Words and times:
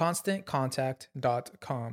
ConstantContact.com. 0.00 1.92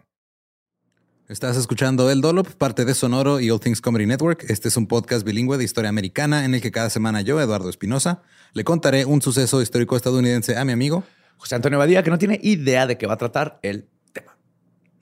Estás 1.28 1.58
escuchando 1.58 2.10
El 2.10 2.22
Dolop, 2.22 2.48
parte 2.54 2.86
de 2.86 2.94
Sonoro 2.94 3.42
y 3.42 3.52
All 3.52 3.60
Things 3.60 3.82
Comedy 3.82 4.06
Network. 4.06 4.46
Este 4.48 4.70
es 4.70 4.78
un 4.78 4.88
podcast 4.88 5.26
bilingüe 5.26 5.58
de 5.58 5.66
historia 5.66 5.90
americana 5.90 6.46
en 6.46 6.56
el 6.56 6.62
que 6.62 6.72
cada 6.72 6.90
semana 6.90 7.20
yo, 7.20 7.42
Eduardo 7.42 7.70
Espinosa, 7.70 8.24
le 8.54 8.64
contaré 8.64 9.04
un 9.04 9.22
suceso 9.22 9.62
histórico 9.62 9.98
estadounidense 9.98 10.56
a 10.56 10.64
mi 10.64 10.72
amigo 10.72 11.04
José 11.36 11.56
Antonio 11.56 11.78
Badía, 11.78 12.02
que 12.02 12.10
no 12.10 12.18
tiene 12.18 12.40
idea 12.42 12.88
de 12.88 12.98
qué 12.98 13.08
va 13.08 13.16
a 13.16 13.18
tratar 13.18 13.60
el 13.62 13.90
tema. 14.14 14.38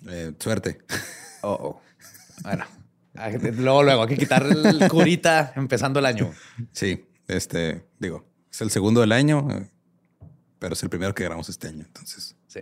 Eh, 0.07 0.33
suerte. 0.39 0.79
Oh, 1.43 1.59
oh. 1.61 1.81
Bueno, 2.41 2.65
luego, 3.57 3.83
luego, 3.83 4.01
hay 4.01 4.07
que 4.07 4.17
quitar 4.17 4.47
el 4.47 4.89
curita 4.89 5.53
empezando 5.55 5.99
el 5.99 6.07
año. 6.07 6.33
Sí, 6.71 7.05
este, 7.27 7.85
digo, 7.99 8.25
es 8.51 8.61
el 8.61 8.71
segundo 8.71 9.01
del 9.01 9.11
año, 9.11 9.47
eh, 9.51 9.69
pero 10.57 10.73
es 10.73 10.81
el 10.81 10.89
primero 10.89 11.13
que 11.13 11.23
grabamos 11.23 11.49
este 11.49 11.67
año. 11.67 11.83
Entonces, 11.85 12.35
sí. 12.47 12.61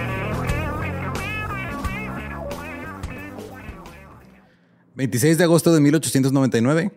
26 5.01 5.39
de 5.39 5.45
agosto 5.45 5.73
de 5.73 5.81
1899, 5.81 6.91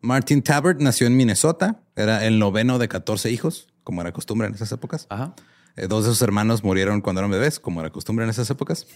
Martin 0.00 0.40
Tabbert 0.40 0.80
nació 0.80 1.06
en 1.06 1.18
Minnesota. 1.18 1.82
Era 1.94 2.24
el 2.24 2.38
noveno 2.38 2.78
de 2.78 2.88
14 2.88 3.30
hijos, 3.30 3.68
como 3.84 4.00
era 4.00 4.10
costumbre 4.10 4.48
en 4.48 4.54
esas 4.54 4.72
épocas. 4.72 5.06
Ajá. 5.10 5.34
Eh, 5.76 5.86
dos 5.86 6.06
de 6.06 6.12
sus 6.12 6.22
hermanos 6.22 6.64
murieron 6.64 7.02
cuando 7.02 7.20
eran 7.20 7.30
bebés, 7.30 7.60
como 7.60 7.80
era 7.80 7.90
costumbre 7.90 8.24
en 8.24 8.30
esas 8.30 8.48
épocas. 8.48 8.86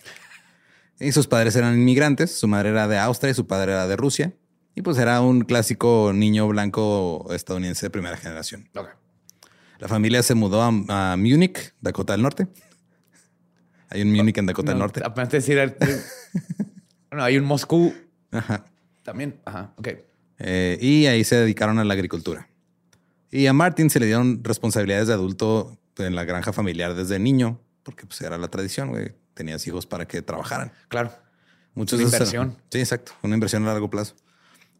Y 0.98 1.12
sus 1.12 1.26
padres 1.26 1.54
eran 1.54 1.74
inmigrantes. 1.74 2.38
Su 2.38 2.48
madre 2.48 2.70
era 2.70 2.88
de 2.88 2.98
Austria 2.98 3.30
y 3.30 3.34
su 3.34 3.46
padre 3.46 3.72
era 3.72 3.86
de 3.86 3.96
Rusia. 3.96 4.32
Y 4.74 4.80
pues 4.80 4.96
era 4.96 5.20
un 5.20 5.42
clásico 5.42 6.12
niño 6.14 6.48
blanco 6.48 7.26
estadounidense 7.34 7.84
de 7.84 7.90
primera 7.90 8.16
generación. 8.16 8.70
Okay. 8.74 8.94
La 9.80 9.88
familia 9.88 10.22
se 10.22 10.34
mudó 10.34 10.62
a, 10.62 10.68
a, 11.12 11.16
Múnich, 11.18 11.74
Dakota 11.82 12.14
del 12.14 12.22
Norte. 12.22 12.48
Hay 13.90 14.00
un 14.00 14.10
Múnich 14.14 14.38
en 14.38 14.46
Dakota 14.46 14.68
no, 14.68 14.72
del 14.72 14.78
Norte. 14.78 15.02
Apenas 15.04 15.30
decir, 15.30 15.58
bueno, 17.10 17.22
hay 17.22 17.36
un 17.36 17.44
Moscú 17.44 17.92
Ajá. 18.30 18.64
También, 19.02 19.40
ajá, 19.44 19.72
ok. 19.76 19.88
Eh, 20.38 20.78
y 20.80 21.06
ahí 21.06 21.24
se 21.24 21.36
dedicaron 21.36 21.78
a 21.78 21.84
la 21.84 21.94
agricultura. 21.94 22.48
Y 23.30 23.46
a 23.46 23.52
Martin 23.52 23.90
se 23.90 24.00
le 24.00 24.06
dieron 24.06 24.42
responsabilidades 24.42 25.08
de 25.08 25.14
adulto 25.14 25.78
en 25.98 26.14
la 26.14 26.24
granja 26.24 26.52
familiar 26.52 26.94
desde 26.94 27.18
niño, 27.18 27.60
porque 27.82 28.06
pues 28.06 28.20
era 28.22 28.38
la 28.38 28.48
tradición, 28.48 28.88
güey. 28.90 29.12
Tenías 29.34 29.66
hijos 29.66 29.86
para 29.86 30.06
que 30.06 30.22
trabajaran. 30.22 30.72
Claro. 30.88 31.12
Muchos 31.74 31.98
una 32.00 32.08
inversión. 32.08 32.56
sí, 32.70 32.80
exacto. 32.80 33.12
Una 33.22 33.34
inversión 33.34 33.62
a 33.64 33.66
largo 33.68 33.88
plazo. 33.88 34.16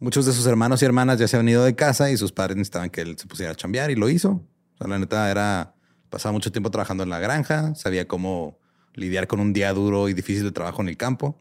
Muchos 0.01 0.27
de 0.27 0.33
sus 0.33 0.47
hermanos 0.47 0.83
y 0.83 0.87
hermanas 0.87 1.19
ya 1.19 1.29
se 1.29 1.37
habían 1.37 1.51
ido 1.51 1.65
de 1.65 1.75
casa 1.75 2.11
y 2.11 2.17
sus 2.17 2.33
padres 2.33 2.57
necesitaban 2.57 2.91
que 2.91 3.03
él 3.03 3.17
se 3.19 3.27
pusiera 3.27 3.53
a 3.53 3.55
chambear 3.55 3.91
y 3.91 3.95
lo 3.95 4.09
hizo. 4.09 4.31
O 4.31 4.79
sea, 4.79 4.89
la 4.89 4.99
neta 4.99 5.31
era, 5.31 5.75
pasaba 6.09 6.33
mucho 6.33 6.51
tiempo 6.51 6.71
trabajando 6.71 7.05
en 7.05 7.11
la 7.11 7.21
granja, 7.21 7.75
sabía 7.75 8.09
cómo 8.09 8.59
lidiar 8.95 9.27
con 9.27 9.41
un 9.41 9.53
día 9.53 9.73
duro 9.73 10.09
y 10.09 10.15
difícil 10.15 10.45
de 10.45 10.53
trabajo 10.53 10.83
en 10.83 10.89
el 10.89 10.97
campo. 10.97 11.41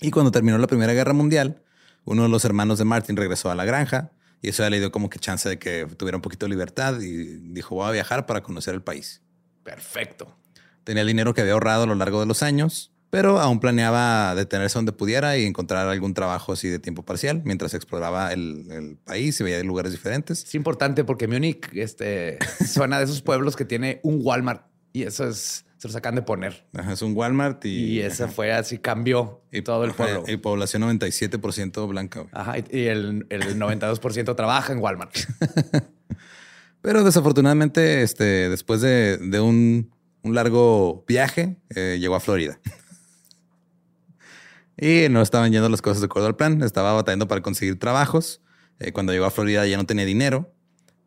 Y 0.00 0.10
cuando 0.10 0.30
terminó 0.30 0.58
la 0.58 0.66
Primera 0.66 0.92
Guerra 0.92 1.12
Mundial, 1.12 1.62
uno 2.04 2.24
de 2.24 2.28
los 2.28 2.44
hermanos 2.44 2.78
de 2.78 2.84
Martin 2.84 3.16
regresó 3.16 3.50
a 3.50 3.54
la 3.54 3.64
granja 3.64 4.10
y 4.42 4.48
eso 4.48 4.62
ya 4.62 4.70
le 4.70 4.78
dio 4.78 4.92
como 4.92 5.08
que 5.08 5.18
chance 5.18 5.48
de 5.48 5.58
que 5.58 5.86
tuviera 5.96 6.16
un 6.16 6.22
poquito 6.22 6.46
de 6.46 6.50
libertad 6.50 7.00
y 7.00 7.24
dijo, 7.52 7.76
voy 7.76 7.88
a 7.88 7.92
viajar 7.92 8.26
para 8.26 8.42
conocer 8.42 8.74
el 8.74 8.82
país. 8.82 9.22
Perfecto. 9.62 10.36
Tenía 10.84 11.00
el 11.00 11.08
dinero 11.08 11.32
que 11.32 11.40
había 11.40 11.54
ahorrado 11.54 11.84
a 11.84 11.86
lo 11.86 11.94
largo 11.94 12.20
de 12.20 12.26
los 12.26 12.42
años, 12.42 12.92
pero 13.08 13.40
aún 13.40 13.58
planeaba 13.58 14.34
detenerse 14.34 14.76
donde 14.76 14.92
pudiera 14.92 15.38
y 15.38 15.46
encontrar 15.46 15.88
algún 15.88 16.12
trabajo 16.12 16.52
así 16.52 16.68
de 16.68 16.78
tiempo 16.78 17.04
parcial 17.04 17.40
mientras 17.44 17.72
exploraba 17.72 18.34
el, 18.34 18.66
el 18.70 18.96
país 18.96 19.40
y 19.40 19.44
veía 19.44 19.62
lugares 19.62 19.92
diferentes. 19.92 20.44
Es 20.44 20.54
importante 20.54 21.04
porque 21.04 21.26
Múnich 21.26 21.70
este, 21.72 22.38
suena 22.66 22.98
de 22.98 23.04
esos 23.04 23.22
pueblos 23.22 23.56
que 23.56 23.64
tiene 23.64 24.00
un 24.02 24.18
Walmart 24.22 24.66
y 24.92 25.04
eso 25.04 25.26
es, 25.26 25.64
se 25.84 25.88
los 25.88 25.96
acaban 25.96 26.14
de 26.14 26.22
poner. 26.22 26.64
Ajá, 26.72 26.94
es 26.94 27.02
un 27.02 27.14
Walmart 27.14 27.62
y, 27.66 27.68
Y 27.68 28.00
ese 28.00 28.26
fue 28.26 28.54
así, 28.54 28.78
cambió 28.78 29.42
y 29.52 29.60
todo 29.60 29.84
el 29.84 29.92
pueblo. 29.92 30.24
Y 30.26 30.38
población 30.38 30.80
97% 30.82 31.86
blanca. 31.86 32.20
güey. 32.20 32.30
Ajá, 32.32 32.58
y 32.58 32.64
y 32.70 32.86
el, 32.86 33.26
el 33.28 33.58
92% 33.60 34.34
trabaja 34.34 34.72
en 34.72 34.78
Walmart. 34.78 35.14
Pero 36.80 37.04
desafortunadamente, 37.04 38.02
este, 38.02 38.48
después 38.48 38.80
de, 38.80 39.18
de 39.18 39.40
un, 39.40 39.90
un 40.22 40.34
largo 40.34 41.04
viaje, 41.06 41.58
eh, 41.76 41.98
llegó 42.00 42.14
a 42.14 42.20
Florida. 42.20 42.58
y 44.78 45.08
no 45.10 45.20
estaban 45.20 45.52
yendo 45.52 45.68
las 45.68 45.82
cosas 45.82 46.00
de 46.00 46.06
acuerdo 46.06 46.28
al 46.28 46.36
plan. 46.36 46.62
Estaba 46.62 46.94
batallando 46.94 47.28
para 47.28 47.42
conseguir 47.42 47.78
trabajos. 47.78 48.40
Eh, 48.78 48.92
cuando 48.92 49.12
llegó 49.12 49.26
a 49.26 49.30
Florida 49.30 49.66
ya 49.66 49.76
no 49.76 49.84
tenía 49.84 50.06
dinero. 50.06 50.53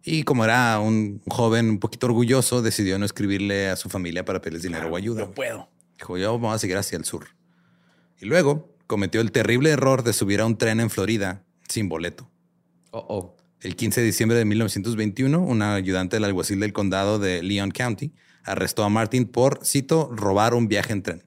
Y 0.03 0.23
como 0.23 0.45
era 0.45 0.79
un 0.79 1.21
joven 1.27 1.69
un 1.69 1.79
poquito 1.79 2.07
orgulloso, 2.07 2.61
decidió 2.61 2.97
no 2.97 3.05
escribirle 3.05 3.69
a 3.69 3.75
su 3.75 3.89
familia 3.89 4.23
para 4.23 4.41
pedirles 4.41 4.63
dinero 4.63 4.89
o 4.89 4.95
ayuda. 4.95 5.21
No 5.21 5.31
puedo. 5.31 5.69
Dijo, 5.97 6.17
yo 6.17 6.33
vamos 6.33 6.55
a 6.55 6.59
seguir 6.59 6.77
hacia 6.77 6.97
el 6.97 7.05
sur. 7.05 7.27
Y 8.19 8.25
luego 8.25 8.73
cometió 8.87 9.21
el 9.21 9.31
terrible 9.31 9.71
error 9.71 10.03
de 10.03 10.13
subir 10.13 10.39
a 10.39 10.45
un 10.45 10.57
tren 10.57 10.79
en 10.79 10.89
Florida 10.89 11.43
sin 11.67 11.89
boleto. 11.89 12.29
Oh, 12.91 13.05
oh. 13.09 13.37
El 13.59 13.75
15 13.75 14.01
de 14.01 14.05
diciembre 14.05 14.37
de 14.37 14.45
1921, 14.45 15.39
un 15.39 15.61
ayudante 15.61 16.15
del 16.15 16.25
alguacil 16.25 16.59
del 16.59 16.73
condado 16.73 17.19
de 17.19 17.41
Leon 17.43 17.71
County 17.71 18.13
arrestó 18.43 18.83
a 18.83 18.89
Martin 18.89 19.25
por, 19.25 19.65
cito, 19.65 20.09
robar 20.13 20.53
un 20.53 20.67
viaje 20.67 20.93
en 20.93 21.03
tren. 21.03 21.23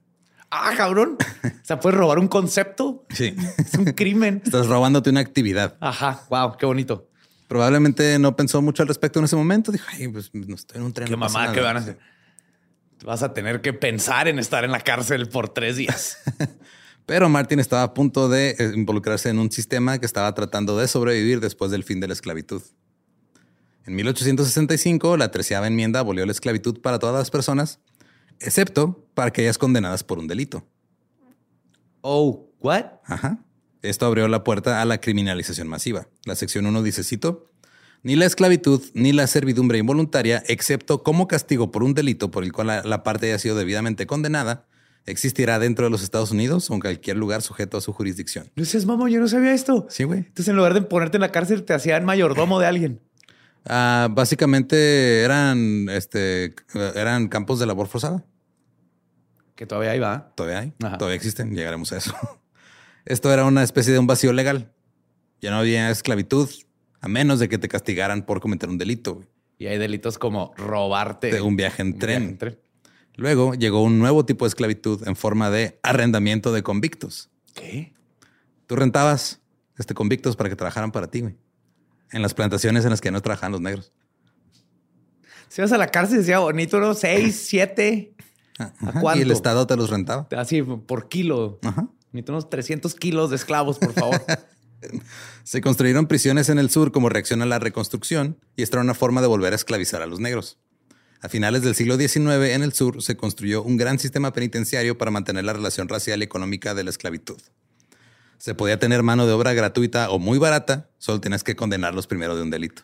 Ah, 0.49 0.73
cabrón. 0.75 1.17
O 1.43 1.63
sea, 1.63 1.79
puedes 1.79 1.97
robar 1.97 2.19
un 2.19 2.27
concepto. 2.27 3.05
Sí. 3.09 3.35
Es 3.57 3.75
un 3.75 3.85
crimen. 3.85 4.41
Estás 4.43 4.67
robándote 4.67 5.09
una 5.09 5.21
actividad. 5.21 5.77
Ajá. 5.79 6.25
Wow, 6.29 6.57
qué 6.57 6.65
bonito. 6.65 7.07
Probablemente 7.51 8.17
no 8.17 8.33
pensó 8.33 8.61
mucho 8.61 8.81
al 8.81 8.87
respecto 8.87 9.19
en 9.19 9.25
ese 9.25 9.35
momento. 9.35 9.73
Dijo, 9.73 9.85
ay, 9.89 10.07
pues 10.07 10.33
no 10.33 10.55
estoy 10.55 10.77
en 10.77 10.83
un 10.83 10.93
tren. 10.93 11.05
Qué 11.05 11.11
no 11.11 11.17
mamá, 11.17 11.41
nada". 11.41 11.53
qué 11.53 11.59
van 11.59 11.75
a 11.75 11.79
hacer. 11.81 11.99
Vas 13.03 13.23
a 13.23 13.33
tener 13.33 13.59
que 13.59 13.73
pensar 13.73 14.29
en 14.29 14.39
estar 14.39 14.63
en 14.63 14.71
la 14.71 14.79
cárcel 14.79 15.27
por 15.27 15.49
tres 15.49 15.75
días. 15.75 16.19
Pero 17.05 17.27
Martin 17.27 17.59
estaba 17.59 17.83
a 17.83 17.93
punto 17.93 18.29
de 18.29 18.51
eh, 18.51 18.71
involucrarse 18.73 19.27
en 19.27 19.37
un 19.37 19.51
sistema 19.51 19.99
que 19.99 20.05
estaba 20.05 20.33
tratando 20.33 20.77
de 20.77 20.87
sobrevivir 20.87 21.41
después 21.41 21.71
del 21.71 21.83
fin 21.83 21.99
de 21.99 22.07
la 22.07 22.13
esclavitud. 22.13 22.61
En 23.85 23.95
1865, 23.95 25.17
la 25.17 25.29
treceava 25.29 25.67
enmienda 25.67 25.99
abolió 25.99 26.25
la 26.25 26.31
esclavitud 26.31 26.79
para 26.79 26.99
todas 26.99 27.17
las 27.19 27.31
personas, 27.31 27.81
excepto 28.39 29.05
para 29.13 29.27
aquellas 29.27 29.57
condenadas 29.57 30.05
por 30.05 30.19
un 30.19 30.27
delito. 30.27 30.65
Oh, 31.99 32.49
what? 32.61 32.85
Ajá. 33.03 33.43
Esto 33.81 34.05
abrió 34.05 34.27
la 34.27 34.43
puerta 34.43 34.81
a 34.81 34.85
la 34.85 34.99
criminalización 34.99 35.67
masiva. 35.67 36.07
La 36.25 36.35
sección 36.35 36.65
1 36.65 36.83
dice, 36.83 37.03
cito, 37.03 37.47
ni 38.03 38.15
la 38.15 38.25
esclavitud 38.25 38.81
ni 38.93 39.11
la 39.11 39.27
servidumbre 39.27 39.77
involuntaria, 39.77 40.43
excepto 40.47 41.03
como 41.03 41.27
castigo 41.27 41.71
por 41.71 41.83
un 41.83 41.93
delito 41.93 42.31
por 42.31 42.43
el 42.43 42.51
cual 42.51 42.67
la, 42.67 42.83
la 42.83 43.03
parte 43.03 43.27
haya 43.27 43.39
sido 43.39 43.55
debidamente 43.55 44.05
condenada, 44.07 44.65
existirá 45.05 45.57
dentro 45.59 45.85
de 45.85 45.91
los 45.91 46.03
Estados 46.03 46.31
Unidos 46.31 46.69
o 46.69 46.75
en 46.75 46.79
cualquier 46.79 47.17
lugar 47.17 47.41
sujeto 47.41 47.77
a 47.77 47.81
su 47.81 47.91
jurisdicción. 47.93 48.51
No 48.55 48.65
seas 48.65 48.85
mamón, 48.85 49.09
yo 49.09 49.19
no 49.19 49.27
sabía 49.27 49.53
esto. 49.53 49.87
Sí, 49.89 50.03
güey. 50.03 50.19
Entonces, 50.19 50.47
en 50.49 50.55
lugar 50.55 50.73
de 50.75 50.81
ponerte 50.83 51.17
en 51.17 51.21
la 51.21 51.31
cárcel, 51.31 51.63
te 51.63 51.73
hacían 51.73 52.05
mayordomo 52.05 52.59
de 52.59 52.67
alguien. 52.67 53.01
Ah, 53.65 54.07
básicamente 54.11 55.21
eran, 55.21 55.87
este, 55.89 56.55
eran 56.95 57.27
campos 57.29 57.59
de 57.59 57.65
labor 57.67 57.87
forzada. 57.87 58.23
Que 59.55 59.65
todavía 59.67 59.91
ahí 59.91 59.99
va. 59.99 60.33
Todavía 60.35 60.59
hay, 60.59 60.73
Ajá. 60.83 60.97
todavía 60.97 61.15
existen, 61.15 61.55
llegaremos 61.55 61.91
a 61.91 61.97
eso. 61.97 62.15
Esto 63.05 63.31
era 63.33 63.45
una 63.45 63.63
especie 63.63 63.93
de 63.93 63.99
un 63.99 64.07
vacío 64.07 64.33
legal. 64.33 64.71
Ya 65.41 65.51
no 65.51 65.57
había 65.57 65.89
esclavitud, 65.89 66.49
a 66.99 67.07
menos 67.07 67.39
de 67.39 67.49
que 67.49 67.57
te 67.57 67.67
castigaran 67.67 68.25
por 68.25 68.39
cometer 68.41 68.69
un 68.69 68.77
delito. 68.77 69.15
güey. 69.15 69.27
Y 69.57 69.67
hay 69.67 69.77
delitos 69.77 70.17
como 70.17 70.53
robarte 70.57 71.31
De 71.31 71.41
un 71.41 71.55
viaje 71.55 71.81
en 71.81 71.89
un 71.93 71.99
tren. 71.99 72.19
viaje 72.19 72.31
en 72.31 72.37
tren. 72.37 72.59
Luego 73.15 73.53
llegó 73.53 73.83
un 73.83 73.99
nuevo 73.99 74.25
tipo 74.25 74.45
de 74.45 74.49
esclavitud 74.49 75.07
en 75.07 75.15
forma 75.15 75.49
de 75.49 75.79
arrendamiento 75.83 76.51
de 76.53 76.63
convictos. 76.63 77.29
¿Qué? 77.53 77.93
Tú 78.67 78.75
rentabas 78.75 79.41
este, 79.77 79.93
convictos 79.93 80.35
para 80.35 80.49
que 80.49 80.55
trabajaran 80.55 80.91
para 80.91 81.07
ti, 81.11 81.21
güey. 81.21 81.35
En 82.11 82.21
las 82.21 82.33
plantaciones 82.33 82.83
en 82.85 82.91
las 82.91 83.01
que 83.01 83.11
no 83.11 83.21
trabajaban 83.21 83.51
los 83.51 83.61
negros. 83.61 83.91
Si 85.49 85.61
vas 85.61 85.71
a 85.71 85.77
la 85.77 85.87
cárcel, 85.87 86.19
decía 86.19 86.39
bonito, 86.39 86.79
¿no? 86.79 86.93
Seis, 86.93 87.43
siete. 87.47 88.15
¿A 88.57 88.65
Ajá, 88.79 89.01
cuánto? 89.01 89.19
Y 89.19 89.23
el 89.23 89.31
Estado 89.31 89.67
te 89.67 89.75
los 89.75 89.89
rentaba. 89.89 90.27
Así 90.37 90.61
por 90.61 91.09
kilo. 91.09 91.59
Ajá. 91.63 91.87
Necesito 92.11 92.33
unos 92.33 92.49
300 92.49 92.93
kilos 92.95 93.29
de 93.29 93.37
esclavos, 93.37 93.79
por 93.79 93.93
favor. 93.93 94.21
Se 95.43 95.61
construyeron 95.61 96.07
prisiones 96.07 96.49
en 96.49 96.59
el 96.59 96.69
sur 96.69 96.91
como 96.91 97.09
reacción 97.09 97.41
a 97.41 97.45
la 97.45 97.59
reconstrucción 97.59 98.37
y 98.55 98.63
esta 98.63 98.77
era 98.77 98.83
una 98.83 98.93
forma 98.93 99.21
de 99.21 99.27
volver 99.27 99.53
a 99.53 99.55
esclavizar 99.55 100.01
a 100.01 100.07
los 100.07 100.19
negros. 100.19 100.57
A 101.21 101.29
finales 101.29 101.61
del 101.61 101.75
siglo 101.75 101.97
XIX 101.97 102.49
en 102.49 102.63
el 102.63 102.73
sur 102.73 103.01
se 103.03 103.15
construyó 103.15 103.61
un 103.61 103.77
gran 103.77 103.99
sistema 103.99 104.33
penitenciario 104.33 104.97
para 104.97 105.11
mantener 105.11 105.45
la 105.45 105.53
relación 105.53 105.87
racial 105.87 106.21
y 106.21 106.23
económica 106.23 106.73
de 106.73 106.83
la 106.83 106.89
esclavitud. 106.89 107.39
Se 108.39 108.55
podía 108.55 108.79
tener 108.79 109.03
mano 109.03 109.27
de 109.27 109.33
obra 109.33 109.53
gratuita 109.53 110.09
o 110.09 110.17
muy 110.17 110.39
barata, 110.39 110.89
solo 110.97 111.21
tenías 111.21 111.43
que 111.43 111.55
condenarlos 111.55 112.07
primero 112.07 112.35
de 112.35 112.41
un 112.41 112.49
delito. 112.49 112.81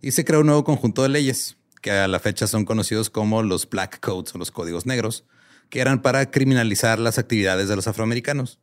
Y 0.00 0.12
se 0.12 0.24
creó 0.24 0.40
un 0.40 0.46
nuevo 0.46 0.62
conjunto 0.62 1.02
de 1.02 1.08
leyes, 1.08 1.56
que 1.80 1.90
a 1.90 2.06
la 2.06 2.20
fecha 2.20 2.46
son 2.46 2.64
conocidos 2.64 3.10
como 3.10 3.42
los 3.42 3.68
Black 3.68 3.98
Codes 3.98 4.32
o 4.36 4.38
los 4.38 4.52
Códigos 4.52 4.86
Negros, 4.86 5.24
que 5.72 5.80
eran 5.80 6.02
para 6.02 6.30
criminalizar 6.30 6.98
las 6.98 7.18
actividades 7.18 7.66
de 7.66 7.74
los 7.76 7.88
afroamericanos. 7.88 8.60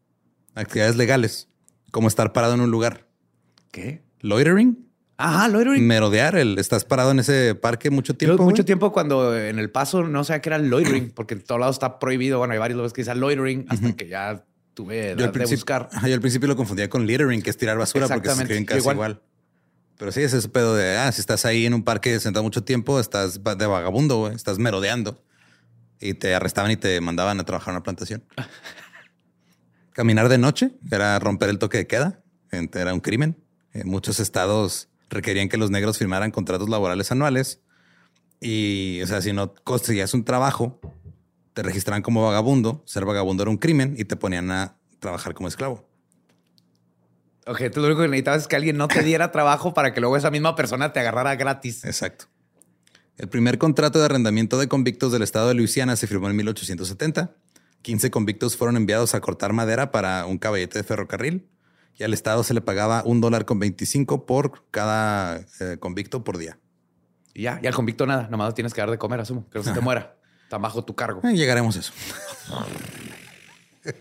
Actividades 0.54 0.96
legales, 0.96 1.48
como 1.90 2.08
estar 2.08 2.34
parado 2.34 2.54
en 2.54 2.62
un 2.62 2.70
lugar. 2.70 3.08
¿Qué? 3.72 4.04
Loitering, 4.20 4.88
Ajá, 5.18 5.48
loitering. 5.48 5.88
merodear, 5.88 6.36
el 6.36 6.60
estás 6.60 6.86
parado 6.86 7.10
en 7.10 7.18
ese 7.18 7.56
parque 7.56 7.90
mucho 7.90 8.14
Yo 8.14 8.18
tiempo. 8.18 8.44
mucho 8.44 8.58
güey. 8.58 8.66
tiempo 8.66 8.92
cuando 8.92 9.36
en 9.36 9.58
el 9.58 9.72
paso 9.72 10.04
no 10.04 10.24
sabía 10.24 10.42
que 10.42 10.50
era 10.50 10.60
loitering, 10.60 11.10
porque 11.16 11.34
en 11.34 11.42
todos 11.42 11.60
lados 11.60 11.78
está 11.78 11.98
prohibido. 11.98 12.38
Bueno, 12.38 12.54
hay 12.54 12.60
varios 12.60 12.78
lugares 12.78 12.94
que 12.94 13.02
dicen 13.02 13.20
loitering 13.20 13.66
hasta 13.70 13.92
que 13.94 14.08
ya 14.08 14.46
tuve 14.76 15.16
Yo 15.18 15.26
al, 15.26 15.32
de 15.32 15.46
buscar. 15.46 15.90
Yo 16.06 16.14
al 16.14 16.22
principio 16.22 16.48
lo 16.48 16.56
confundía 16.56 16.92
con 16.92 17.08
littering, 17.08 17.42
que 17.42 17.50
es 17.50 17.58
tirar 17.58 17.80
basura 17.80 18.08
porque 18.08 18.30
se 18.30 18.40
escriben 18.44 18.66
casi 18.66 18.82
igual. 18.82 18.96
igual. 18.96 19.22
Pero 19.98 20.12
sí, 20.12 20.22
es 20.22 20.34
ese 20.34 20.48
pedo 20.48 20.76
de, 20.76 20.96
ah, 20.96 21.12
si 21.12 21.22
estás 21.22 21.44
ahí 21.46 21.66
en 21.66 21.74
un 21.74 21.84
parque 21.84 22.20
sentado 22.20 22.44
mucho 22.44 22.64
tiempo, 22.64 23.00
estás 23.00 23.44
de 23.44 23.66
vagabundo, 23.66 24.30
estás 24.30 24.60
merodeando. 24.60 25.24
Y 26.00 26.14
te 26.14 26.34
arrestaban 26.34 26.72
y 26.72 26.78
te 26.78 27.02
mandaban 27.02 27.40
a 27.40 27.44
trabajar 27.44 27.72
en 27.72 27.78
una 27.78 27.84
plantación. 27.84 28.24
Caminar 29.92 30.30
de 30.30 30.38
noche 30.38 30.72
era 30.90 31.20
romper 31.20 31.50
el 31.50 31.60
toque 31.60 31.80
de 31.80 31.88
queda, 31.88 32.22
era 32.52 32.94
un 32.94 33.02
crimen. 33.02 33.38
En 33.74 33.88
muchos 33.90 34.20
estados 34.20 34.90
requerían 35.10 35.50
que 35.50 35.58
los 35.58 35.72
negros 35.72 35.98
firmaran 35.98 36.32
contratos 36.32 36.70
laborales 36.70 37.12
anuales. 37.12 37.62
Y, 38.40 39.02
o 39.02 39.08
sea, 39.08 39.22
si 39.22 39.34
no 39.34 39.54
conseguías 39.64 40.14
un 40.14 40.24
trabajo, 40.24 40.80
te 41.54 41.64
registraban 41.64 42.02
como 42.02 42.26
vagabundo. 42.26 42.84
Ser 42.86 43.06
vagabundo 43.06 43.44
era 43.44 43.50
un 43.50 43.58
crimen 43.58 43.96
y 43.98 44.06
te 44.06 44.16
ponían 44.16 44.50
a 44.52 44.78
trabajar 45.00 45.34
como 45.34 45.50
esclavo. 45.50 45.86
Ok, 47.46 47.64
tú 47.74 47.82
lo 47.82 47.88
único 47.88 48.02
que 48.02 48.08
necesitabas 48.08 48.44
es 48.44 48.48
que 48.48 48.56
alguien 48.56 48.78
no 48.78 48.88
te 48.88 49.04
diera 49.04 49.32
trabajo 49.32 49.74
para 49.74 49.94
que 49.94 50.00
luego 50.00 50.16
esa 50.16 50.32
misma 50.32 50.56
persona 50.56 50.94
te 50.94 51.00
agarrara 51.00 51.36
gratis. 51.36 51.84
Exacto. 51.84 52.26
El 53.20 53.28
primer 53.28 53.58
contrato 53.58 54.00
de 54.00 54.06
arrendamiento 54.06 54.58
de 54.58 54.70
convictos 54.70 55.12
del 55.12 55.22
estado 55.24 55.50
de 55.50 55.54
Luisiana 55.54 55.98
se 55.98 56.08
firmó 56.08 56.30
en 56.30 56.38
1870. 56.38 57.36
15 57.82 58.12
convictos 58.12 58.56
fueron 58.56 58.78
enviados 58.78 59.14
a 59.14 59.20
cortar 59.20 59.52
madera 59.52 59.92
para 59.92 60.26
un 60.26 60.38
caballete 60.38 60.80
de 60.80 60.84
ferrocarril 60.84 61.46
y 61.98 62.04
al 62.04 62.14
estado 62.14 62.44
se 62.44 62.54
le 62.54 62.62
pagaba 62.62 63.04
un 63.06 63.20
dólar 63.20 63.44
con 63.44 63.60
25 63.60 64.26
por 64.26 64.64
cada 64.72 65.42
eh, 65.60 65.76
convicto 65.82 66.24
por 66.24 66.38
día. 66.38 66.60
Y 67.34 67.42
ya, 67.44 67.60
y 67.62 67.68
al 67.68 67.74
convicto 67.74 68.06
nada, 68.06 68.30
nomás 68.32 68.54
tienes 68.56 68.74
que 68.74 68.80
dar 68.80 68.90
de 68.90 68.98
comer, 68.98 69.20
asumo. 69.20 69.50
Que 69.50 69.60
no 69.60 69.66
se 69.66 69.74
te 69.74 69.82
muera. 69.82 70.16
Está 70.44 70.58
bajo 70.58 70.86
tu 70.86 70.96
cargo. 70.96 71.22
Eh, 71.28 71.34
llegaremos 71.36 71.76
a 71.76 71.80
eso. 71.82 71.92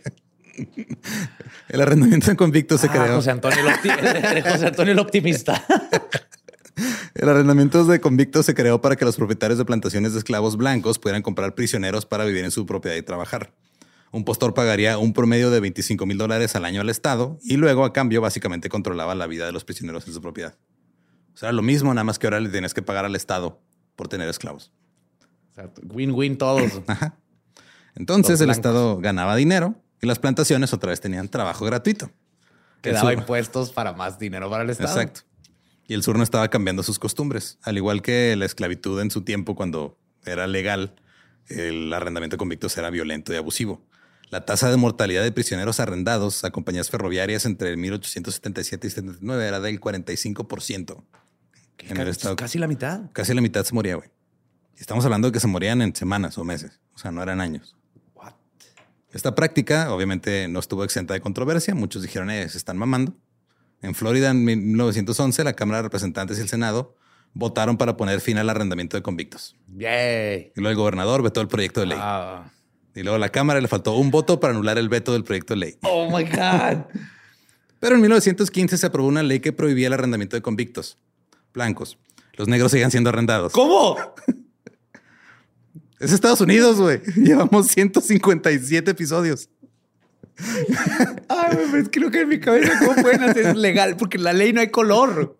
el 1.69 1.81
arrendamiento 1.81 2.29
de 2.31 2.37
convictos 2.37 2.81
se 2.81 2.87
Ah, 2.87 2.93
creó. 2.93 3.17
José 3.17 3.33
Antonio, 3.33 3.59
el 3.59 4.43
José 4.49 4.67
Antonio 4.67 4.93
el 4.93 4.99
optimista. 5.01 5.65
El 7.19 7.29
arrendamiento 7.29 7.85
de 7.85 8.01
convictos 8.01 8.47
se 8.47 8.55
creó 8.55 8.81
para 8.81 8.95
que 8.95 9.05
los 9.05 9.17
propietarios 9.17 9.59
de 9.59 9.65
plantaciones 9.65 10.13
de 10.13 10.21
esclavos 10.21 10.57
blancos 10.57 11.01
pudieran 11.01 11.23
comprar 11.23 11.57
prisioneros 11.57 12.07
para 12.07 12.25
vivir 12.25 12.45
en 12.45 12.53
su 12.53 12.65
propiedad 12.65 12.97
y 12.97 13.03
trabajar. 13.03 13.53
Un 14.13 14.25
postor 14.25 14.55
pagaría 14.55 14.99
un 14.99 15.13
promedio 15.13 15.51
de 15.51 15.59
25 15.59 16.07
mil 16.07 16.17
dólares 16.17 16.55
al 16.55 16.65
año 16.65 16.81
al 16.81 16.89
Estado 16.89 17.37
y 17.43 17.57
luego 17.57 17.85
a 17.85 17.93
cambio 17.93 18.21
básicamente 18.21 18.69
controlaba 18.69 19.17
la 19.17 19.27
vida 19.27 19.47
de 19.47 19.53
los 19.53 19.65
prisioneros 19.65 20.07
en 20.07 20.15
su 20.15 20.23
propiedad. 20.23 20.55
O 21.35 21.37
sea, 21.37 21.51
lo 21.51 21.61
mismo, 21.61 21.93
nada 21.93 22.05
más 22.05 22.21
que 22.21 22.29
ahora 22.29 22.39
le 22.39 22.51
tienes 22.51 22.73
que 22.73 22.83
pagar 22.83 23.05
al 23.05 23.17
Estado 23.17 23.61
por 23.97 24.07
tener 24.07 24.29
esclavos. 24.29 24.71
Win-win 25.93 26.39
todos. 26.39 26.71
Entonces 27.97 28.35
Los 28.35 28.43
el. 28.43 28.51
Estado 28.51 28.99
ganaba 28.99 29.35
dinero 29.35 29.75
y 30.01 30.07
las 30.07 30.21
plantaciones 30.21 30.73
otra 30.73 30.91
vez 30.91 31.01
tenían 31.01 31.29
trabajo 31.29 31.65
gratuito. 31.65 32.13
Que 32.81 32.93
daba 32.93 33.13
impuestos 33.13 33.73
para 33.73 33.93
más 33.93 34.21
dinero 34.21 34.49
para 34.49 34.63
el 34.63 34.71
Estado. 34.71 34.89
Exacto. 34.89 35.28
Y 35.89 35.95
el 35.95 36.03
sur 36.03 36.19
no 36.19 36.23
estaba 36.23 36.49
cambiando 36.49 36.83
sus 36.83 36.99
costumbres, 36.99 37.59
al 37.63 37.79
igual 37.79 38.03
que 38.03 38.37
la 38.37 38.45
esclavitud 38.45 39.01
en 39.01 39.11
su 39.11 39.23
tiempo 39.23 39.57
cuando 39.57 39.99
era 40.23 40.47
legal, 40.47 40.95
el 41.49 41.91
arrendamiento 41.95 42.35
de 42.35 42.39
convictos 42.39 42.77
era 42.77 42.91
violento 42.91 43.33
y 43.33 43.37
abusivo. 43.37 43.83
La 44.29 44.45
tasa 44.45 44.71
de 44.71 44.77
mortalidad 44.77 45.23
de 45.23 45.33
prisioneros 45.33 45.81
arrendados 45.81 46.45
a 46.45 46.51
compañías 46.51 46.91
ferroviarias 46.91 47.47
entre 47.47 47.75
1877 47.79 48.87
y 48.87 48.91
79 48.91 49.47
era 49.47 49.61
del 49.61 49.81
45%. 49.81 51.03
Que 51.79 51.89
En 51.89 51.97
el 51.97 52.09
estado. 52.09 52.37
Casi 52.37 52.59
la 52.59 52.69
mitad. 52.69 53.11
Casi 53.15 53.33
la 53.33 53.41
mitad 53.41 53.65
se 53.65 53.75
moría, 53.75 53.95
güey. 53.95 54.11
Estamos 54.77 55.07
hablando 55.07 55.29
de 55.29 55.33
que 55.33 55.41
se 55.41 55.47
morían 55.47 55.81
en 55.81 55.97
semanas 55.97 56.37
o 56.37 56.45
meses, 56.45 56.81
o 56.93 56.99
sea, 56.99 57.11
no 57.11 57.23
eran 57.23 57.41
años. 57.41 57.77
What? 58.15 58.35
Esta 59.11 59.35
práctica 59.35 59.91
obviamente 59.91 60.49
no 60.49 60.61
estuvo 60.61 60.85
exenta 60.85 61.15
de 61.15 61.23
controversia. 61.23 61.75
Muchos 61.75 62.03
dijeron, 62.03 62.29
eh, 62.29 62.47
se 62.51 62.59
están 62.59 62.77
mamando. 62.77 63.17
En 63.83 63.95
Florida, 63.95 64.31
en 64.31 64.45
1911, 64.45 65.45
la 65.45 65.53
Cámara 65.53 65.79
de 65.79 65.83
Representantes 65.85 66.39
y 66.39 66.41
el 66.43 66.49
Senado 66.49 66.97
votaron 67.35 67.77
para 67.77 67.97
poner 67.97 68.21
fin 68.21 68.39
al 68.39 68.51
arrendamiento 68.51 68.97
de 68.97 69.03
convictos. 69.03 69.55
Yay. 69.77 70.53
Y 70.57 70.61
luego 70.61 70.71
el 70.71 70.77
gobernador 70.77 71.23
vetó 71.23 71.41
el 71.41 71.49
proyecto 71.49 71.81
de 71.81 71.87
ley. 71.87 71.99
Ah. 72.01 72.51
Y 72.95 73.03
luego 73.03 73.17
a 73.17 73.19
la 73.21 73.29
Cámara 73.29 73.61
le 73.61 73.69
faltó 73.69 73.95
un 73.95 74.11
voto 74.11 74.41
para 74.41 74.53
anular 74.53 74.79
el 74.79 74.89
veto 74.89 75.13
del 75.13 75.23
proyecto 75.23 75.55
de 75.55 75.61
ley. 75.61 75.77
Oh 75.83 76.07
my 76.07 76.25
God. 76.25 76.85
Pero 77.81 77.95
en 77.95 78.01
1915 78.01 78.77
se 78.77 78.87
aprobó 78.87 79.07
una 79.09 79.23
ley 79.23 79.39
que 79.39 79.53
prohibía 79.53 79.87
el 79.87 79.93
arrendamiento 79.93 80.35
de 80.35 80.43
convictos. 80.43 80.99
blancos. 81.55 81.97
Los 82.35 82.49
negros 82.49 82.73
seguían 82.73 82.91
siendo 82.91 83.11
arrendados. 83.11 83.53
¿Cómo? 83.53 83.97
Es 86.01 86.13
Estados 86.13 86.41
Unidos, 86.41 86.81
güey. 86.81 87.01
Llevamos 87.17 87.67
157 87.69 88.93
episodios. 88.93 89.49
Ay, 91.29 91.57
güey, 91.71 91.83
es 91.83 91.89
que 91.89 92.01
en 92.01 92.29
mi 92.29 92.41
cabeza, 92.41 92.73
¿cómo 92.79 92.95
pueden 93.03 93.23
hacer 93.25 93.47
es 93.47 93.57
legal? 93.57 93.97
Porque 93.97 94.17
en 94.19 94.25
la 94.25 94.33
ley 94.33 94.53
no 94.53 94.61
hay 94.61 94.69
color. 94.71 95.39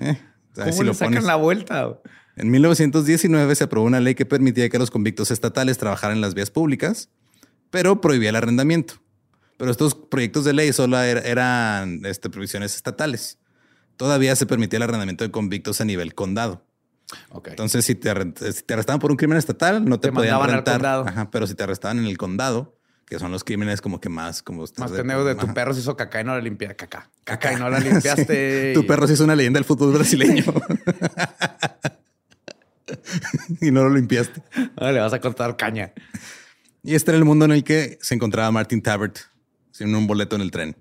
Eh, 0.00 0.18
¿Cómo 0.54 0.66
así 0.68 0.80
le 0.80 0.86
lo 0.86 0.94
sacan 0.94 1.14
pones. 1.14 1.24
la 1.24 1.36
vuelta? 1.36 1.98
En 2.36 2.50
1919 2.50 3.54
se 3.54 3.64
aprobó 3.64 3.86
una 3.86 4.00
ley 4.00 4.14
que 4.14 4.26
permitía 4.26 4.68
que 4.68 4.78
los 4.78 4.90
convictos 4.90 5.30
estatales 5.30 5.78
trabajaran 5.78 6.16
en 6.16 6.20
las 6.20 6.34
vías 6.34 6.50
públicas, 6.50 7.08
pero 7.70 8.00
prohibía 8.00 8.30
el 8.30 8.36
arrendamiento. 8.36 8.94
Pero 9.56 9.70
estos 9.70 9.94
proyectos 9.94 10.44
de 10.44 10.52
ley 10.52 10.72
solo 10.72 10.98
er- 10.98 11.22
eran 11.24 12.04
este, 12.04 12.28
provisiones 12.28 12.74
estatales. 12.74 13.38
Todavía 13.96 14.36
se 14.36 14.44
permitía 14.44 14.76
el 14.76 14.82
arrendamiento 14.82 15.24
de 15.24 15.30
convictos 15.30 15.80
a 15.80 15.86
nivel 15.86 16.14
condado. 16.14 16.62
Ok. 17.30 17.48
Entonces, 17.48 17.84
si 17.86 17.94
te, 17.94 18.10
si 18.52 18.62
te 18.64 18.74
arrestaban 18.74 18.98
por 19.00 19.10
un 19.10 19.16
crimen 19.16 19.38
estatal, 19.38 19.82
no 19.86 19.98
te, 19.98 20.08
Te 20.08 20.12
podían. 20.12 20.34
Ajá, 21.08 21.30
pero 21.30 21.46
si 21.46 21.54
te 21.54 21.62
arrestaban 21.62 21.98
en 22.00 22.04
el 22.04 22.18
condado, 22.18 22.75
que 23.06 23.18
son 23.18 23.30
los 23.30 23.44
crímenes 23.44 23.80
como 23.80 24.00
que 24.00 24.08
más 24.08 24.42
como 24.42 24.64
Más 24.78 24.90
pendejos 24.92 25.26
de 25.26 25.34
tu 25.36 25.52
perro 25.54 25.72
se 25.72 25.80
hizo 25.80 25.96
caca 25.96 26.20
y 26.20 26.24
no 26.24 26.34
la 26.34 26.40
limpiaste. 26.40 26.76
Caca. 26.76 27.10
Caca 27.24 27.52
y 27.52 27.56
no 27.56 27.70
la 27.70 27.78
limpiaste. 27.80 28.72
Tu 28.74 28.80
y- 28.80 28.84
perro 28.84 29.06
sí 29.06 29.14
es 29.14 29.20
una 29.20 29.36
leyenda 29.36 29.58
del 29.58 29.64
fútbol 29.64 29.92
brasileño. 29.92 30.44
y 33.60 33.70
no 33.70 33.84
lo 33.84 33.94
limpiaste. 33.94 34.42
Ah, 34.76 34.92
le 34.92 35.00
vas 35.00 35.12
a 35.12 35.20
cortar 35.20 35.56
caña. 35.56 35.92
Y 36.82 36.94
este 36.94 37.10
era 37.12 37.18
el 37.18 37.24
mundo 37.24 37.44
en 37.44 37.52
el 37.52 37.64
que 37.64 37.98
se 38.00 38.14
encontraba 38.14 38.50
Martin 38.50 38.82
Tabbert 38.82 39.18
sin 39.72 39.94
un 39.94 40.06
boleto 40.06 40.36
en 40.36 40.42
el 40.42 40.50
tren. 40.50 40.76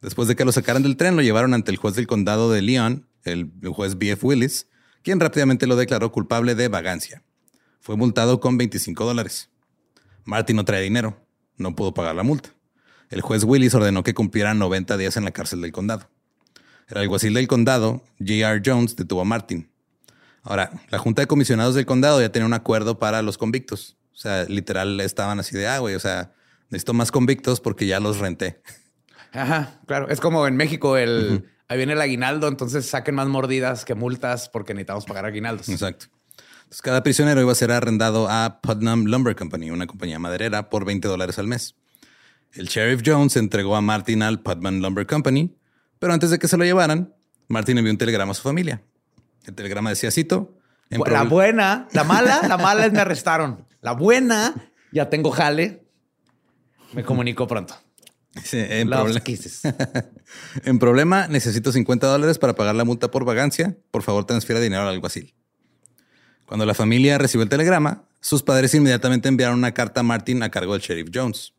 Después 0.00 0.28
de 0.28 0.36
que 0.36 0.44
lo 0.44 0.52
sacaran 0.52 0.82
del 0.82 0.96
tren, 0.96 1.16
lo 1.16 1.22
llevaron 1.22 1.54
ante 1.54 1.70
el 1.70 1.76
juez 1.76 1.94
del 1.96 2.06
condado 2.06 2.52
de 2.52 2.62
Leon, 2.62 3.08
el 3.24 3.50
juez 3.72 3.98
B.F. 3.98 4.24
Willis, 4.24 4.68
quien 5.02 5.18
rápidamente 5.18 5.66
lo 5.66 5.76
declaró 5.76 6.12
culpable 6.12 6.54
de 6.54 6.68
vagancia. 6.68 7.22
Fue 7.80 7.96
multado 7.96 8.38
con 8.40 8.58
25 8.58 9.04
dólares. 9.04 9.50
Martin 10.24 10.56
no 10.56 10.64
traía 10.64 10.82
dinero, 10.82 11.24
no 11.58 11.76
pudo 11.76 11.94
pagar 11.94 12.14
la 12.14 12.22
multa. 12.22 12.50
El 13.10 13.20
juez 13.20 13.44
Willis 13.44 13.74
ordenó 13.74 14.02
que 14.02 14.14
cumpliera 14.14 14.54
90 14.54 14.96
días 14.96 15.16
en 15.16 15.24
la 15.24 15.30
cárcel 15.30 15.60
del 15.60 15.72
condado. 15.72 16.08
El 16.88 16.98
alguacil 16.98 17.34
del 17.34 17.48
condado, 17.48 18.02
J.R. 18.18 18.62
Jones, 18.64 18.96
detuvo 18.96 19.20
a 19.20 19.24
Martin. 19.24 19.70
Ahora, 20.42 20.70
la 20.88 20.98
Junta 20.98 21.22
de 21.22 21.26
Comisionados 21.26 21.74
del 21.74 21.84
Condado 21.84 22.20
ya 22.20 22.32
tenía 22.32 22.46
un 22.46 22.54
acuerdo 22.54 22.98
para 22.98 23.20
los 23.22 23.36
convictos. 23.36 23.96
O 24.14 24.16
sea, 24.16 24.44
literal 24.44 25.00
estaban 25.00 25.38
así 25.38 25.56
de, 25.56 25.68
ah, 25.68 25.78
güey, 25.78 25.94
o 25.94 26.00
sea, 26.00 26.32
necesito 26.70 26.94
más 26.94 27.10
convictos 27.10 27.60
porque 27.60 27.86
ya 27.86 28.00
los 28.00 28.18
renté. 28.18 28.62
Ajá, 29.32 29.80
claro. 29.86 30.08
Es 30.08 30.20
como 30.20 30.46
en 30.46 30.56
México 30.56 30.96
el... 30.96 31.44
Ahí 31.70 31.76
viene 31.76 31.92
el 31.92 32.00
aguinaldo, 32.00 32.48
entonces 32.48 32.86
saquen 32.86 33.14
más 33.14 33.28
mordidas 33.28 33.84
que 33.84 33.94
multas 33.94 34.48
porque 34.48 34.72
necesitamos 34.72 35.04
pagar 35.04 35.26
aguinaldos. 35.26 35.68
Exacto. 35.68 36.06
Entonces, 36.68 36.82
cada 36.82 37.02
prisionero 37.02 37.40
iba 37.40 37.50
a 37.50 37.54
ser 37.54 37.72
arrendado 37.72 38.28
a 38.28 38.60
Putnam 38.60 39.04
Lumber 39.06 39.34
Company, 39.34 39.70
una 39.70 39.86
compañía 39.86 40.18
maderera, 40.18 40.68
por 40.68 40.84
20 40.84 41.08
dólares 41.08 41.38
al 41.38 41.46
mes. 41.46 41.76
El 42.52 42.68
sheriff 42.68 43.00
Jones 43.02 43.38
entregó 43.38 43.74
a 43.74 43.80
Martin 43.80 44.22
al 44.22 44.42
Putnam 44.42 44.80
Lumber 44.80 45.06
Company, 45.06 45.56
pero 45.98 46.12
antes 46.12 46.28
de 46.28 46.38
que 46.38 46.46
se 46.46 46.58
lo 46.58 46.64
llevaran, 46.64 47.14
Martin 47.48 47.78
envió 47.78 47.90
un 47.90 47.96
telegrama 47.96 48.32
a 48.32 48.34
su 48.34 48.42
familia. 48.42 48.82
El 49.46 49.54
telegrama 49.54 49.88
decía, 49.88 50.10
cito, 50.10 50.58
en 50.90 51.00
la 51.06 51.22
buena, 51.22 51.88
la 51.92 52.04
mala, 52.04 52.42
la 52.46 52.58
mala 52.58 52.84
es 52.84 52.92
me 52.92 53.00
arrestaron. 53.00 53.66
La 53.80 53.92
buena, 53.92 54.70
ya 54.92 55.08
tengo 55.08 55.30
jale. 55.30 55.86
Me 56.92 57.02
comunico 57.02 57.46
pronto. 57.46 57.76
Sí, 58.44 58.58
en, 58.58 58.90
Love 58.90 59.08
proble- 59.08 59.22
kisses. 59.22 59.62
en 60.66 60.78
problema, 60.78 61.28
necesito 61.28 61.72
50 61.72 62.06
dólares 62.06 62.38
para 62.38 62.54
pagar 62.54 62.74
la 62.74 62.84
multa 62.84 63.10
por 63.10 63.24
vagancia. 63.24 63.74
Por 63.90 64.02
favor, 64.02 64.26
transfiera 64.26 64.60
dinero 64.60 64.82
al 64.82 64.88
alguacil. 64.88 65.34
Cuando 66.48 66.64
la 66.64 66.74
familia 66.74 67.18
recibió 67.18 67.42
el 67.44 67.48
telegrama, 67.50 68.04
sus 68.20 68.42
padres 68.42 68.74
inmediatamente 68.74 69.28
enviaron 69.28 69.58
una 69.58 69.72
carta 69.72 70.00
a 70.00 70.02
Martin 70.02 70.42
a 70.42 70.50
cargo 70.50 70.72
del 70.72 70.80
sheriff 70.82 71.10
Jones. 71.14 71.52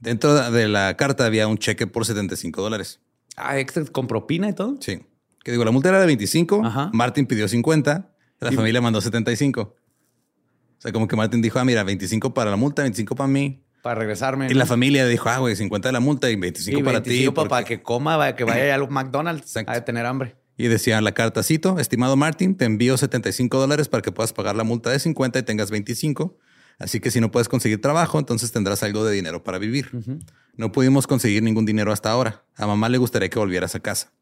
Dentro 0.00 0.50
de 0.50 0.68
la 0.68 0.96
carta 0.96 1.26
había 1.26 1.46
un 1.48 1.58
cheque 1.58 1.86
por 1.86 2.04
75 2.06 2.62
dólares. 2.62 3.00
Ah, 3.36 3.58
extra 3.58 3.84
con 3.84 4.06
propina 4.06 4.48
y 4.48 4.54
todo. 4.54 4.76
Sí. 4.80 5.00
Que 5.44 5.50
digo, 5.52 5.64
la 5.64 5.70
multa 5.70 5.90
era 5.90 6.00
de 6.00 6.06
25, 6.06 6.62
Ajá. 6.64 6.90
Martin 6.92 7.26
pidió 7.26 7.46
50, 7.46 8.10
la 8.40 8.52
familia 8.52 8.80
mandó 8.80 9.00
75. 9.00 9.60
O 9.60 10.80
sea, 10.80 10.92
como 10.92 11.06
que 11.08 11.14
Martin 11.16 11.40
dijo, 11.42 11.58
ah, 11.58 11.64
mira, 11.64 11.84
25 11.84 12.34
para 12.34 12.50
la 12.50 12.56
multa, 12.56 12.82
25 12.82 13.14
para 13.14 13.28
mí. 13.28 13.62
Para 13.82 14.00
regresarme. 14.00 14.48
Y 14.50 14.54
la 14.54 14.66
familia 14.66 15.06
dijo, 15.06 15.28
ah, 15.28 15.38
güey, 15.38 15.54
50 15.54 15.88
de 15.88 15.92
la 15.92 16.00
multa 16.00 16.28
y 16.30 16.36
25 16.36 16.80
y 16.80 16.82
para 16.82 17.02
ti. 17.02 17.10
25 17.10 17.34
para 17.34 17.48
porque- 17.48 17.76
que 17.76 17.82
coma, 17.82 18.16
para 18.18 18.34
que 18.34 18.44
vaya 18.44 18.74
a 18.74 18.78
los 18.78 18.90
McDonald's. 18.90 19.46
Exacto. 19.48 19.72
De 19.72 19.80
tener 19.82 20.04
hambre. 20.06 20.36
Y 20.56 20.68
decía 20.68 21.00
la 21.00 21.12
carta, 21.12 21.42
cito, 21.42 21.78
estimado 21.78 22.16
Martin, 22.16 22.56
te 22.56 22.64
envío 22.64 22.96
75 22.96 23.58
dólares 23.58 23.88
para 23.88 24.02
que 24.02 24.12
puedas 24.12 24.32
pagar 24.32 24.56
la 24.56 24.64
multa 24.64 24.90
de 24.90 24.98
50 24.98 25.38
y 25.38 25.42
tengas 25.42 25.70
25. 25.70 26.38
Así 26.78 27.00
que 27.00 27.10
si 27.10 27.20
no 27.20 27.30
puedes 27.30 27.48
conseguir 27.48 27.80
trabajo, 27.80 28.18
entonces 28.18 28.52
tendrás 28.52 28.82
algo 28.82 29.04
de 29.04 29.14
dinero 29.14 29.44
para 29.44 29.58
vivir. 29.58 29.90
No 30.56 30.72
pudimos 30.72 31.06
conseguir 31.06 31.42
ningún 31.42 31.66
dinero 31.66 31.92
hasta 31.92 32.10
ahora. 32.10 32.44
A 32.54 32.66
mamá 32.66 32.88
le 32.88 32.98
gustaría 32.98 33.28
que 33.28 33.38
volvieras 33.38 33.74
a 33.74 33.80
casa. 33.80 34.12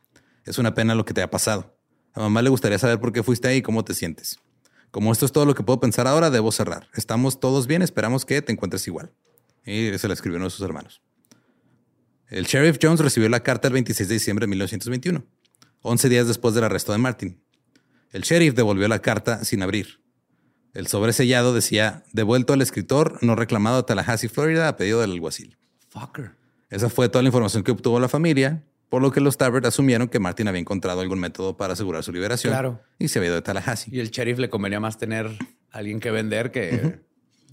Es 0.45 0.59
una 0.59 0.75
pena 0.75 0.95
lo 0.95 1.05
que 1.05 1.15
te 1.15 1.23
ha 1.23 1.31
pasado. 1.31 1.77
A 2.13 2.21
mamá 2.21 2.43
le 2.43 2.51
gustaría 2.51 2.79
saber 2.79 3.01
por 3.01 3.13
qué 3.13 3.23
fuiste 3.23 3.49
ahí 3.49 3.59
y 3.59 3.63
cómo 3.63 3.85
te 3.85 3.95
sientes. 3.95 4.39
Como 4.91 5.11
esto 5.11 5.27
es 5.27 5.33
todo 5.33 5.47
lo 5.47 5.55
que 5.55 5.65
puedo 5.65 5.81
pensar 5.81 6.07
ahora, 6.07 6.31
debo 6.31 6.53
cerrar. 6.53 6.89
Estamos 6.95 7.41
todos 7.41 7.67
bien, 7.67 7.83
esperamos 7.83 8.25
que 8.25 8.41
te 8.43 8.53
encuentres 8.53 8.87
igual. 8.87 9.11
Y 9.65 9.99
se 9.99 10.07
la 10.07 10.15
escribió 10.15 10.37
uno 10.37 10.47
de 10.47 10.51
sus 10.51 10.65
hermanos. 10.65 11.03
El 12.29 12.45
sheriff 12.47 12.79
Jones 12.81 13.01
recibió 13.01 13.29
la 13.29 13.41
carta 13.41 13.69
el 13.69 13.75
26 13.75 14.09
de 14.09 14.15
diciembre 14.15 14.45
de 14.45 14.51
1921. 14.51 15.25
11 15.87 16.09
días 16.09 16.27
después 16.27 16.55
del 16.55 16.65
arresto 16.65 16.93
de 16.93 16.99
Martin. 16.99 17.41
El 18.11 18.23
sheriff 18.23 18.55
devolvió 18.55 18.89
la 18.89 19.01
carta 19.01 19.45
sin 19.45 19.63
abrir. 19.63 20.01
El 20.73 20.87
sobresellado 20.87 21.53
decía, 21.55 22.05
devuelto 22.13 22.53
al 22.55 22.63
escritor, 22.63 23.19
no 23.23 23.37
reclamado 23.37 23.77
a 23.79 23.87
Tallahassee, 23.87 24.29
Florida, 24.29 24.67
a 24.69 24.77
pedido 24.77 25.01
del 25.01 25.13
alguacil. 25.13 25.57
Fucker. 25.91 26.33
Esa 26.71 26.89
fue 26.89 27.09
toda 27.09 27.23
la 27.23 27.29
información 27.29 27.63
que 27.63 27.71
obtuvo 27.71 28.01
la 28.01 28.09
familia, 28.09 28.65
por 28.89 29.03
lo 29.03 29.13
que 29.13 29.21
los 29.21 29.37
Tabbert 29.37 29.67
asumieron 29.67 30.09
que 30.09 30.19
Martin 30.19 30.49
había 30.49 30.61
encontrado 30.61 31.01
algún 31.01 31.21
método 31.21 31.57
para 31.57 31.75
asegurar 31.75 32.03
su 32.03 32.13
liberación 32.13 32.53
Claro. 32.53 32.81
y 32.99 33.09
se 33.09 33.19
había 33.19 33.29
ido 33.29 33.37
de 33.37 33.43
Tallahassee. 33.43 33.91
Y 33.95 34.01
el 34.01 34.11
sheriff 34.11 34.39
le 34.39 34.49
convenía 34.49 34.81
más 34.81 34.97
tener 34.99 35.27
a 35.71 35.79
alguien 35.79 36.01
que 36.01 36.11
vender 36.11 36.51
que 36.51 37.01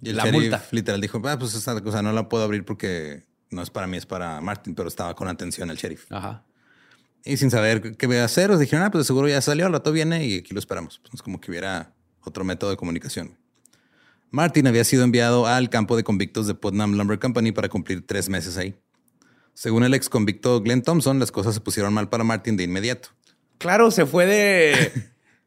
Y 0.01 0.09
el 0.09 0.15
la 0.17 0.23
sheriff 0.23 0.41
multa. 0.41 0.63
literal 0.71 1.01
dijo, 1.01 1.21
ah, 1.25 1.37
pues 1.37 1.53
esta 1.53 1.79
cosa 1.81 2.01
no 2.01 2.11
la 2.13 2.29
puedo 2.29 2.43
abrir 2.43 2.63
porque 2.65 3.23
no 3.51 3.61
es 3.61 3.69
para 3.69 3.85
mí, 3.87 3.97
es 3.97 4.05
para 4.07 4.39
Martin, 4.41 4.73
pero 4.73 4.87
estaba 4.87 5.15
con 5.15 5.27
atención 5.27 5.69
el 5.69 5.77
sheriff. 5.77 6.05
Ajá. 6.11 6.43
Y 7.23 7.37
sin 7.37 7.51
saber 7.51 7.95
qué 7.97 8.07
voy 8.07 8.17
a 8.17 8.25
hacer, 8.25 8.51
os 8.51 8.59
dijeron, 8.59 8.85
ah, 8.85 8.91
pues 8.91 9.05
seguro 9.05 9.27
ya 9.27 9.41
salió, 9.41 9.67
al 9.67 9.73
rato 9.73 9.91
viene 9.91 10.25
y 10.25 10.37
aquí 10.39 10.53
lo 10.53 10.59
esperamos. 10.59 10.99
Pues 10.99 11.13
es 11.13 11.21
como 11.21 11.39
que 11.39 11.51
hubiera 11.51 11.93
otro 12.23 12.43
método 12.43 12.71
de 12.71 12.77
comunicación. 12.77 13.37
Martin 14.31 14.65
había 14.67 14.83
sido 14.83 15.03
enviado 15.03 15.45
al 15.45 15.69
campo 15.69 15.95
de 15.97 16.03
convictos 16.03 16.47
de 16.47 16.55
Putnam 16.55 16.93
Lumber 16.93 17.19
Company 17.19 17.51
para 17.51 17.69
cumplir 17.69 18.05
tres 18.07 18.29
meses 18.29 18.57
ahí. 18.57 18.75
Según 19.53 19.83
el 19.83 19.93
ex 19.93 20.09
convicto 20.09 20.61
Glenn 20.61 20.81
Thompson, 20.81 21.19
las 21.19 21.31
cosas 21.31 21.53
se 21.53 21.59
pusieron 21.59 21.93
mal 21.93 22.09
para 22.09 22.23
Martin 22.23 22.55
de 22.57 22.63
inmediato. 22.63 23.09
Claro, 23.57 23.91
se 23.91 24.05
fue 24.05 24.25
de 24.25 24.91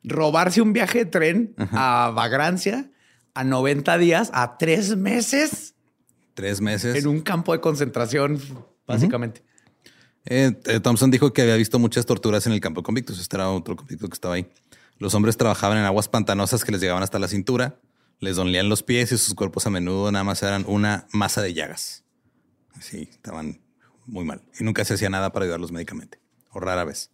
robarse 0.04 0.60
un 0.60 0.72
viaje 0.72 0.98
de 0.98 1.06
tren 1.06 1.54
a 1.72 2.12
Vagrancia 2.14 2.90
a 3.32 3.42
90 3.42 3.98
días, 3.98 4.30
a 4.32 4.58
tres 4.58 4.96
meses 4.96 5.74
Tres 6.34 6.60
meses. 6.60 6.96
en 6.96 7.06
un 7.06 7.20
campo 7.22 7.52
de 7.52 7.60
concentración, 7.60 8.38
básicamente. 8.86 9.42
Eh, 10.26 10.52
Thompson 10.82 11.10
dijo 11.10 11.32
que 11.32 11.42
había 11.42 11.56
visto 11.56 11.78
muchas 11.78 12.06
torturas 12.06 12.46
en 12.46 12.52
el 12.52 12.60
campo 12.60 12.80
de 12.80 12.84
convictos. 12.84 13.20
Este 13.20 13.36
era 13.36 13.50
otro 13.50 13.76
convicto 13.76 14.08
que 14.08 14.14
estaba 14.14 14.34
ahí. 14.34 14.48
Los 14.98 15.14
hombres 15.14 15.36
trabajaban 15.36 15.78
en 15.78 15.84
aguas 15.84 16.08
pantanosas 16.08 16.64
que 16.64 16.72
les 16.72 16.80
llegaban 16.80 17.02
hasta 17.02 17.18
la 17.18 17.28
cintura, 17.28 17.80
les 18.20 18.36
dolían 18.36 18.68
los 18.68 18.82
pies 18.82 19.12
y 19.12 19.18
sus 19.18 19.34
cuerpos 19.34 19.66
a 19.66 19.70
menudo 19.70 20.10
nada 20.12 20.24
más 20.24 20.42
eran 20.42 20.64
una 20.66 21.06
masa 21.12 21.42
de 21.42 21.52
llagas. 21.52 22.04
Sí, 22.80 23.08
estaban 23.10 23.60
muy 24.06 24.24
mal. 24.24 24.42
Y 24.58 24.64
nunca 24.64 24.84
se 24.84 24.94
hacía 24.94 25.10
nada 25.10 25.32
para 25.32 25.44
ayudarlos 25.44 25.72
médicamente, 25.72 26.20
o 26.50 26.60
rara 26.60 26.84
vez. 26.84 27.10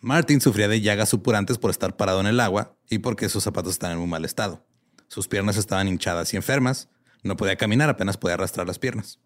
Martin 0.00 0.40
sufría 0.40 0.68
de 0.68 0.80
llagas 0.80 1.08
supurantes 1.08 1.58
por 1.58 1.70
estar 1.70 1.96
parado 1.96 2.20
en 2.20 2.26
el 2.26 2.40
agua 2.40 2.76
y 2.90 2.98
porque 2.98 3.28
sus 3.28 3.44
zapatos 3.44 3.72
estaban 3.72 3.94
en 3.94 4.00
muy 4.00 4.08
mal 4.08 4.24
estado. 4.24 4.66
Sus 5.08 5.28
piernas 5.28 5.56
estaban 5.56 5.88
hinchadas 5.88 6.32
y 6.34 6.36
enfermas. 6.36 6.88
No 7.22 7.36
podía 7.36 7.56
caminar, 7.56 7.88
apenas 7.88 8.16
podía 8.16 8.34
arrastrar 8.34 8.66
las 8.66 8.78
piernas. 8.78 9.20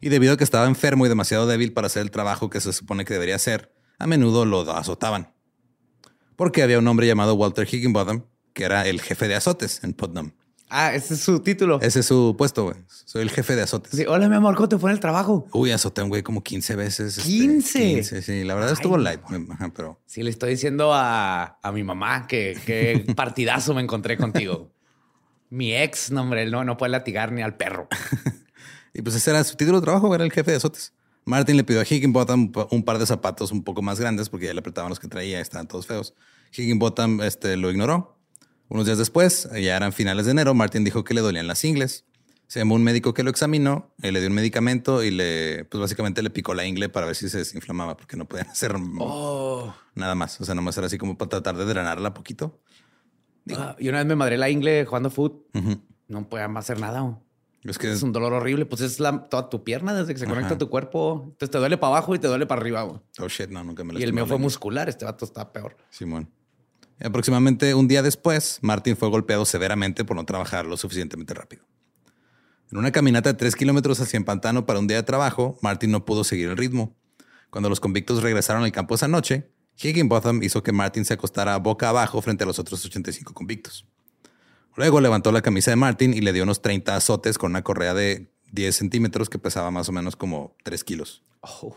Y 0.00 0.08
debido 0.10 0.34
a 0.34 0.36
que 0.36 0.44
estaba 0.44 0.66
enfermo 0.66 1.06
y 1.06 1.08
demasiado 1.08 1.46
débil 1.46 1.72
para 1.72 1.86
hacer 1.88 2.02
el 2.02 2.10
trabajo 2.10 2.50
que 2.50 2.60
se 2.60 2.72
supone 2.72 3.04
que 3.04 3.14
debería 3.14 3.36
hacer, 3.36 3.72
a 3.98 4.06
menudo 4.06 4.44
lo 4.44 4.60
azotaban. 4.70 5.32
Porque 6.36 6.62
había 6.62 6.78
un 6.78 6.86
hombre 6.86 7.06
llamado 7.06 7.34
Walter 7.34 7.66
Higginbottom, 7.66 8.24
que 8.52 8.64
era 8.64 8.86
el 8.86 9.00
jefe 9.00 9.26
de 9.26 9.34
azotes 9.34 9.82
en 9.82 9.92
Putnam. 9.92 10.32
Ah, 10.70 10.94
ese 10.94 11.14
es 11.14 11.20
su 11.20 11.40
título. 11.40 11.80
Ese 11.80 12.00
es 12.00 12.06
su 12.06 12.34
puesto, 12.36 12.64
güey. 12.64 12.76
Soy 12.86 13.22
el 13.22 13.30
jefe 13.30 13.56
de 13.56 13.62
azotes. 13.62 13.90
Sí, 13.92 14.04
Hola, 14.06 14.28
mi 14.28 14.36
amor, 14.36 14.54
¿cómo 14.54 14.68
te 14.68 14.76
fue 14.78 14.90
en 14.90 14.94
el 14.96 15.00
trabajo? 15.00 15.46
Uy, 15.52 15.70
azoté 15.70 16.02
un 16.02 16.10
güey 16.10 16.22
como 16.22 16.42
15 16.44 16.76
veces. 16.76 17.16
este, 17.18 17.28
15. 17.30 17.78
15, 17.94 18.22
sí. 18.22 18.44
La 18.44 18.54
verdad 18.54 18.72
estuvo 18.72 18.98
light, 18.98 19.20
ajá, 19.50 19.72
pero 19.74 19.98
Sí, 20.04 20.22
le 20.22 20.28
estoy 20.30 20.50
diciendo 20.50 20.92
a, 20.92 21.58
a 21.62 21.72
mi 21.72 21.84
mamá 21.84 22.26
que 22.26 22.56
qué 22.66 23.02
partidazo 23.16 23.72
me 23.74 23.80
encontré 23.80 24.18
contigo. 24.18 24.70
Mi 25.48 25.74
ex, 25.74 26.10
no, 26.10 26.20
hombre, 26.20 26.42
él 26.42 26.50
no, 26.50 26.62
no 26.64 26.76
puede 26.76 26.92
latigar 26.92 27.32
ni 27.32 27.40
al 27.40 27.56
perro. 27.56 27.88
Y 28.98 29.02
pues 29.02 29.14
ese 29.14 29.30
era 29.30 29.44
su 29.44 29.54
título 29.56 29.78
de 29.80 29.84
trabajo, 29.84 30.12
era 30.12 30.24
el 30.24 30.32
jefe 30.32 30.50
de 30.50 30.56
azotes. 30.56 30.92
Martin 31.24 31.56
le 31.56 31.62
pidió 31.62 31.80
a 31.80 31.84
Higginbottom 31.84 32.50
un 32.72 32.82
par 32.82 32.98
de 32.98 33.06
zapatos 33.06 33.52
un 33.52 33.62
poco 33.62 33.80
más 33.80 34.00
grandes 34.00 34.28
porque 34.28 34.46
ya 34.46 34.52
le 34.54 34.58
apretaban 34.58 34.88
los 34.88 34.98
que 34.98 35.06
traía, 35.06 35.40
estaban 35.40 35.68
todos 35.68 35.86
feos. 35.86 36.14
Higginbottom 36.52 37.20
este, 37.22 37.56
lo 37.56 37.70
ignoró. 37.70 38.18
Unos 38.68 38.86
días 38.86 38.98
después, 38.98 39.48
ya 39.52 39.76
eran 39.76 39.92
finales 39.92 40.26
de 40.26 40.32
enero, 40.32 40.52
Martin 40.52 40.82
dijo 40.82 41.04
que 41.04 41.14
le 41.14 41.20
dolían 41.20 41.46
las 41.46 41.64
ingles. 41.64 42.06
Se 42.48 42.58
llamó 42.58 42.74
un 42.74 42.82
médico 42.82 43.14
que 43.14 43.22
lo 43.22 43.30
examinó, 43.30 43.94
eh, 44.02 44.10
le 44.10 44.18
dio 44.20 44.28
un 44.30 44.34
medicamento 44.34 45.04
y 45.04 45.12
le, 45.12 45.64
pues 45.66 45.80
básicamente 45.80 46.20
le 46.22 46.30
picó 46.30 46.54
la 46.54 46.66
ingle 46.66 46.88
para 46.88 47.06
ver 47.06 47.14
si 47.14 47.28
se 47.28 47.38
desinflamaba, 47.38 47.96
porque 47.96 48.16
no 48.16 48.24
podían 48.26 48.48
hacer 48.50 48.74
Oh. 48.98 49.72
nada 49.94 50.14
más. 50.16 50.40
O 50.40 50.44
sea, 50.44 50.54
nomás 50.56 50.76
era 50.76 50.88
así 50.88 50.98
como 50.98 51.16
para 51.16 51.28
tratar 51.28 51.56
de 51.56 51.66
drenarla 51.66 52.14
poquito. 52.14 52.58
Ah, 53.54 53.76
y 53.78 53.88
una 53.90 53.98
vez 53.98 54.06
me 54.06 54.16
madré 54.16 54.38
la 54.38 54.50
ingle 54.50 54.84
jugando 54.86 55.08
foot. 55.10 55.46
No 56.08 56.28
podía 56.28 56.48
más 56.48 56.64
hacer 56.64 56.80
nada. 56.80 57.20
Es 57.64 57.78
que 57.78 57.90
Es 57.90 58.02
un 58.02 58.12
dolor 58.12 58.32
horrible. 58.32 58.66
Pues 58.66 58.80
es 58.80 59.00
la, 59.00 59.28
toda 59.28 59.50
tu 59.50 59.64
pierna 59.64 59.94
desde 59.94 60.14
que 60.14 60.20
se 60.20 60.26
conecta 60.26 60.54
a 60.54 60.58
tu 60.58 60.68
cuerpo. 60.68 61.22
Entonces 61.24 61.50
te 61.50 61.58
duele 61.58 61.76
para 61.76 61.96
abajo 61.96 62.14
y 62.14 62.18
te 62.18 62.28
duele 62.28 62.46
para 62.46 62.60
arriba. 62.60 62.84
Oh 62.84 63.28
shit, 63.28 63.50
no, 63.50 63.64
nunca 63.64 63.84
me 63.84 63.92
lo 63.92 64.00
Y 64.00 64.02
el 64.02 64.12
mío 64.12 64.26
fue 64.26 64.38
muscular. 64.38 64.88
Este 64.88 65.04
vato 65.04 65.24
está 65.24 65.52
peor. 65.52 65.76
Simón. 65.90 66.30
Aproximadamente 67.00 67.74
un 67.74 67.86
día 67.86 68.02
después, 68.02 68.58
Martin 68.62 68.96
fue 68.96 69.08
golpeado 69.08 69.44
severamente 69.44 70.04
por 70.04 70.16
no 70.16 70.24
trabajar 70.24 70.66
lo 70.66 70.76
suficientemente 70.76 71.32
rápido. 71.34 71.64
En 72.70 72.78
una 72.78 72.90
caminata 72.90 73.32
de 73.32 73.38
tres 73.38 73.56
kilómetros 73.56 74.00
hacia 74.00 74.18
el 74.18 74.24
pantano 74.24 74.66
para 74.66 74.78
un 74.78 74.86
día 74.86 74.98
de 74.98 75.02
trabajo, 75.02 75.58
Martin 75.62 75.90
no 75.90 76.04
pudo 76.04 76.24
seguir 76.24 76.48
el 76.48 76.56
ritmo. 76.56 76.96
Cuando 77.50 77.68
los 77.68 77.80
convictos 77.80 78.22
regresaron 78.22 78.64
al 78.64 78.72
campo 78.72 78.94
esa 78.94 79.08
noche, 79.08 79.50
Higginbotham 79.80 80.42
hizo 80.42 80.62
que 80.62 80.72
Martin 80.72 81.04
se 81.04 81.14
acostara 81.14 81.56
boca 81.58 81.88
abajo 81.88 82.20
frente 82.20 82.44
a 82.44 82.46
los 82.46 82.58
otros 82.58 82.84
85 82.84 83.32
convictos. 83.32 83.86
Luego 84.78 85.00
levantó 85.00 85.32
la 85.32 85.42
camisa 85.42 85.72
de 85.72 85.76
Martin 85.76 86.14
y 86.14 86.20
le 86.20 86.32
dio 86.32 86.44
unos 86.44 86.62
30 86.62 86.94
azotes 86.94 87.36
con 87.36 87.50
una 87.50 87.62
correa 87.62 87.94
de 87.94 88.30
10 88.52 88.76
centímetros 88.76 89.28
que 89.28 89.36
pesaba 89.36 89.72
más 89.72 89.88
o 89.88 89.92
menos 89.92 90.14
como 90.14 90.54
3 90.62 90.84
kilos. 90.84 91.24
Oh. 91.40 91.74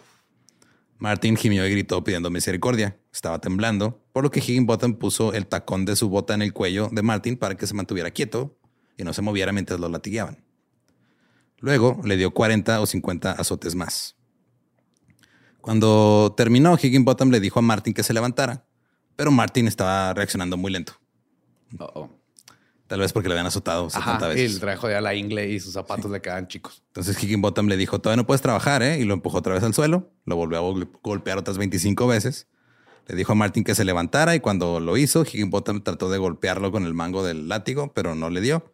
Martin 1.00 1.36
gimió 1.36 1.66
y 1.66 1.72
gritó 1.72 2.04
pidiendo 2.04 2.30
misericordia. 2.30 3.00
Estaba 3.12 3.42
temblando, 3.42 4.06
por 4.14 4.24
lo 4.24 4.30
que 4.30 4.40
Higginbottom 4.40 5.00
puso 5.00 5.34
el 5.34 5.48
tacón 5.48 5.84
de 5.84 5.96
su 5.96 6.10
bota 6.10 6.36
en 6.36 6.44
el 6.44 6.54
cuello 6.54 6.90
de 6.92 7.02
Martin 7.02 7.38
para 7.38 7.58
que 7.58 7.66
se 7.66 7.74
mantuviera 7.74 8.12
quieto 8.12 8.60
y 9.00 9.04
no 9.04 9.14
se 9.14 9.24
moviera 9.24 9.52
mientras 9.52 9.80
lo 9.80 9.90
latigueaban. 9.90 10.46
Luego 11.58 12.00
le 12.04 12.18
dio 12.18 12.36
40 12.36 12.82
o 12.82 12.86
50 12.86 13.32
azotes 13.32 13.74
más. 13.74 14.16
Cuando 15.60 16.36
terminó, 16.38 16.78
Higginbottom 16.80 17.32
le 17.32 17.40
dijo 17.40 17.58
a 17.58 17.64
Martin 17.64 17.96
que 17.96 18.04
se 18.04 18.14
levantara, 18.14 18.68
pero 19.16 19.32
Martin 19.32 19.68
estaba 19.68 20.14
reaccionando 20.14 20.56
muy 20.56 20.72
lento. 20.72 20.94
Oh, 21.80 21.92
oh. 21.96 22.21
Tal 22.92 23.00
vez 23.00 23.14
porque 23.14 23.30
le 23.30 23.36
habían 23.36 23.48
azotado 23.48 23.90
70 23.90 24.12
Ajá, 24.18 24.26
y 24.26 24.36
veces. 24.36 24.54
el 24.56 24.60
traje 24.60 24.76
jodía 24.78 25.00
la 25.00 25.16
ingle 25.16 25.50
y 25.50 25.62
sus 25.62 25.72
zapatos 25.72 26.12
le 26.12 26.20
quedaban 26.22 26.50
chicos. 26.50 26.84
Entonces 26.88 27.24
Higginbottom 27.24 27.68
le 27.68 27.78
dijo, 27.78 28.00
todavía 28.02 28.18
no 28.22 28.28
puedes 28.28 28.42
trabajar, 28.42 28.84
¿eh? 28.84 29.00
Y 29.00 29.06
lo 29.06 29.14
empujó 29.14 29.38
otra 29.38 29.54
vez 29.54 29.64
al 29.64 29.74
suelo. 29.74 30.12
Lo 30.26 30.36
volvió 30.36 30.58
a 30.58 30.62
gol- 30.62 30.92
golpear 31.02 31.38
otras 31.38 31.58
25 31.58 32.06
veces. 32.08 32.48
Le 33.08 33.16
dijo 33.16 33.32
a 33.32 33.36
Martin 33.36 33.64
que 33.64 33.76
se 33.76 33.86
levantara 33.86 34.36
y 34.36 34.42
cuando 34.42 34.82
lo 34.82 34.98
hizo, 34.98 35.22
Higginbottom 35.22 35.84
trató 35.84 36.10
de 36.12 36.18
golpearlo 36.18 36.74
con 36.74 36.86
el 36.86 36.94
mango 36.94 37.24
del 37.24 37.48
látigo, 37.48 37.94
pero 37.94 38.14
no 38.14 38.30
le 38.30 38.42
dio. 38.42 38.74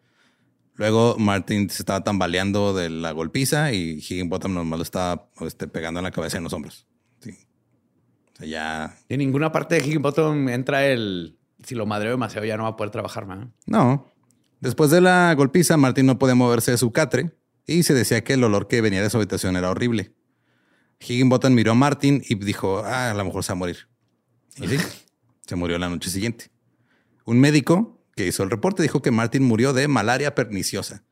Luego 0.74 1.14
Martin 1.16 1.70
se 1.70 1.82
estaba 1.82 2.02
tambaleando 2.02 2.74
de 2.74 2.90
la 2.90 3.12
golpiza 3.12 3.72
y 3.72 3.98
Higginbottom 3.98 4.52
nomás 4.52 4.78
lo 4.78 4.82
estaba 4.82 5.28
este, 5.42 5.68
pegando 5.68 6.00
en 6.00 6.04
la 6.04 6.10
cabeza 6.10 6.36
y 6.36 6.38
en 6.38 6.44
los 6.44 6.52
hombros. 6.52 6.86
Sí. 7.20 7.30
O 8.34 8.36
sea, 8.36 8.46
ya... 8.48 8.96
Y 9.08 9.14
en 9.14 9.18
ninguna 9.20 9.52
parte 9.52 9.76
de 9.76 9.80
Higginbottom 9.86 10.48
entra 10.48 10.84
el... 10.88 11.37
Si 11.64 11.74
lo 11.74 11.86
madreo 11.86 12.12
demasiado 12.12 12.46
ya 12.46 12.56
no 12.56 12.64
va 12.64 12.70
a 12.70 12.76
poder 12.76 12.90
trabajar, 12.90 13.26
man. 13.26 13.52
No. 13.66 14.06
Después 14.60 14.90
de 14.90 15.00
la 15.00 15.34
golpiza, 15.36 15.76
Martin 15.76 16.06
no 16.06 16.18
podía 16.18 16.34
moverse 16.34 16.70
de 16.70 16.78
su 16.78 16.92
catre 16.92 17.36
y 17.66 17.82
se 17.82 17.94
decía 17.94 18.24
que 18.24 18.34
el 18.34 18.44
olor 18.44 18.68
que 18.68 18.80
venía 18.80 19.02
de 19.02 19.10
su 19.10 19.16
habitación 19.16 19.56
era 19.56 19.70
horrible. 19.70 20.14
Higginbottom 21.00 21.52
miró 21.52 21.72
a 21.72 21.74
Martin 21.74 22.22
y 22.28 22.34
dijo, 22.36 22.82
ah, 22.84 23.10
a 23.10 23.14
lo 23.14 23.24
mejor 23.24 23.44
se 23.44 23.52
va 23.52 23.54
a 23.54 23.58
morir. 23.58 23.88
Y 24.56 24.66
sí, 24.66 24.78
se 25.46 25.56
murió 25.56 25.78
la 25.78 25.88
noche 25.88 26.10
siguiente. 26.10 26.50
Un 27.24 27.40
médico 27.40 28.02
que 28.16 28.26
hizo 28.26 28.42
el 28.42 28.50
reporte 28.50 28.82
dijo 28.82 29.00
que 29.00 29.10
Martin 29.10 29.44
murió 29.44 29.72
de 29.72 29.86
malaria 29.86 30.34
perniciosa. 30.34 31.04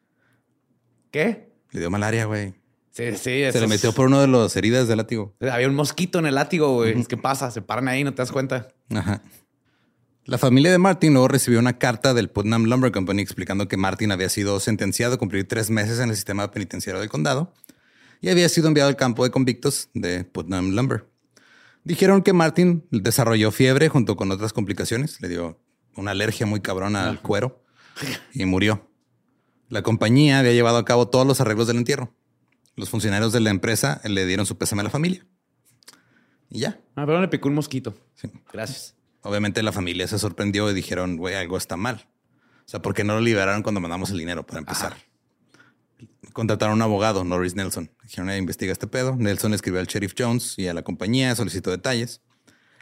¿Qué? 1.13 1.53
Le 1.71 1.81
dio 1.81 1.91
malaria, 1.91 2.25
güey. 2.25 2.55
Sí, 2.91 3.13
sí. 3.13 3.45
Se 3.53 3.61
le 3.61 3.67
metió 3.67 3.93
por 3.93 4.07
uno 4.07 4.21
de 4.21 4.27
las 4.27 4.57
heridas 4.57 4.89
del 4.89 4.97
látigo. 4.97 5.37
Había 5.41 5.69
un 5.69 5.75
mosquito 5.75 6.19
en 6.19 6.27
el 6.27 6.35
látigo, 6.35 6.73
güey. 6.73 7.05
¿Qué 7.05 7.17
pasa? 7.19 7.51
Se 7.51 7.61
paran 7.61 7.89
ahí 7.89 8.03
no 8.03 8.13
te 8.15 8.23
das 8.23 8.33
cuenta. 8.33 8.69
Ajá. 8.89 9.23
La 10.27 10.39
familia 10.39 10.73
de 10.73 10.79
Martin 10.79 11.13
luego 11.13 11.29
recibió 11.29 11.61
una 11.61 11.79
carta 11.79 12.13
del 12.13 12.29
Putnam 12.29 12.65
Lumber 12.65 12.91
Company 12.91 13.23
explicando 13.23 13.69
que 13.69 13.77
Martin 13.77 14.11
había 14.11 14.29
sido 14.29 14.59
sentenciado 14.59 15.15
a 15.15 15.19
cumplir 15.19 15.47
tres 15.47 15.71
meses 15.71 16.01
en 16.01 16.09
el 16.09 16.17
sistema 16.17 16.51
penitenciario 16.51 17.01
del 17.01 17.09
condado 17.09 17.55
y 18.21 18.31
había 18.31 18.49
sido 18.49 18.67
enviado 18.67 18.89
al 18.89 18.97
campo 18.97 19.23
de 19.23 19.31
convictos 19.31 19.89
de 19.95 20.25
Putnam 20.25 20.73
Lumber. 20.73 21.07
Dijeron 21.85 22.23
que 22.23 22.33
Martin 22.33 22.85
desarrolló 22.91 23.53
fiebre 23.53 23.89
junto 23.89 24.17
con 24.17 24.33
otras 24.33 24.53
complicaciones, 24.53 25.21
le 25.21 25.29
dio 25.29 25.61
una 25.95 26.11
alergia 26.11 26.45
muy 26.45 26.59
cabrona 26.59 27.09
al 27.09 27.23
cuero 27.23 27.63
y 28.35 28.47
murió. 28.47 28.91
La 29.69 29.83
compañía 29.83 30.41
había 30.41 30.55
llevado 30.55 30.79
a 30.79 30.85
cabo 30.85 31.07
todos 31.09 31.25
los 31.25 31.41
arreglos 31.41 31.69
del 31.69 31.77
entierro. 31.77 32.13
Los 32.75 32.91
funcionarios 32.91 33.33
de 33.33 33.39
la 33.39 33.51
empresa 33.51 34.01
le 34.05 34.27
dieron 34.27 34.45
su 34.45 34.59
pésame 34.59 34.81
a 34.81 34.85
la 34.85 34.91
familia. 34.91 35.25
Y 36.51 36.59
ya. 36.59 36.81
Ah, 36.97 37.07
pero 37.07 37.21
le 37.21 37.29
picó 37.29 37.49
un 37.49 37.55
mosquito. 37.55 37.95
Sí. 38.17 38.29
Gracias. 38.53 38.96
Obviamente 39.27 39.61
la 39.65 39.73
familia 39.73 40.07
se 40.07 40.21
sorprendió 40.21 40.71
y 40.71 40.75
dijeron, 40.75 41.17
güey, 41.17 41.35
algo 41.35 41.57
está 41.57 41.77
mal. 41.77 42.07
O 42.61 42.69
sea, 42.69 42.81
¿por 42.81 42.95
qué 42.95 43.03
no 43.03 43.15
lo 43.15 43.21
liberaron 43.21 43.65
cuando 43.65 43.81
mandamos 43.81 44.11
el 44.11 44.19
dinero 44.19 44.47
para 44.47 44.61
empezar? 44.61 44.97
Contrataron 46.33 46.75
a 46.75 46.77
un 46.77 46.83
abogado, 46.83 47.25
Norris 47.25 47.57
Nelson. 47.57 47.91
Dijeron, 48.05 48.31
"Eh, 48.31 48.39
investiga 48.39 48.73
este 48.73 48.87
pedo. 48.87 49.17
Nelson 49.17 49.53
escribió 49.53 49.81
al 49.81 49.87
sheriff 49.87 50.15
Jones 50.17 50.55
y 50.59 50.69
a 50.69 50.75
la 50.75 50.83
compañía, 50.83 51.35
solicitó 51.35 51.73
detalles. 51.73 52.21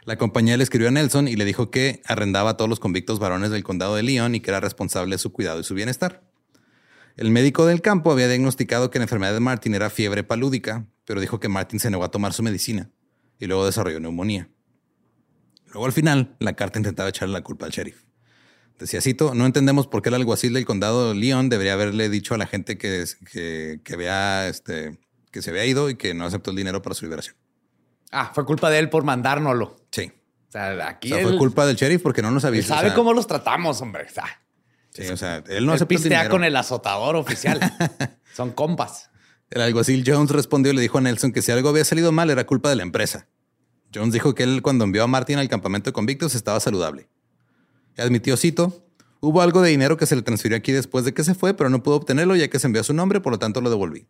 La 0.03 0.17
compañía 0.17 0.55
le 0.55 0.63
escribió 0.63 0.89
a 0.89 0.91
Nelson 0.91 1.27
y 1.27 1.35
le 1.35 1.45
dijo 1.45 1.71
que 1.71 2.03
arrendaba 2.05 2.51
a 2.51 2.57
todos 2.57 2.69
los 2.69 2.79
convictos 2.79 3.17
varones 3.17 3.49
del 3.49 3.63
condado 3.63 3.95
de 3.95 4.03
Leon 4.03 4.35
y 4.35 4.39
que 4.39 4.51
era 4.51 4.59
responsable 4.59 5.15
de 5.15 5.17
su 5.17 5.31
cuidado 5.31 5.61
y 5.61 5.63
su 5.63 5.73
bienestar. 5.73 6.23
El 7.17 7.31
médico 7.31 7.65
del 7.65 7.81
campo 7.81 8.11
había 8.11 8.27
diagnosticado 8.27 8.91
que 8.91 8.99
la 8.99 9.05
enfermedad 9.05 9.33
de 9.33 9.39
Martin 9.39 9.73
era 9.73 9.89
fiebre 9.89 10.23
palúdica, 10.23 10.85
pero 11.05 11.21
dijo 11.21 11.39
que 11.39 11.49
Martin 11.49 11.79
se 11.79 11.89
negó 11.89 12.03
a 12.03 12.11
tomar 12.11 12.33
su 12.33 12.43
medicina 12.43 12.91
y 13.39 13.47
luego 13.47 13.65
desarrolló 13.65 13.99
neumonía. 13.99 14.49
Luego 15.75 15.87
al 15.87 15.91
final, 15.91 16.37
la 16.39 16.53
carta 16.53 16.79
intentaba 16.79 17.09
echarle 17.09 17.33
la 17.33 17.41
culpa 17.41 17.65
al 17.65 17.71
sheriff. 17.73 18.03
Decía, 18.79 19.01
cito, 19.01 19.35
no 19.35 19.45
entendemos 19.45 19.87
por 19.87 20.01
qué 20.01 20.07
el 20.07 20.15
alguacil 20.15 20.53
del 20.53 20.65
condado 20.65 21.09
de 21.09 21.15
Leon 21.19 21.49
debería 21.49 21.73
haberle 21.73 22.07
dicho 22.07 22.33
a 22.33 22.37
la 22.37 22.47
gente 22.47 22.77
que, 22.77 23.03
que, 23.29 23.81
este, 24.47 24.97
que 25.31 25.41
se 25.41 25.49
había 25.49 25.65
ido 25.65 25.89
y 25.89 25.95
que 25.95 26.13
no 26.13 26.23
aceptó 26.23 26.51
el 26.51 26.55
dinero 26.55 26.81
para 26.81 26.93
su 26.93 27.03
liberación. 27.03 27.35
Ah, 28.11 28.31
fue 28.33 28.45
culpa 28.45 28.69
de 28.69 28.79
él 28.79 28.89
por 28.89 29.03
mandárnoslo. 29.03 29.75
Sí. 29.91 30.13
O 30.47 30.51
sea, 30.51 30.87
aquí 30.87 31.11
O 31.11 31.15
sea, 31.15 31.23
él, 31.23 31.27
fue 31.27 31.37
culpa 31.37 31.65
del 31.65 31.75
sheriff 31.75 32.01
porque 32.01 32.21
no 32.21 32.31
nos 32.31 32.45
avisó. 32.45 32.69
sabe 32.69 32.87
o 32.87 32.89
sea, 32.91 32.95
cómo 32.95 33.11
los 33.11 33.27
tratamos, 33.27 33.81
hombre. 33.81 34.05
O 34.09 34.13
sea, 34.13 34.41
Sí, 34.91 35.07
o 35.09 35.17
sea, 35.17 35.43
él 35.49 35.65
no 35.65 35.73
él 35.73 35.75
aceptó 35.75 35.93
el 35.95 36.03
dinero. 36.03 36.29
con 36.29 36.45
el 36.45 36.55
azotador 36.55 37.17
oficial. 37.17 37.59
Son 38.33 38.51
compas. 38.51 39.09
El 39.49 39.61
alguacil 39.61 40.03
Jones 40.07 40.31
respondió 40.31 40.71
y 40.71 40.75
le 40.75 40.81
dijo 40.81 40.97
a 40.97 41.01
Nelson 41.01 41.33
que 41.33 41.41
si 41.41 41.51
algo 41.51 41.67
había 41.67 41.83
salido 41.83 42.13
mal 42.13 42.29
era 42.29 42.45
culpa 42.45 42.69
de 42.69 42.77
la 42.77 42.83
empresa. 42.83 43.27
Jones 43.95 44.13
dijo 44.13 44.35
que 44.35 44.43
él 44.43 44.61
cuando 44.61 44.83
envió 44.83 45.03
a 45.03 45.07
Martin 45.07 45.37
al 45.39 45.47
campamento 45.49 45.89
de 45.89 45.93
convictos 45.93 46.35
estaba 46.35 46.59
saludable. 46.59 47.07
Admitió, 47.97 48.35
cito, 48.37 48.85
hubo 49.21 49.41
algo 49.41 49.61
de 49.61 49.69
dinero 49.69 49.95
que 49.97 50.05
se 50.05 50.15
le 50.15 50.21
transfirió 50.21 50.57
aquí 50.57 50.71
después 50.71 51.05
de 51.05 51.13
que 51.13 51.23
se 51.23 51.33
fue, 51.35 51.53
pero 51.53 51.69
no 51.69 51.81
pudo 51.81 51.95
obtenerlo 51.95 52.35
ya 52.35 52.49
que 52.49 52.59
se 52.59 52.67
envió 52.67 52.81
a 52.81 52.83
su 52.83 52.93
nombre, 52.93 53.21
por 53.21 53.31
lo 53.31 53.39
tanto 53.39 53.61
lo 53.61 53.69
devolví. 53.69 54.07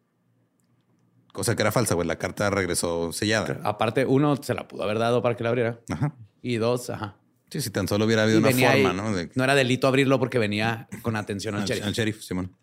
Cosa 1.31 1.55
que 1.55 1.61
era 1.63 1.71
falsa, 1.71 1.95
güey. 1.95 2.07
La 2.07 2.17
carta 2.17 2.49
regresó 2.49 3.11
sellada. 3.11 3.59
Aparte, 3.63 4.05
uno 4.05 4.37
se 4.41 4.53
la 4.53 4.67
pudo 4.67 4.83
haber 4.83 4.99
dado 4.99 5.21
para 5.21 5.35
que 5.35 5.43
la 5.43 5.49
abriera. 5.49 5.79
Ajá. 5.89 6.15
Y 6.41 6.55
dos, 6.55 6.89
ajá. 6.89 7.17
Sí, 7.51 7.59
si 7.61 7.69
tan 7.69 7.87
solo 7.87 8.05
hubiera 8.05 8.23
habido 8.23 8.39
Y 8.39 8.43
una 8.43 8.51
forma, 8.51 8.69
ahí- 8.71 8.83
¿no? 8.95 9.13
De- 9.15 9.29
No 9.35 9.43
era 9.43 9.53
delito 9.53 9.87
abrirlo 9.87 10.17
porque 10.17 10.39
venía 10.39 10.87
con 11.01 11.15
atención 11.15 11.55
al 11.55 11.61
al, 11.63 11.67
sheriff. 11.67 11.85
al 11.85 11.93
sheriff, 11.93 12.21
Simón. 12.23 12.55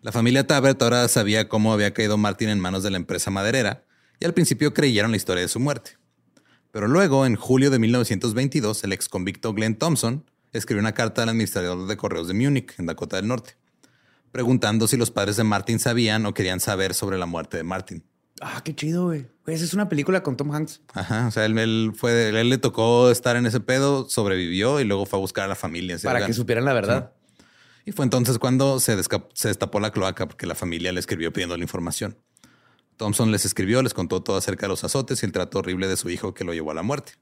La 0.00 0.10
familia 0.12 0.46
Tabert 0.46 0.80
ahora 0.82 1.06
sabía 1.08 1.48
cómo 1.48 1.72
había 1.72 1.92
caído 1.92 2.16
Martin 2.16 2.48
en 2.48 2.60
manos 2.60 2.82
de 2.82 2.90
la 2.90 2.96
empresa 2.96 3.30
maderera 3.30 3.84
y 4.20 4.24
al 4.24 4.32
principio 4.32 4.72
creyeron 4.72 5.10
la 5.10 5.16
historia 5.18 5.42
de 5.42 5.48
su 5.48 5.60
muerte. 5.60 5.97
Pero 6.70 6.86
luego, 6.86 7.24
en 7.26 7.36
julio 7.36 7.70
de 7.70 7.78
1922, 7.78 8.84
el 8.84 8.92
ex 8.92 9.08
convicto 9.08 9.54
Glenn 9.54 9.76
Thompson 9.76 10.24
escribió 10.52 10.80
una 10.80 10.92
carta 10.92 11.22
al 11.22 11.30
administrador 11.30 11.86
de 11.86 11.96
correos 11.96 12.28
de 12.28 12.34
Múnich, 12.34 12.78
en 12.78 12.86
Dakota 12.86 13.16
del 13.16 13.28
Norte, 13.28 13.56
preguntando 14.32 14.86
si 14.86 14.96
los 14.96 15.10
padres 15.10 15.36
de 15.36 15.44
Martin 15.44 15.78
sabían 15.78 16.26
o 16.26 16.34
querían 16.34 16.60
saber 16.60 16.94
sobre 16.94 17.18
la 17.18 17.26
muerte 17.26 17.56
de 17.56 17.64
Martin. 17.64 18.04
Ah, 18.40 18.60
qué 18.64 18.74
chido, 18.74 19.06
güey. 19.06 19.26
Esa 19.46 19.64
es 19.64 19.74
una 19.74 19.88
película 19.88 20.22
con 20.22 20.36
Tom 20.36 20.52
Hanks. 20.52 20.82
Ajá, 20.92 21.26
o 21.26 21.30
sea, 21.30 21.44
él, 21.44 21.58
él 21.58 21.92
fue, 21.96 22.28
él 22.28 22.48
le 22.48 22.58
tocó 22.58 23.10
estar 23.10 23.36
en 23.36 23.46
ese 23.46 23.60
pedo, 23.60 24.08
sobrevivió 24.08 24.80
y 24.80 24.84
luego 24.84 25.06
fue 25.06 25.18
a 25.18 25.20
buscar 25.20 25.44
a 25.44 25.48
la 25.48 25.56
familia. 25.56 25.98
¿sí? 25.98 26.06
para 26.06 26.24
que 26.24 26.32
supieran 26.32 26.64
la 26.64 26.72
verdad. 26.72 27.12
Y 27.84 27.92
fue 27.92 28.04
entonces 28.04 28.38
cuando 28.38 28.78
se, 28.80 28.96
se 29.32 29.48
destapó 29.48 29.80
la 29.80 29.90
cloaca 29.90 30.28
porque 30.28 30.46
la 30.46 30.54
familia 30.54 30.92
le 30.92 31.00
escribió 31.00 31.32
pidiendo 31.32 31.56
la 31.56 31.62
información. 31.62 32.16
Thompson 32.98 33.30
les 33.32 33.46
escribió, 33.46 33.82
les 33.82 33.94
contó 33.94 34.22
todo 34.22 34.36
acerca 34.36 34.66
de 34.66 34.68
los 34.68 34.84
azotes 34.84 35.22
y 35.22 35.26
el 35.26 35.32
trato 35.32 35.60
horrible 35.60 35.88
de 35.88 35.96
su 35.96 36.10
hijo 36.10 36.34
que 36.34 36.44
lo 36.44 36.52
llevó 36.52 36.72
a 36.72 36.74
la 36.74 36.82
muerte. 36.82 37.12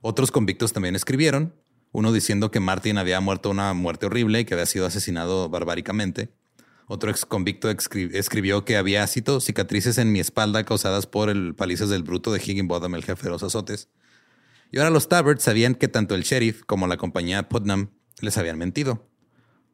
Otros 0.00 0.32
convictos 0.32 0.72
también 0.72 0.96
escribieron, 0.96 1.54
uno 1.92 2.12
diciendo 2.12 2.50
que 2.50 2.58
Martin 2.58 2.98
había 2.98 3.20
muerto 3.20 3.50
una 3.50 3.72
muerte 3.74 4.06
horrible 4.06 4.40
y 4.40 4.44
que 4.44 4.54
había 4.54 4.66
sido 4.66 4.86
asesinado 4.86 5.48
barbáricamente. 5.48 6.30
Otro 6.86 7.10
ex 7.10 7.24
convicto 7.24 7.70
escri- 7.70 8.10
escribió 8.14 8.64
que 8.64 8.76
había, 8.76 9.06
cito, 9.06 9.40
cicatrices 9.40 9.96
en 9.98 10.10
mi 10.12 10.20
espalda 10.20 10.64
causadas 10.64 11.06
por 11.06 11.30
el 11.30 11.54
palizas 11.54 11.88
del 11.88 12.02
bruto 12.02 12.32
de 12.32 12.40
Higginbottom, 12.40 12.94
el 12.96 13.04
jefe 13.04 13.22
de 13.24 13.30
los 13.30 13.42
azotes. 13.42 13.88
Y 14.72 14.78
ahora 14.78 14.90
los 14.90 15.08
Tabbert 15.08 15.40
sabían 15.40 15.76
que 15.76 15.88
tanto 15.88 16.14
el 16.14 16.22
sheriff 16.24 16.62
como 16.66 16.86
la 16.86 16.96
compañía 16.96 17.48
Putnam 17.48 17.90
les 18.20 18.36
habían 18.36 18.58
mentido. 18.58 19.08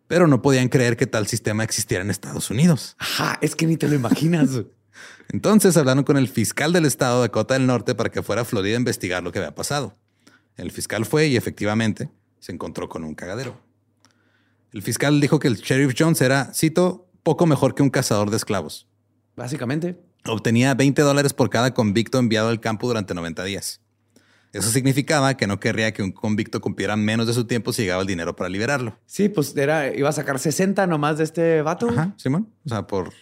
Pero 0.06 0.26
no 0.26 0.42
podían 0.42 0.68
creer 0.68 0.96
que 0.96 1.06
tal 1.06 1.26
sistema 1.26 1.64
existiera 1.64 2.04
en 2.04 2.10
Estados 2.10 2.50
Unidos. 2.50 2.96
Ajá, 2.98 3.38
es 3.40 3.56
que 3.56 3.66
ni 3.66 3.76
te 3.76 3.88
lo 3.88 3.94
imaginas. 3.94 4.50
Entonces 5.32 5.76
hablaron 5.76 6.04
con 6.04 6.16
el 6.16 6.28
fiscal 6.28 6.72
del 6.72 6.86
estado 6.86 7.16
de 7.16 7.28
Dakota 7.28 7.54
del 7.54 7.66
Norte 7.66 7.94
para 7.94 8.10
que 8.10 8.22
fuera 8.22 8.42
a 8.42 8.44
Florida 8.44 8.76
a 8.76 8.78
investigar 8.78 9.22
lo 9.22 9.32
que 9.32 9.38
había 9.38 9.54
pasado. 9.54 9.96
El 10.56 10.70
fiscal 10.70 11.06
fue 11.06 11.28
y 11.28 11.36
efectivamente 11.36 12.10
se 12.38 12.52
encontró 12.52 12.88
con 12.88 13.04
un 13.04 13.14
cagadero. 13.14 13.60
El 14.72 14.82
fiscal 14.82 15.20
dijo 15.20 15.38
que 15.38 15.48
el 15.48 15.56
sheriff 15.56 15.94
Jones 15.98 16.20
era, 16.20 16.52
cito, 16.54 17.08
poco 17.22 17.46
mejor 17.46 17.74
que 17.74 17.82
un 17.82 17.90
cazador 17.90 18.30
de 18.30 18.36
esclavos. 18.36 18.88
Básicamente. 19.36 19.98
Obtenía 20.26 20.74
20 20.74 21.02
dólares 21.02 21.32
por 21.32 21.50
cada 21.50 21.72
convicto 21.72 22.18
enviado 22.18 22.48
al 22.48 22.60
campo 22.60 22.86
durante 22.86 23.14
90 23.14 23.44
días. 23.44 23.80
Eso 24.52 24.68
significaba 24.68 25.36
que 25.36 25.46
no 25.46 25.60
querría 25.60 25.92
que 25.92 26.02
un 26.02 26.12
convicto 26.12 26.60
cumpliera 26.60 26.96
menos 26.96 27.26
de 27.26 27.32
su 27.32 27.46
tiempo 27.46 27.72
si 27.72 27.82
llegaba 27.82 28.02
el 28.02 28.08
dinero 28.08 28.34
para 28.34 28.50
liberarlo. 28.50 28.98
Sí, 29.06 29.28
pues 29.28 29.56
era, 29.56 29.94
iba 29.94 30.08
a 30.08 30.12
sacar 30.12 30.38
60 30.38 30.86
nomás 30.88 31.18
de 31.18 31.24
este 31.24 31.62
vato. 31.62 31.88
Ajá, 31.88 32.14
Simón. 32.16 32.52
O 32.64 32.68
sea, 32.68 32.86
por. 32.86 33.12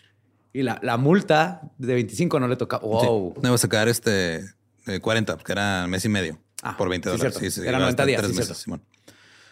Y 0.52 0.62
la, 0.62 0.78
la 0.82 0.96
multa 0.96 1.60
de 1.78 1.94
25 1.94 2.40
no 2.40 2.48
le 2.48 2.56
tocaba. 2.56 2.82
Wow. 2.86 3.32
Sí, 3.34 3.40
no 3.42 3.48
iba 3.48 3.54
a 3.54 3.58
sacar 3.58 3.88
este 3.88 4.44
eh, 4.86 5.00
40, 5.00 5.36
que 5.38 5.52
era 5.52 5.86
mes 5.86 6.04
y 6.04 6.08
medio 6.08 6.38
Ah, 6.62 6.76
por 6.76 6.88
20 6.88 7.08
sí, 7.08 7.16
dólares. 7.16 7.38
cierto. 7.38 7.54
Sí, 7.54 7.60
sí, 7.60 7.68
Era 7.68 7.78
iba 7.78 7.78
a 7.78 7.80
90 7.90 7.90
estar 8.02 8.06
días, 8.06 8.22
tres 8.22 8.34
meses. 8.36 8.56
Simón. 8.58 8.82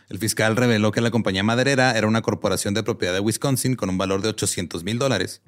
El 0.08 0.18
fiscal 0.18 0.56
reveló 0.56 0.92
que 0.92 1.00
la 1.00 1.10
compañía 1.10 1.42
maderera 1.42 1.96
era 1.98 2.06
una 2.06 2.22
corporación 2.22 2.74
de 2.74 2.82
propiedad 2.82 3.12
de 3.14 3.20
Wisconsin 3.20 3.74
con 3.76 3.90
un 3.90 3.98
valor 3.98 4.22
de 4.22 4.28
800 4.28 4.84
mil 4.84 4.98
dólares 4.98 5.42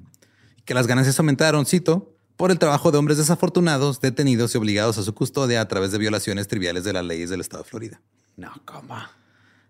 y 0.57 0.61
que 0.63 0.73
las 0.73 0.85
ganancias 0.87 1.17
aumentaron, 1.19 1.65
cito, 1.65 2.15
por 2.37 2.51
el 2.51 2.59
trabajo 2.59 2.91
de 2.91 2.97
hombres 2.97 3.17
desafortunados, 3.17 3.99
detenidos 4.01 4.53
y 4.55 4.57
obligados 4.57 4.97
a 4.97 5.03
su 5.03 5.13
custodia 5.13 5.59
a 5.61 5.67
través 5.67 5.91
de 5.91 5.97
violaciones 5.97 6.47
triviales 6.47 6.83
de 6.85 6.93
las 6.93 7.03
leyes 7.03 7.29
del 7.29 7.41
estado 7.41 7.63
de 7.63 7.69
Florida. 7.69 8.01
No, 8.37 8.51
¿cómo? 8.65 8.95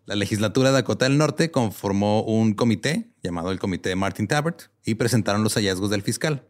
La 0.10 0.16
legislatura 0.16 0.70
de 0.70 0.74
Dakota 0.74 1.06
del 1.06 1.20
Norte 1.20 1.52
conformó 1.52 2.24
un 2.24 2.56
comité 2.56 3.12
llamado 3.22 3.52
el 3.52 3.60
Comité 3.60 3.96
Martin 3.96 4.28
Tabbert 4.28 4.72
y 4.84 4.96
presentaron 4.96 5.44
los 5.44 5.54
hallazgos 5.54 5.92
del 5.92 6.02
fiscal. 6.02 6.48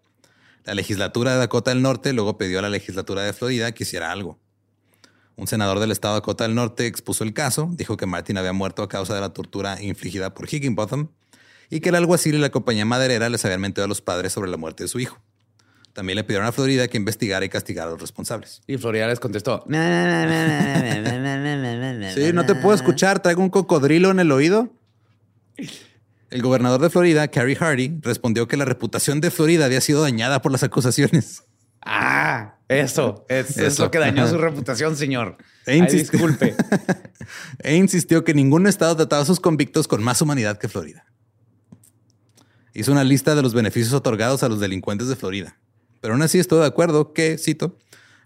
La 0.63 0.73
legislatura 0.73 1.33
de 1.33 1.39
Dakota 1.39 1.71
del 1.71 1.81
Norte 1.81 2.13
luego 2.13 2.37
pidió 2.37 2.59
a 2.59 2.61
la 2.61 2.69
legislatura 2.69 3.21
de 3.23 3.33
Florida 3.33 3.73
que 3.73 3.83
hiciera 3.83 4.13
algo. 4.13 4.39
Un 5.35 5.47
senador 5.47 5.79
del 5.79 5.91
estado 5.91 6.13
de 6.13 6.21
Dakota 6.21 6.45
del 6.45 6.55
Norte 6.55 6.87
expuso 6.87 7.25
el 7.25 7.33
caso, 7.33 7.69
dijo 7.73 7.97
que 7.97 8.05
Martin 8.05 8.37
había 8.37 8.53
muerto 8.53 8.81
a 8.81 8.87
causa 8.87 9.13
de 9.13 9.19
la 9.19 9.33
tortura 9.33 9.83
infligida 9.83 10.33
por 10.33 10.47
Higginbotham 10.47 11.09
y 11.69 11.81
que 11.81 11.89
el 11.89 11.95
alguacil 11.95 12.35
y 12.35 12.39
la 12.39 12.51
compañía 12.51 12.85
maderera 12.85 13.27
les 13.27 13.43
habían 13.43 13.59
mentido 13.59 13.83
a 13.83 13.89
los 13.89 13.99
padres 13.99 14.31
sobre 14.31 14.49
la 14.49 14.55
muerte 14.55 14.85
de 14.85 14.87
su 14.87 15.01
hijo. 15.01 15.19
También 15.99 16.15
le 16.15 16.23
pidieron 16.23 16.47
a 16.47 16.53
Florida 16.53 16.87
que 16.87 16.95
investigara 16.95 17.43
y 17.43 17.49
castigara 17.49 17.89
a 17.89 17.91
los 17.91 17.99
responsables. 17.99 18.61
Y 18.67 18.77
Florida 18.77 19.05
les 19.09 19.19
contestó. 19.19 19.65
Sí, 22.13 22.31
no 22.31 22.45
te 22.45 22.55
puedo 22.55 22.73
escuchar. 22.73 23.21
Traigo 23.21 23.41
un 23.41 23.49
cocodrilo 23.49 24.09
en 24.09 24.21
el 24.21 24.31
oído. 24.31 24.71
El 26.29 26.41
gobernador 26.41 26.79
de 26.79 26.89
Florida, 26.89 27.27
Carrie 27.27 27.57
Hardy, 27.57 27.99
respondió 27.99 28.47
que 28.47 28.55
la 28.55 28.63
reputación 28.63 29.19
de 29.19 29.29
Florida 29.29 29.65
había 29.65 29.81
sido 29.81 30.01
dañada 30.01 30.41
por 30.41 30.53
las 30.53 30.63
acusaciones. 30.63 31.43
Ah, 31.81 32.59
eso. 32.69 33.25
Es, 33.27 33.77
lo 33.77 33.91
que 33.91 33.99
dañó 33.99 34.25
su 34.29 34.37
reputación, 34.37 34.95
señor. 34.95 35.35
E 35.65 35.81
Ay, 35.81 35.81
disculpe. 35.81 36.55
e 37.59 37.75
insistió 37.75 38.23
que 38.23 38.33
ningún 38.33 38.67
estado 38.67 38.95
trataba 38.95 39.23
a 39.23 39.25
sus 39.25 39.41
convictos 39.41 39.89
con 39.89 40.01
más 40.01 40.21
humanidad 40.21 40.59
que 40.59 40.69
Florida. 40.69 41.05
Hizo 42.73 42.93
una 42.93 43.03
lista 43.03 43.35
de 43.35 43.41
los 43.41 43.53
beneficios 43.53 43.91
otorgados 43.91 44.43
a 44.43 44.47
los 44.47 44.61
delincuentes 44.61 45.09
de 45.09 45.17
Florida. 45.17 45.57
Pero 46.01 46.13
aún 46.13 46.21
así 46.21 46.39
estoy 46.39 46.59
de 46.59 46.65
acuerdo 46.65 47.13
que, 47.13 47.37
cito, 47.37 47.77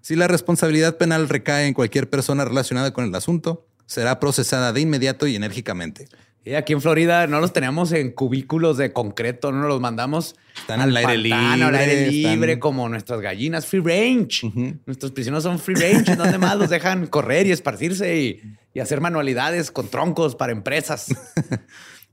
si 0.02 0.16
la 0.16 0.28
responsabilidad 0.28 0.98
penal 0.98 1.30
recae 1.30 1.68
en 1.68 1.74
cualquier 1.74 2.10
persona 2.10 2.46
relacionada 2.46 2.92
con 2.94 3.06
el 3.06 3.16
asunto, 3.16 3.66
será 3.86 4.20
procesada 4.20 4.74
de 4.74 4.82
inmediato 4.82 5.28
y 5.28 5.36
enérgicamente. 5.36 6.08
Y 6.46 6.56
aquí 6.56 6.74
en 6.74 6.82
Florida 6.82 7.26
no 7.28 7.40
los 7.40 7.54
tenemos 7.54 7.94
en 7.94 8.12
cubículos 8.12 8.76
de 8.78 8.92
concreto, 8.92 9.54
no 9.54 9.66
los 9.66 9.80
mandamos 9.80 10.36
Están 10.58 10.82
al 10.82 10.96
aire 10.98 11.30
pantano, 11.30 11.68
al 11.68 11.72
libre, 11.72 11.78
aire 11.80 12.08
están- 12.18 12.32
libre, 12.34 12.60
como 12.60 12.90
nuestras 12.90 13.22
gallinas 13.22 13.66
free 13.66 13.80
range. 13.80 14.52
Nuestros 14.86 15.14
prisioneros 15.14 15.44
son 15.44 15.58
free 15.58 15.76
range, 15.76 16.18
donde 16.18 16.38
más 16.38 16.58
los 16.58 16.70
dejan 16.70 17.08
correr 17.08 17.48
y 17.48 17.52
esparcirse 17.52 18.18
y, 18.20 18.42
y 18.74 18.82
hacer 18.82 19.00
manualidades 19.00 19.72
con 19.72 19.88
troncos 19.88 20.36
para 20.36 20.52
empresas. 20.52 21.08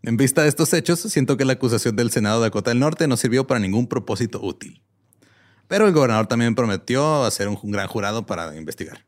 En 0.02 0.16
vista 0.16 0.42
de 0.42 0.48
estos 0.48 0.72
hechos, 0.72 1.00
siento 1.00 1.36
que 1.36 1.44
la 1.44 1.52
acusación 1.52 1.94
del 1.94 2.10
Senado 2.10 2.40
de 2.40 2.46
Dakota 2.46 2.70
del 2.70 2.78
Norte 2.78 3.06
no 3.06 3.18
sirvió 3.18 3.46
para 3.46 3.60
ningún 3.60 3.86
propósito 3.86 4.40
útil. 4.42 4.80
Pero 5.70 5.86
el 5.86 5.92
gobernador 5.92 6.26
también 6.26 6.56
prometió 6.56 7.22
hacer 7.22 7.46
un 7.46 7.70
gran 7.70 7.86
jurado 7.86 8.26
para 8.26 8.56
investigar. 8.56 9.06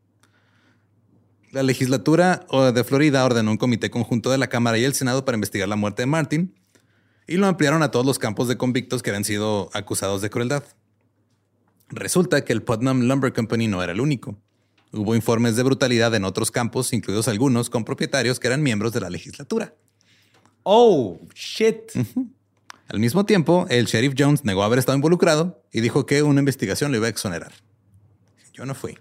La 1.50 1.64
legislatura 1.64 2.46
de 2.72 2.84
Florida 2.84 3.24
ordenó 3.24 3.50
un 3.50 3.56
comité 3.56 3.90
conjunto 3.90 4.30
de 4.30 4.38
la 4.38 4.46
Cámara 4.46 4.78
y 4.78 4.84
el 4.84 4.94
Senado 4.94 5.24
para 5.24 5.34
investigar 5.34 5.68
la 5.68 5.74
muerte 5.74 6.02
de 6.02 6.06
Martin 6.06 6.54
y 7.26 7.36
lo 7.36 7.48
ampliaron 7.48 7.82
a 7.82 7.90
todos 7.90 8.06
los 8.06 8.20
campos 8.20 8.46
de 8.46 8.56
convictos 8.56 9.02
que 9.02 9.10
habían 9.10 9.24
sido 9.24 9.70
acusados 9.72 10.22
de 10.22 10.30
crueldad. 10.30 10.62
Resulta 11.88 12.44
que 12.44 12.52
el 12.52 12.62
Putnam 12.62 13.08
Lumber 13.08 13.32
Company 13.32 13.66
no 13.66 13.82
era 13.82 13.90
el 13.90 14.00
único. 14.00 14.38
Hubo 14.92 15.16
informes 15.16 15.56
de 15.56 15.64
brutalidad 15.64 16.14
en 16.14 16.24
otros 16.24 16.52
campos, 16.52 16.92
incluidos 16.92 17.26
algunos 17.26 17.70
con 17.70 17.84
propietarios 17.84 18.38
que 18.38 18.46
eran 18.46 18.62
miembros 18.62 18.92
de 18.92 19.00
la 19.00 19.10
legislatura. 19.10 19.74
Oh, 20.62 21.18
shit. 21.34 21.90
Al 22.92 22.98
mismo 22.98 23.24
tiempo, 23.24 23.64
el 23.70 23.86
sheriff 23.86 24.12
Jones 24.18 24.44
negó 24.44 24.62
haber 24.64 24.78
estado 24.78 24.96
involucrado 24.96 25.64
y 25.72 25.80
dijo 25.80 26.04
que 26.04 26.22
una 26.22 26.40
investigación 26.40 26.90
lo 26.90 26.98
iba 26.98 27.06
a 27.06 27.10
exonerar. 27.10 27.50
Yo 28.52 28.66
no 28.66 28.74
fui. 28.74 28.98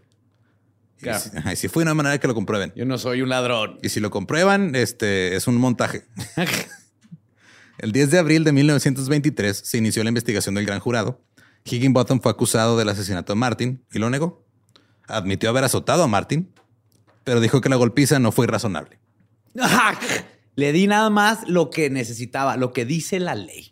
Y 1.00 1.04
si, 1.04 1.38
ajá, 1.38 1.52
y 1.52 1.56
si 1.58 1.68
fue 1.68 1.84
una 1.84 1.94
manera 1.94 2.18
que 2.18 2.26
lo 2.26 2.34
comprueben. 2.34 2.72
Yo 2.74 2.86
no 2.86 2.98
soy 2.98 3.22
un 3.22 3.28
ladrón. 3.28 3.80
Y 3.84 3.90
si 3.90 4.00
lo 4.00 4.10
comprueban, 4.10 4.76
este 4.76 5.36
es 5.36 5.46
un 5.46 5.58
montaje. 5.58 6.06
el 7.80 7.92
10 7.92 8.12
de 8.12 8.20
abril 8.20 8.46
de 8.46 8.54
1923 8.54 9.58
se 9.58 9.78
inició 9.78 10.04
la 10.04 10.10
investigación 10.10 10.56
del 10.56 10.66
gran 10.66 10.80
jurado. 10.80 11.22
Higginbotham 11.66 12.22
fue 12.22 12.32
acusado 12.32 12.78
del 12.78 12.88
asesinato 12.88 13.34
de 13.34 13.40
Martin 13.40 13.84
y 13.92 14.00
lo 14.00 14.10
negó. 14.10 14.48
Admitió 15.06 15.50
haber 15.50 15.66
azotado 15.66 16.04
a 16.04 16.08
Martin, 16.08 16.50
pero 17.26 17.42
dijo 17.42 17.60
que 17.60 17.68
la 17.68 17.76
golpiza 17.76 18.20
no 18.20 18.32
fue 18.32 18.46
irrazonable. 18.46 19.00
Le 20.56 20.72
di 20.72 20.88
nada 20.88 21.10
más 21.10 21.46
lo 21.50 21.70
que 21.70 21.90
necesitaba, 21.90 22.56
lo 22.56 22.72
que 22.72 22.86
dice 22.86 23.20
la 23.20 23.36
ley. 23.36 23.71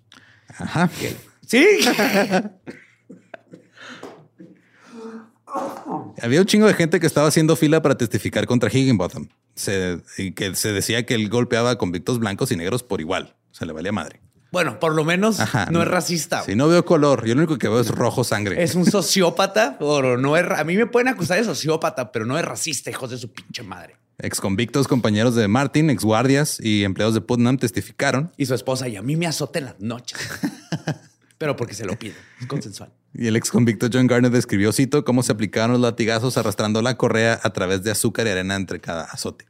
Ajá. 0.60 0.90
Sí. 1.48 1.66
Había 6.22 6.42
un 6.42 6.46
chingo 6.46 6.68
de 6.68 6.74
gente 6.74 7.00
que 7.00 7.08
estaba 7.08 7.28
haciendo 7.28 7.56
fila 7.56 7.82
para 7.82 7.98
testificar 7.98 8.46
contra 8.46 8.70
Higginbotham. 8.70 9.30
Se, 9.56 10.00
y 10.18 10.32
que 10.34 10.56
se 10.56 10.72
decía 10.72 11.06
que 11.06 11.16
él 11.16 11.30
golpeaba 11.30 11.72
a 11.72 11.78
convictos 11.78 12.20
blancos 12.20 12.52
y 12.52 12.56
negros 12.56 12.84
por 12.84 13.02
igual. 13.02 13.36
Se 13.52 13.66
le 13.66 13.74
valía 13.74 13.92
madre. 13.92 14.22
Bueno, 14.52 14.80
por 14.80 14.96
lo 14.96 15.04
menos 15.04 15.40
Ajá. 15.40 15.68
no 15.70 15.82
es 15.82 15.88
racista. 15.88 16.44
Si 16.44 16.56
no 16.56 16.68
veo 16.68 16.84
color, 16.84 17.26
yo 17.26 17.36
lo 17.36 17.42
único 17.42 17.58
que 17.58 17.68
veo 17.68 17.80
es 17.80 17.90
rojo 17.90 18.24
sangre. 18.24 18.64
Es 18.64 18.74
un 18.74 18.86
sociópata, 18.86 19.78
o 19.80 20.02
no 20.18 20.38
es. 20.38 20.46
A 20.50 20.64
mí 20.64 20.76
me 20.76 20.88
pueden 20.88 21.08
acusar 21.08 21.38
de 21.38 21.44
sociópata, 21.44 22.12
pero 22.12 22.26
no 22.26 22.38
es 22.38 22.44
racista, 22.46 22.90
hijos 22.90 23.12
de 23.12 23.18
su 23.18 23.32
pinche 23.32 23.62
madre. 23.62 23.98
Ex 24.22 24.42
convictos, 24.42 24.88
compañeros 24.88 25.36
de 25.36 25.48
Martin, 25.48 25.90
ex 25.90 26.04
guardias 26.04 26.60
y 26.62 26.84
empleados 26.84 27.14
de 27.14 27.22
Putnam 27.22 27.58
testificaron. 27.58 28.32
Y 28.36 28.46
su 28.46 28.54
esposa, 28.54 28.88
y 28.90 28.98
a 28.98 29.02
mí 29.02 29.16
me 29.16 29.28
azota 29.28 29.60
en 29.60 29.66
las 29.66 29.80
noches. 29.80 30.20
pero 31.38 31.56
porque 31.56 31.74
se 31.74 31.86
lo 31.86 31.98
pide. 31.98 32.16
Es 32.42 32.48
consensual. 32.48 32.92
Y 33.14 33.28
el 33.28 33.38
ex 33.38 33.50
convicto 33.50 33.88
John 33.92 34.08
Garner 34.08 34.30
describió, 34.30 34.74
cito, 34.74 35.06
cómo 35.06 35.24
se 35.24 35.32
aplicaban 35.32 35.72
los 35.72 35.80
latigazos 35.80 36.38
arrastrando 36.38 36.82
la 36.82 36.98
correa 36.98 37.40
a 37.42 37.50
través 37.52 37.82
de 37.84 37.92
azúcar 37.92 38.28
y 38.28 38.32
arena 38.32 38.56
entre 38.56 38.82
cada 38.82 39.06
azote. 39.06 39.48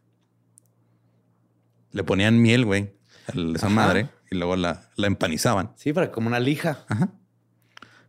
Le 1.91 2.03
ponían 2.03 2.39
miel, 2.39 2.63
güey, 2.63 2.93
a 3.27 3.31
esa 3.55 3.65
Ajá. 3.65 3.75
madre 3.75 4.09
y 4.29 4.35
luego 4.35 4.55
la, 4.55 4.91
la 4.95 5.07
empanizaban. 5.07 5.71
Sí, 5.77 5.93
para 5.93 6.11
como 6.11 6.27
una 6.27 6.39
lija. 6.39 6.85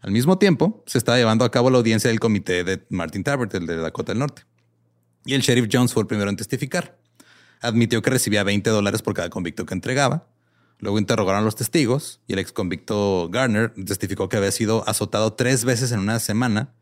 Al 0.03 0.11
mismo 0.11 0.37
tiempo, 0.37 0.85
se 0.87 0.99
estaba 0.99 1.17
llevando 1.17 1.47
a 1.47 1.51
cabo 1.51 1.71
la 1.71 1.79
audiencia 1.79 2.11
del 2.11 2.21
comité 2.21 2.65
de 2.65 2.85
Martin 2.91 3.25
Tabbert, 3.25 3.55
el 3.55 3.67
de 3.67 3.77
Dakota 3.77 4.13
del 4.13 4.19
Norte. 4.19 4.43
Y 5.31 5.35
el 5.35 5.43
sheriff 5.43 5.69
Jones 5.73 5.93
fue 5.93 6.03
el 6.03 6.09
primero 6.09 6.29
en 6.29 6.35
testificar. 6.35 6.99
Admitió 7.61 8.03
que 8.03 8.11
recibía 8.11 8.43
20 8.43 8.69
dólares 8.69 9.01
por 9.01 9.15
cada 9.15 9.31
convicto 9.31 9.65
que 9.65 9.75
entregaba. 9.75 10.27
Luego 10.81 10.99
interrogaron 10.99 11.43
a 11.43 11.45
los 11.45 11.55
testigos 11.55 12.21
y 12.27 12.33
el 12.33 12.41
ex 12.41 12.51
convicto 12.51 13.29
Garner 13.31 13.73
testificó 13.87 14.29
que 14.29 14.39
había 14.39 14.51
sido 14.51 14.83
azotado 14.89 15.35
tres 15.35 15.65
veces 15.65 15.93
en 15.93 16.01
una 16.01 16.19
semana 16.19 16.75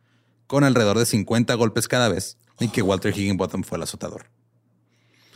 con 0.47 0.65
alrededor 0.65 0.99
de 0.99 1.05
50 1.05 1.53
golpes 1.57 1.89
cada 1.89 2.09
vez 2.09 2.39
y 2.59 2.69
que 2.69 2.81
Walter 2.81 3.13
Higginbotham 3.15 3.65
fue 3.65 3.77
el 3.77 3.83
azotador. 3.83 4.31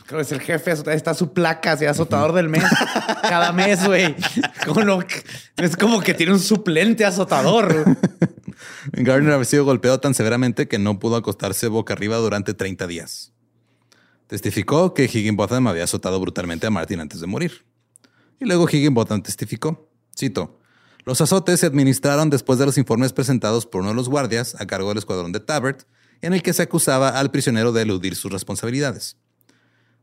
Creo 0.05 0.19
que 0.19 0.23
es 0.23 0.31
el 0.31 0.41
jefe, 0.41 0.71
está 0.71 1.13
su 1.13 1.33
placa, 1.33 1.73
así, 1.73 1.85
azotador 1.85 2.33
del 2.33 2.49
mes. 2.49 2.63
Cada 3.21 3.51
mes, 3.53 3.85
güey. 3.85 4.15
Es 5.57 5.77
como 5.77 6.01
que 6.01 6.13
tiene 6.13 6.33
un 6.33 6.39
suplente 6.39 7.05
azotador. 7.05 7.97
Gardner 8.91 9.33
había 9.33 9.45
sido 9.45 9.65
golpeado 9.65 9.99
tan 9.99 10.13
severamente 10.13 10.67
que 10.67 10.77
no 10.77 10.99
pudo 10.99 11.15
acostarse 11.15 11.67
boca 11.67 11.93
arriba 11.93 12.17
durante 12.17 12.53
30 12.53 12.87
días. 12.87 13.31
Testificó 14.27 14.93
que 14.93 15.03
Higginbotham 15.03 15.67
había 15.67 15.83
azotado 15.83 16.19
brutalmente 16.19 16.67
a 16.67 16.69
Martin 16.69 16.99
antes 16.99 17.21
de 17.21 17.27
morir. 17.27 17.65
Y 18.39 18.45
luego 18.45 18.67
Higginbotham 18.67 19.21
testificó, 19.21 19.89
cito, 20.17 20.59
los 21.05 21.21
azotes 21.21 21.59
se 21.59 21.65
administraron 21.65 22.29
después 22.29 22.59
de 22.59 22.65
los 22.65 22.77
informes 22.77 23.13
presentados 23.13 23.65
por 23.65 23.81
uno 23.81 23.89
de 23.89 23.95
los 23.95 24.09
guardias 24.09 24.55
a 24.59 24.65
cargo 24.65 24.89
del 24.89 24.97
escuadrón 24.97 25.31
de 25.31 25.39
Tabbert 25.39 25.83
en 26.21 26.33
el 26.33 26.41
que 26.41 26.53
se 26.53 26.63
acusaba 26.63 27.09
al 27.09 27.31
prisionero 27.31 27.73
de 27.73 27.81
eludir 27.81 28.15
sus 28.15 28.31
responsabilidades. 28.31 29.17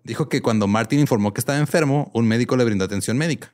Dijo 0.04 0.28
que 0.28 0.40
cuando 0.42 0.66
Martin 0.66 0.98
informó 1.00 1.34
que 1.34 1.40
estaba 1.40 1.58
enfermo, 1.58 2.10
un 2.14 2.26
médico 2.26 2.56
le 2.56 2.64
brindó 2.64 2.84
atención 2.84 3.18
médica. 3.18 3.52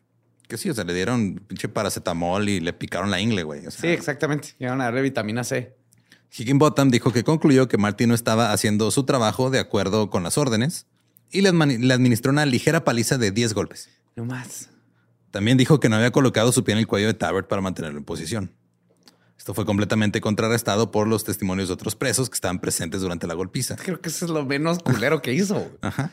Que 0.48 0.56
sí, 0.56 0.70
o 0.70 0.74
sea, 0.74 0.84
le 0.84 0.94
dieron 0.94 1.40
pinche 1.46 1.68
paracetamol 1.68 2.48
y 2.48 2.60
le 2.60 2.72
picaron 2.72 3.10
la 3.10 3.20
ingle, 3.20 3.42
güey. 3.42 3.66
O 3.66 3.70
sea, 3.70 3.80
Sí, 3.80 3.88
exactamente. 3.88 4.54
Llegaron 4.58 4.80
a 4.80 4.84
darle 4.84 5.02
vitamina 5.02 5.42
C. 5.42 5.76
Higginbottom 6.36 6.90
dijo 6.90 7.12
que 7.12 7.24
concluyó 7.24 7.68
que 7.68 7.78
Martin 7.78 8.10
no 8.10 8.14
estaba 8.14 8.52
haciendo 8.52 8.90
su 8.90 9.04
trabajo 9.04 9.50
de 9.50 9.58
acuerdo 9.58 10.10
con 10.10 10.22
las 10.22 10.38
órdenes 10.38 10.86
y 11.30 11.40
le, 11.40 11.50
le 11.52 11.94
administró 11.94 12.30
una 12.30 12.46
ligera 12.46 12.84
paliza 12.84 13.18
de 13.18 13.30
10 13.30 13.54
golpes. 13.54 13.88
No 14.14 14.24
más. 14.24 14.70
También 15.30 15.58
dijo 15.58 15.80
que 15.80 15.88
no 15.88 15.96
había 15.96 16.12
colocado 16.12 16.52
su 16.52 16.62
pie 16.64 16.72
en 16.72 16.78
el 16.78 16.86
cuello 16.86 17.08
de 17.08 17.14
Tabbert 17.14 17.48
para 17.48 17.62
mantenerlo 17.62 17.98
en 17.98 18.04
posición. 18.04 18.52
Esto 19.38 19.54
fue 19.54 19.66
completamente 19.66 20.20
contrarrestado 20.20 20.90
por 20.90 21.06
los 21.06 21.24
testimonios 21.24 21.68
de 21.68 21.74
otros 21.74 21.94
presos 21.94 22.30
que 22.30 22.34
estaban 22.34 22.58
presentes 22.58 23.00
durante 23.00 23.26
la 23.26 23.34
golpiza. 23.34 23.76
Creo 23.76 24.00
que 24.00 24.08
eso 24.08 24.24
es 24.24 24.30
lo 24.30 24.44
menos 24.44 24.78
culero 24.80 25.22
que 25.22 25.34
hizo. 25.34 25.70
Ajá. 25.82 26.10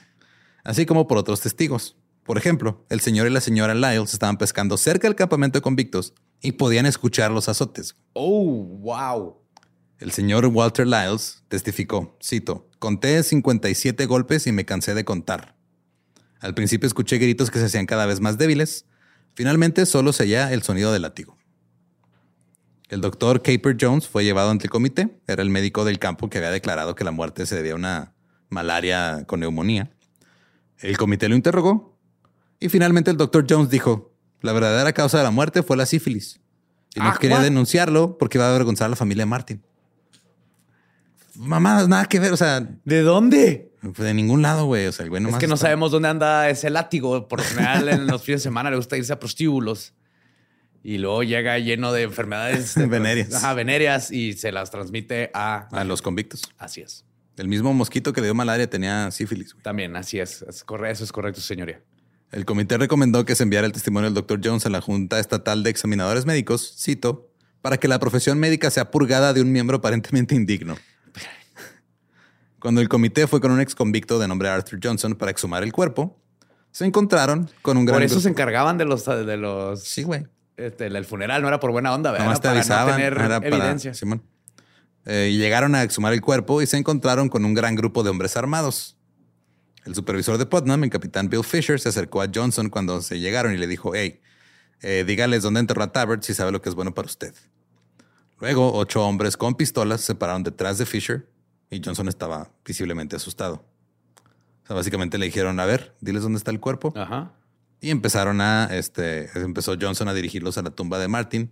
Así 0.63 0.85
como 0.85 1.07
por 1.07 1.17
otros 1.17 1.41
testigos. 1.41 1.97
Por 2.23 2.37
ejemplo, 2.37 2.85
el 2.89 3.01
señor 3.01 3.27
y 3.27 3.31
la 3.31 3.41
señora 3.41 3.75
Lyles 3.75 4.13
estaban 4.13 4.37
pescando 4.37 4.77
cerca 4.77 5.07
del 5.07 5.15
campamento 5.15 5.57
de 5.57 5.61
convictos 5.61 6.13
y 6.41 6.53
podían 6.53 6.85
escuchar 6.85 7.31
los 7.31 7.49
azotes. 7.49 7.95
Oh, 8.13 8.63
wow. 8.79 9.37
El 9.99 10.11
señor 10.11 10.45
Walter 10.45 10.87
Lyles 10.87 11.43
testificó, 11.49 12.17
cito, 12.21 12.69
conté 12.79 13.23
57 13.23 14.05
golpes 14.05 14.47
y 14.47 14.51
me 14.51 14.65
cansé 14.65 14.93
de 14.93 15.05
contar. 15.05 15.55
Al 16.39 16.53
principio 16.53 16.87
escuché 16.87 17.17
gritos 17.17 17.51
que 17.51 17.59
se 17.59 17.65
hacían 17.65 17.85
cada 17.85 18.05
vez 18.05 18.19
más 18.19 18.37
débiles. 18.37 18.85
Finalmente 19.33 19.85
solo 19.85 20.11
se 20.11 20.23
oía 20.23 20.51
el 20.51 20.61
sonido 20.61 20.91
del 20.91 21.03
látigo. 21.03 21.37
El 22.89 23.01
doctor 23.01 23.41
Caper 23.41 23.77
Jones 23.79 24.07
fue 24.07 24.23
llevado 24.23 24.49
ante 24.51 24.65
el 24.65 24.69
comité. 24.69 25.17
Era 25.25 25.41
el 25.41 25.49
médico 25.49 25.85
del 25.85 25.99
campo 25.99 26.29
que 26.29 26.37
había 26.37 26.51
declarado 26.51 26.95
que 26.95 27.03
la 27.03 27.11
muerte 27.11 27.45
se 27.45 27.55
debía 27.55 27.71
a 27.73 27.75
una 27.75 28.13
malaria 28.49 29.23
con 29.25 29.39
neumonía. 29.39 29.89
El 30.79 30.97
comité 30.97 31.29
lo 31.29 31.35
interrogó 31.35 31.97
y 32.59 32.69
finalmente 32.69 33.11
el 33.11 33.17
doctor 33.17 33.45
Jones 33.49 33.69
dijo, 33.69 34.13
la 34.41 34.51
verdadera 34.53 34.91
causa 34.93 35.17
de 35.17 35.23
la 35.23 35.31
muerte 35.31 35.63
fue 35.63 35.77
la 35.77 35.85
sífilis. 35.85 36.39
Y 36.95 36.99
no 36.99 37.07
Ah, 37.09 37.17
quería 37.19 37.37
what? 37.37 37.43
denunciarlo 37.43 38.17
porque 38.17 38.37
iba 38.37 38.45
a 38.45 38.49
avergonzar 38.49 38.85
a 38.87 38.89
la 38.89 38.95
familia 38.95 39.21
de 39.23 39.25
Martin. 39.29 39.63
Mamá, 41.35 41.87
nada 41.87 42.05
que 42.05 42.19
ver, 42.19 42.31
o 42.31 42.37
sea, 42.37 42.59
¿De 42.85 43.01
dónde? 43.01 43.71
de 43.81 44.13
ningún 44.13 44.41
lado, 44.43 44.65
güey. 44.65 44.85
O 44.85 44.91
sea, 44.91 45.03
el 45.03 45.09
güey 45.09 45.19
Es 45.21 45.23
nomás 45.23 45.39
que 45.39 45.47
no 45.47 45.55
está- 45.55 45.65
sabemos 45.67 45.91
dónde 45.91 46.07
anda 46.09 46.47
ese 46.49 46.69
látigo. 46.69 47.27
Por 47.27 47.39
lo 47.39 47.45
general, 47.45 47.89
en 47.89 48.07
los 48.07 48.21
fines 48.23 48.41
de 48.41 48.43
semana 48.43 48.69
le 48.69 48.75
gusta 48.77 48.97
irse 48.97 49.11
a 49.13 49.19
prostíbulos. 49.19 49.93
Y 50.83 50.99
luego 50.99 51.23
llega 51.23 51.57
lleno 51.59 51.91
de 51.91 52.03
enfermedades 52.03 52.75
de- 52.75 52.85
Venéreas. 52.85 53.33
Ajá, 53.33 53.53
venéreas 53.55 54.11
y 54.11 54.33
se 54.33 54.51
las 54.51 54.69
transmite 54.69 55.31
a. 55.33 55.67
a 55.71 55.83
los 55.85 56.01
convictos. 56.01 56.43
Así 56.57 56.81
es. 56.81 57.03
El 57.37 57.47
mismo 57.47 57.73
mosquito 57.73 58.13
que 58.13 58.21
le 58.21 58.27
dio 58.27 58.35
malaria 58.35 58.69
tenía 58.69 59.09
sífilis. 59.11 59.53
güey. 59.53 59.63
También, 59.63 59.95
así 59.95 60.19
es. 60.19 60.43
es 60.43 60.63
eso 60.67 61.03
es 61.03 61.11
correcto, 61.11 61.41
señoría. 61.41 61.81
El 62.31 62.45
comité 62.45 62.77
recomendó 62.77 63.25
que 63.25 63.35
se 63.35 63.43
enviara 63.43 63.65
el 63.67 63.73
testimonio 63.73 64.05
del 64.07 64.13
doctor 64.15 64.39
Jones 64.43 64.65
a 64.65 64.69
la 64.69 64.81
Junta 64.81 65.19
Estatal 65.19 65.63
de 65.63 65.69
Examinadores 65.69 66.25
Médicos, 66.25 66.75
cito, 66.79 67.29
para 67.61 67.77
que 67.77 67.87
la 67.87 67.99
profesión 67.99 68.39
médica 68.39 68.69
sea 68.71 68.91
purgada 68.91 69.33
de 69.33 69.41
un 69.41 69.51
miembro 69.51 69.77
aparentemente 69.77 70.35
indigno. 70.35 70.75
Cuando 72.59 72.81
el 72.81 72.89
comité 72.89 73.27
fue 73.27 73.41
con 73.41 73.51
un 73.51 73.61
ex 73.61 73.75
convicto 73.75 74.19
de 74.19 74.27
nombre 74.27 74.49
Arthur 74.49 74.79
Johnson 74.81 75.15
para 75.15 75.31
exhumar 75.31 75.63
el 75.63 75.71
cuerpo, 75.73 76.19
se 76.71 76.85
encontraron 76.85 77.49
con 77.61 77.77
un 77.77 77.85
gran 77.85 77.97
Por 77.97 78.03
eso 78.03 78.19
se 78.19 78.29
encargaban 78.29 78.77
de 78.77 78.85
los. 78.85 79.05
De 79.05 79.37
los 79.37 79.83
Sí, 79.83 80.03
güey. 80.03 80.25
este, 80.57 80.87
el 80.87 81.05
funeral 81.05 81.41
no 81.41 81.47
era 81.47 81.59
por 81.59 81.71
buena 81.71 81.93
onda, 81.93 82.11
¿verdad? 82.11 82.25
Nomás 82.25 82.41
te 82.41 82.47
avisaban. 82.47 82.87
No 82.89 82.95
tener 82.95 83.13
era 83.13 83.39
para- 83.41 83.47
evidencia. 83.55 83.93
Simón. 83.93 84.23
Eh, 85.05 85.31
y 85.33 85.37
llegaron 85.37 85.75
a 85.75 85.83
exhumar 85.83 86.13
el 86.13 86.21
cuerpo 86.21 86.61
y 86.61 86.67
se 86.67 86.77
encontraron 86.77 87.29
con 87.29 87.43
un 87.45 87.53
gran 87.53 87.75
grupo 87.75 88.03
de 88.03 88.09
hombres 88.09 88.37
armados. 88.37 88.95
El 89.85 89.95
supervisor 89.95 90.37
de 90.37 90.45
Putnam, 90.45 90.83
el 90.83 90.89
capitán 90.89 91.29
Bill 91.29 91.43
Fisher, 91.43 91.79
se 91.79 91.89
acercó 91.89 92.21
a 92.21 92.27
Johnson 92.33 92.69
cuando 92.69 93.01
se 93.01 93.19
llegaron 93.19 93.53
y 93.53 93.57
le 93.57 93.67
dijo, 93.67 93.93
hey, 93.93 94.21
eh, 94.81 95.03
dígales 95.05 95.43
dónde 95.43 95.59
enterró 95.59 95.83
a 95.83 95.91
Tabbert 95.91 96.23
si 96.23 96.33
sabe 96.33 96.51
lo 96.51 96.61
que 96.61 96.69
es 96.69 96.75
bueno 96.75 96.93
para 96.93 97.05
usted. 97.05 97.33
Luego, 98.39 98.73
ocho 98.73 99.05
hombres 99.05 99.37
con 99.37 99.55
pistolas 99.55 100.01
se 100.01 100.15
pararon 100.15 100.43
detrás 100.43 100.77
de 100.77 100.85
Fisher 100.85 101.27
y 101.69 101.81
Johnson 101.83 102.07
estaba 102.07 102.51
visiblemente 102.65 103.15
asustado. 103.15 103.65
O 104.63 104.67
sea, 104.67 104.75
básicamente 104.75 105.17
le 105.17 105.25
dijeron, 105.25 105.59
a 105.59 105.65
ver, 105.65 105.95
diles 105.99 106.23
dónde 106.23 106.37
está 106.37 106.51
el 106.51 106.59
cuerpo. 106.59 106.93
Ajá. 106.95 107.33
Y 107.81 107.89
empezaron 107.89 108.39
a, 108.39 108.69
este, 108.71 109.29
empezó 109.37 109.75
Johnson 109.79 110.07
a 110.07 110.13
dirigirlos 110.13 110.57
a 110.57 110.61
la 110.61 110.69
tumba 110.69 110.99
de 110.99 111.09
Martin. 111.09 111.51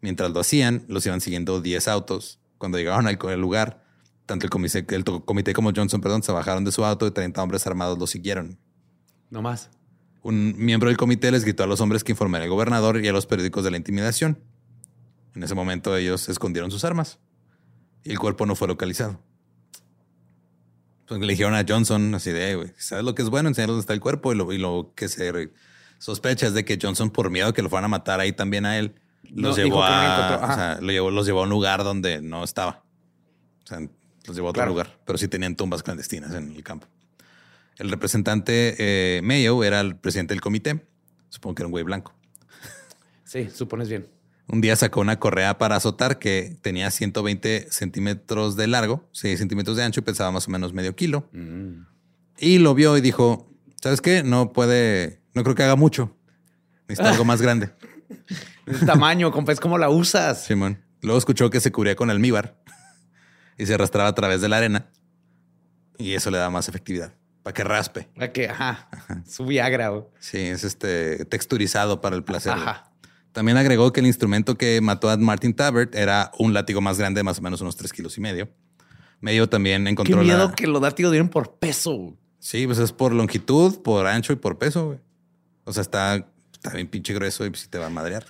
Mientras 0.00 0.30
lo 0.30 0.40
hacían, 0.40 0.84
los 0.86 1.04
iban 1.06 1.20
siguiendo 1.20 1.60
10 1.60 1.88
autos. 1.88 2.38
Cuando 2.64 2.78
llegaron 2.78 3.06
al 3.06 3.18
lugar, 3.42 3.84
tanto 4.24 4.46
el 4.46 4.50
comité, 4.50 4.86
el 4.96 5.04
to- 5.04 5.22
comité 5.26 5.52
como 5.52 5.70
Johnson, 5.76 6.00
perdón, 6.00 6.22
se 6.22 6.32
bajaron 6.32 6.64
de 6.64 6.72
su 6.72 6.82
auto 6.82 7.06
y 7.06 7.10
30 7.10 7.42
hombres 7.42 7.66
armados 7.66 7.98
los 7.98 8.08
siguieron. 8.08 8.58
No 9.28 9.42
más. 9.42 9.68
Un 10.22 10.54
miembro 10.56 10.88
del 10.88 10.96
comité 10.96 11.30
les 11.30 11.44
gritó 11.44 11.64
a 11.64 11.66
los 11.66 11.82
hombres 11.82 12.02
que 12.04 12.12
informaran 12.12 12.44
al 12.44 12.48
gobernador 12.48 13.04
y 13.04 13.08
a 13.08 13.12
los 13.12 13.26
periódicos 13.26 13.64
de 13.64 13.70
la 13.70 13.76
intimidación. 13.76 14.38
En 15.34 15.42
ese 15.42 15.54
momento 15.54 15.94
ellos 15.94 16.26
escondieron 16.30 16.70
sus 16.70 16.84
armas 16.86 17.18
y 18.02 18.12
el 18.12 18.18
cuerpo 18.18 18.46
no 18.46 18.54
fue 18.56 18.66
localizado. 18.66 19.20
Pues 21.06 21.20
le 21.20 21.26
dijeron 21.26 21.54
a 21.54 21.66
Johnson 21.68 22.14
así 22.14 22.30
de, 22.30 22.52
"Eh, 22.52 22.56
güey, 22.56 22.72
¿sabes 22.78 23.04
lo 23.04 23.14
que 23.14 23.20
es 23.20 23.28
bueno? 23.28 23.50
Enseñar 23.50 23.68
dónde 23.68 23.80
está 23.80 23.92
el 23.92 24.00
cuerpo 24.00 24.32
y 24.32 24.36
lo, 24.36 24.50
y 24.54 24.56
lo 24.58 24.94
que 24.96 25.08
se 25.10 25.50
sospecha 25.98 26.46
es 26.46 26.54
de 26.54 26.64
que 26.64 26.78
Johnson, 26.80 27.10
por 27.10 27.28
miedo 27.30 27.52
que 27.52 27.60
lo 27.60 27.68
fueran 27.68 27.84
a 27.84 27.88
matar 27.88 28.20
ahí 28.20 28.32
también 28.32 28.64
a 28.64 28.78
él, 28.78 28.94
los 29.30 29.56
llevó 29.56 29.76
no 29.76 29.80
lo 29.80 29.84
a, 29.84 30.36
o 30.40 30.44
Ajá. 30.44 30.54
sea, 30.54 30.78
lo 30.80 30.92
llevó- 30.92 31.10
los 31.10 31.26
llevó 31.26 31.40
a 31.40 31.42
un 31.44 31.50
lugar 31.50 31.84
donde 31.84 32.20
no 32.22 32.44
estaba. 32.44 32.82
O 33.64 33.66
sea, 33.66 33.80
los 34.26 34.36
llevó 34.36 34.48
a 34.48 34.50
otro 34.50 34.60
Claro. 34.60 34.70
lugar, 34.72 34.98
pero 35.04 35.18
sí 35.18 35.28
tenían 35.28 35.56
tumbas 35.56 35.82
clandestinas 35.82 36.32
en 36.34 36.54
el 36.54 36.62
campo. 36.62 36.86
El 37.76 37.90
representante 37.90 38.76
eh, 38.78 39.20
Mayo 39.22 39.64
era 39.64 39.80
el 39.80 39.96
presidente 39.96 40.34
del 40.34 40.40
comité. 40.40 40.86
Supongo 41.28 41.54
que 41.56 41.62
era 41.62 41.66
un 41.66 41.72
güey 41.72 41.84
blanco. 41.84 42.14
Sí, 43.24 43.48
supones 43.50 43.88
bien. 43.88 44.06
Un 44.46 44.60
día 44.60 44.76
sacó 44.76 45.00
una 45.00 45.18
correa 45.18 45.58
para 45.58 45.74
azotar 45.76 46.18
que 46.20 46.56
tenía 46.60 46.90
120 46.90 47.66
centímetros 47.70 48.54
de 48.56 48.66
largo, 48.68 49.08
6 49.12 49.38
centímetros 49.40 49.76
de 49.76 49.82
ancho 49.82 50.00
y 50.00 50.02
pesaba 50.04 50.30
más 50.30 50.46
o 50.46 50.50
menos 50.52 50.72
medio 50.74 50.94
kilo. 50.94 51.28
Mm. 51.32 51.86
Y 52.38 52.58
lo 52.58 52.74
vio 52.74 52.96
y 52.96 53.00
dijo, 53.00 53.50
¿sabes 53.82 54.00
qué? 54.02 54.22
No 54.22 54.52
puede, 54.52 55.20
no 55.34 55.42
creo 55.42 55.56
que 55.56 55.62
haga 55.64 55.74
mucho. 55.76 56.14
Necesito 56.86 57.08
algo 57.12 57.24
más 57.24 57.40
grande. 57.42 57.70
El 58.66 58.84
tamaño, 58.86 59.30
compa, 59.30 59.52
es 59.52 59.60
como 59.60 59.78
la 59.78 59.90
usas. 59.90 60.44
Simón. 60.44 60.82
Luego 61.02 61.18
escuchó 61.18 61.50
que 61.50 61.60
se 61.60 61.70
cubría 61.72 61.96
con 61.96 62.10
almíbar 62.10 62.56
y 63.58 63.66
se 63.66 63.74
arrastraba 63.74 64.08
a 64.08 64.14
través 64.14 64.40
de 64.40 64.48
la 64.48 64.56
arena. 64.58 64.90
Y 65.98 66.12
eso 66.14 66.30
le 66.30 66.38
da 66.38 66.50
más 66.50 66.68
efectividad. 66.68 67.14
Para 67.42 67.52
que 67.54 67.62
raspe. 67.64 68.08
La 68.16 68.32
que, 68.32 68.48
ajá, 68.48 68.88
su 69.26 69.44
Viagra. 69.44 69.88
güey. 69.90 70.04
Sí, 70.18 70.38
es 70.38 70.64
este 70.64 71.24
texturizado 71.26 72.00
para 72.00 72.16
el 72.16 72.24
placer. 72.24 72.52
Ajá. 72.52 72.90
También 73.32 73.58
agregó 73.58 73.92
que 73.92 74.00
el 74.00 74.06
instrumento 74.06 74.56
que 74.56 74.80
mató 74.80 75.10
a 75.10 75.16
Martin 75.18 75.54
Tabbert 75.54 75.94
era 75.94 76.30
un 76.38 76.54
látigo 76.54 76.80
más 76.80 76.98
grande, 76.98 77.22
más 77.22 77.38
o 77.38 77.42
menos 77.42 77.60
unos 77.60 77.76
tres 77.76 77.92
kilos 77.92 78.16
y 78.16 78.20
medio. 78.22 78.48
Medio 79.20 79.48
también 79.48 79.84
Qué 79.84 79.90
encontró 79.90 80.16
miedo 80.22 80.48
la- 80.48 80.54
que 80.54 80.66
los 80.66 80.80
látigos 80.80 81.12
dieron 81.12 81.28
por 81.28 81.56
peso. 81.58 82.16
Sí, 82.38 82.66
pues 82.66 82.78
es 82.78 82.92
por 82.92 83.12
longitud, 83.12 83.82
por 83.82 84.06
ancho 84.06 84.32
y 84.32 84.36
por 84.36 84.56
peso, 84.58 84.86
güey. 84.86 84.98
O 85.64 85.72
sea, 85.72 85.80
está, 85.82 86.26
está 86.52 86.70
bien 86.70 86.88
pinche 86.88 87.12
grueso 87.14 87.44
y 87.44 87.50
pues 87.50 87.62
sí 87.62 87.68
te 87.68 87.78
va 87.78 87.86
a 87.86 87.90
madrear. 87.90 88.24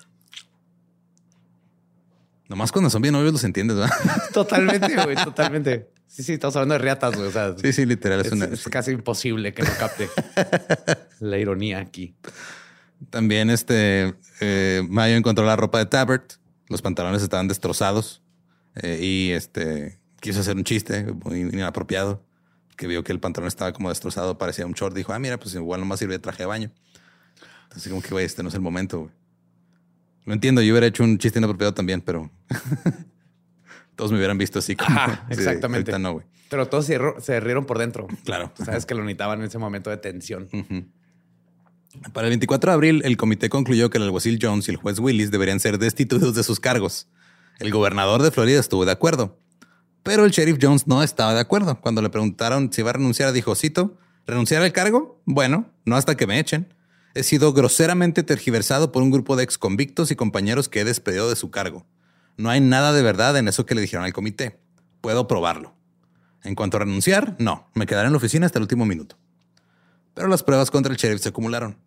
Nomás 2.48 2.72
cuando 2.72 2.90
son 2.90 3.00
bien 3.02 3.14
obvios 3.14 3.32
los 3.32 3.44
entiendes, 3.44 3.76
¿verdad? 3.76 3.94
Totalmente, 4.32 4.94
güey, 5.02 5.16
totalmente. 5.24 5.90
Sí, 6.06 6.22
sí, 6.22 6.34
estamos 6.34 6.54
hablando 6.56 6.74
de 6.74 6.78
riatas, 6.78 7.16
güey. 7.16 7.28
O 7.28 7.32
sea, 7.32 7.54
Sí, 7.56 7.72
sí, 7.72 7.86
literal. 7.86 8.20
Es 8.20 8.26
es, 8.26 8.32
una, 8.32 8.44
es 8.46 8.64
casi 8.64 8.92
imposible 8.92 9.54
que 9.54 9.62
no 9.62 9.70
capte 9.78 10.08
la 11.20 11.38
ironía 11.38 11.78
aquí. 11.80 12.14
También 13.10 13.50
este 13.50 14.14
eh, 14.40 14.82
Mayo 14.88 15.16
encontró 15.16 15.44
la 15.44 15.56
ropa 15.56 15.78
de 15.78 15.86
Tabbert. 15.86 16.34
Los 16.68 16.82
pantalones 16.82 17.22
estaban 17.22 17.48
destrozados 17.48 18.22
eh, 18.76 18.98
y 19.02 19.30
este 19.32 19.98
quiso 20.20 20.40
hacer 20.40 20.56
un 20.56 20.64
chiste 20.64 21.04
muy 21.24 21.40
inapropiado 21.40 22.24
que 22.76 22.86
vio 22.86 23.04
que 23.04 23.12
el 23.12 23.20
pantalón 23.20 23.48
estaba 23.48 23.72
como 23.72 23.88
destrozado, 23.88 24.38
parecía 24.38 24.66
un 24.66 24.72
short. 24.72 24.94
Dijo, 24.94 25.12
ah, 25.12 25.18
mira, 25.18 25.38
pues 25.38 25.54
igual 25.54 25.80
nomás 25.80 25.98
sirve 25.98 26.14
de 26.14 26.18
traje 26.18 26.42
de 26.42 26.46
baño. 26.46 26.72
Entonces, 27.64 27.90
como 27.90 28.02
que, 28.02 28.10
güey, 28.10 28.24
este 28.24 28.42
no 28.42 28.48
es 28.48 28.54
el 28.54 28.60
momento, 28.60 29.00
güey. 29.00 29.12
Lo 30.24 30.32
entiendo, 30.32 30.62
yo 30.62 30.72
hubiera 30.72 30.86
hecho 30.86 31.02
un 31.04 31.18
chiste 31.18 31.38
inapropiado 31.38 31.74
también, 31.74 32.00
pero 32.00 32.30
todos 33.96 34.10
me 34.10 34.18
hubieran 34.18 34.38
visto 34.38 34.58
así 34.58 34.74
como. 34.76 34.90
Ajá, 34.98 35.26
Sí, 35.30 35.34
exactamente. 35.38 35.98
no, 35.98 36.14
güey. 36.14 36.26
Pero 36.50 36.66
todos 36.68 36.86
se, 36.86 36.98
ro- 36.98 37.16
se 37.20 37.40
rieron 37.40 37.64
por 37.66 37.78
dentro. 37.78 38.06
Claro. 38.24 38.52
Sabes 38.62 38.86
que 38.86 38.94
lo 38.94 39.02
necesitaban 39.02 39.40
en 39.40 39.46
ese 39.46 39.58
momento 39.58 39.90
de 39.90 39.96
tensión. 39.96 40.48
Para 42.12 42.26
el 42.26 42.30
24 42.32 42.70
de 42.70 42.74
abril, 42.74 43.02
el 43.04 43.16
comité 43.16 43.48
concluyó 43.48 43.88
que 43.90 43.98
el 43.98 44.04
alguacil 44.04 44.38
Jones 44.40 44.68
y 44.68 44.72
el 44.72 44.76
juez 44.76 44.98
Willis 44.98 45.30
deberían 45.30 45.60
ser 45.60 45.78
destituidos 45.78 46.34
de 46.34 46.42
sus 46.42 46.60
cargos. 46.60 47.08
El 47.60 47.70
gobernador 47.70 48.22
de 48.22 48.30
Florida 48.32 48.58
estuvo 48.58 48.84
de 48.84 48.90
acuerdo, 48.92 49.38
pero 50.02 50.24
el 50.24 50.32
sheriff 50.32 50.58
Jones 50.60 50.86
no 50.88 51.02
estaba 51.04 51.34
de 51.34 51.40
acuerdo. 51.40 51.80
Cuando 51.80 52.02
le 52.02 52.10
preguntaron 52.10 52.72
si 52.72 52.80
iba 52.80 52.90
a 52.90 52.94
renunciar, 52.94 53.32
dijo, 53.32 53.54
cito, 53.54 53.96
¿renunciar 54.26 54.62
al 54.62 54.72
cargo? 54.72 55.22
Bueno, 55.24 55.70
no 55.84 55.94
hasta 55.96 56.16
que 56.16 56.26
me 56.26 56.38
echen. 56.40 56.73
He 57.14 57.22
sido 57.22 57.52
groseramente 57.52 58.24
tergiversado 58.24 58.90
por 58.90 59.02
un 59.02 59.12
grupo 59.12 59.36
de 59.36 59.44
ex 59.44 59.56
convictos 59.56 60.10
y 60.10 60.16
compañeros 60.16 60.68
que 60.68 60.80
he 60.80 60.84
despedido 60.84 61.28
de 61.28 61.36
su 61.36 61.50
cargo. 61.50 61.86
No 62.36 62.50
hay 62.50 62.60
nada 62.60 62.92
de 62.92 63.02
verdad 63.02 63.36
en 63.36 63.46
eso 63.46 63.66
que 63.66 63.76
le 63.76 63.80
dijeron 63.80 64.04
al 64.04 64.12
comité. 64.12 64.58
Puedo 65.00 65.28
probarlo. 65.28 65.74
En 66.42 66.56
cuanto 66.56 66.76
a 66.76 66.80
renunciar, 66.80 67.36
no, 67.38 67.70
me 67.74 67.86
quedaré 67.86 68.06
en 68.06 68.12
la 68.12 68.16
oficina 68.16 68.46
hasta 68.46 68.58
el 68.58 68.64
último 68.64 68.84
minuto. 68.84 69.16
Pero 70.12 70.26
las 70.26 70.42
pruebas 70.42 70.72
contra 70.72 70.92
el 70.92 70.98
sheriff 70.98 71.22
se 71.22 71.28
acumularon. 71.28 71.78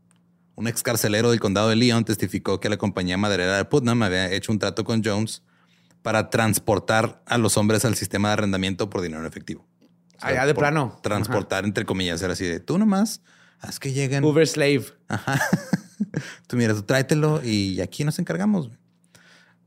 Un 0.56 0.68
ex 0.68 0.82
carcelero 0.82 1.30
del 1.30 1.40
condado 1.40 1.70
de 1.70 1.76
Leon 1.76 2.06
testificó 2.06 2.60
que 2.60 2.70
la 2.70 2.78
compañía 2.78 3.18
maderera 3.18 3.58
de 3.58 3.66
Putnam 3.66 4.02
había 4.04 4.32
hecho 4.32 4.52
un 4.52 4.60
trato 4.60 4.86
con 4.86 5.04
Jones 5.04 5.44
para 6.02 6.30
transportar 6.30 7.22
a 7.26 7.38
los 7.38 7.58
hombres 7.58 7.84
al 7.84 7.96
sistema 7.96 8.30
de 8.30 8.34
arrendamiento 8.34 8.90
por 8.90 9.02
dinero 9.02 9.22
en 9.22 9.28
efectivo. 9.28 9.68
O 10.16 10.22
sea, 10.22 10.30
Allá 10.30 10.46
de 10.46 10.54
por 10.54 10.62
plano. 10.62 11.00
Transportar, 11.04 11.66
entre 11.66 11.86
comillas, 11.86 12.22
era 12.22 12.34
así 12.34 12.46
de 12.46 12.60
tú 12.60 12.78
nomás, 12.78 13.22
haz 13.60 13.80
que 13.80 13.94
lleguen. 13.94 14.24
Uber 14.24 14.48
slave. 14.48 14.86
Ajá. 15.08 15.40
Tú 16.48 16.58
mira, 16.58 16.74
tú 16.74 16.84
tráetelo 16.84 17.42
y 17.44 17.80
aquí 17.82 18.04
nos 18.04 18.18
encargamos. 18.20 18.70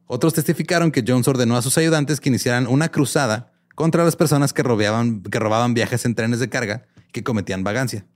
Otros 0.06 0.34
testificaron 0.34 0.90
que 0.90 1.04
Jones 1.06 1.28
ordenó 1.28 1.56
a 1.56 1.62
sus 1.62 1.76
ayudantes 1.78 2.20
que 2.20 2.28
iniciaran 2.28 2.66
una 2.66 2.88
cruzada 2.88 3.52
contra 3.74 4.04
las 4.04 4.16
personas 4.16 4.52
que 4.52 4.62
robaban, 4.62 5.22
que 5.22 5.38
robaban 5.38 5.74
viajes 5.74 6.04
en 6.04 6.14
trenes 6.14 6.40
de 6.40 6.48
carga 6.48 6.86
que 7.12 7.22
cometían 7.22 7.62
vagancia. 7.64 8.06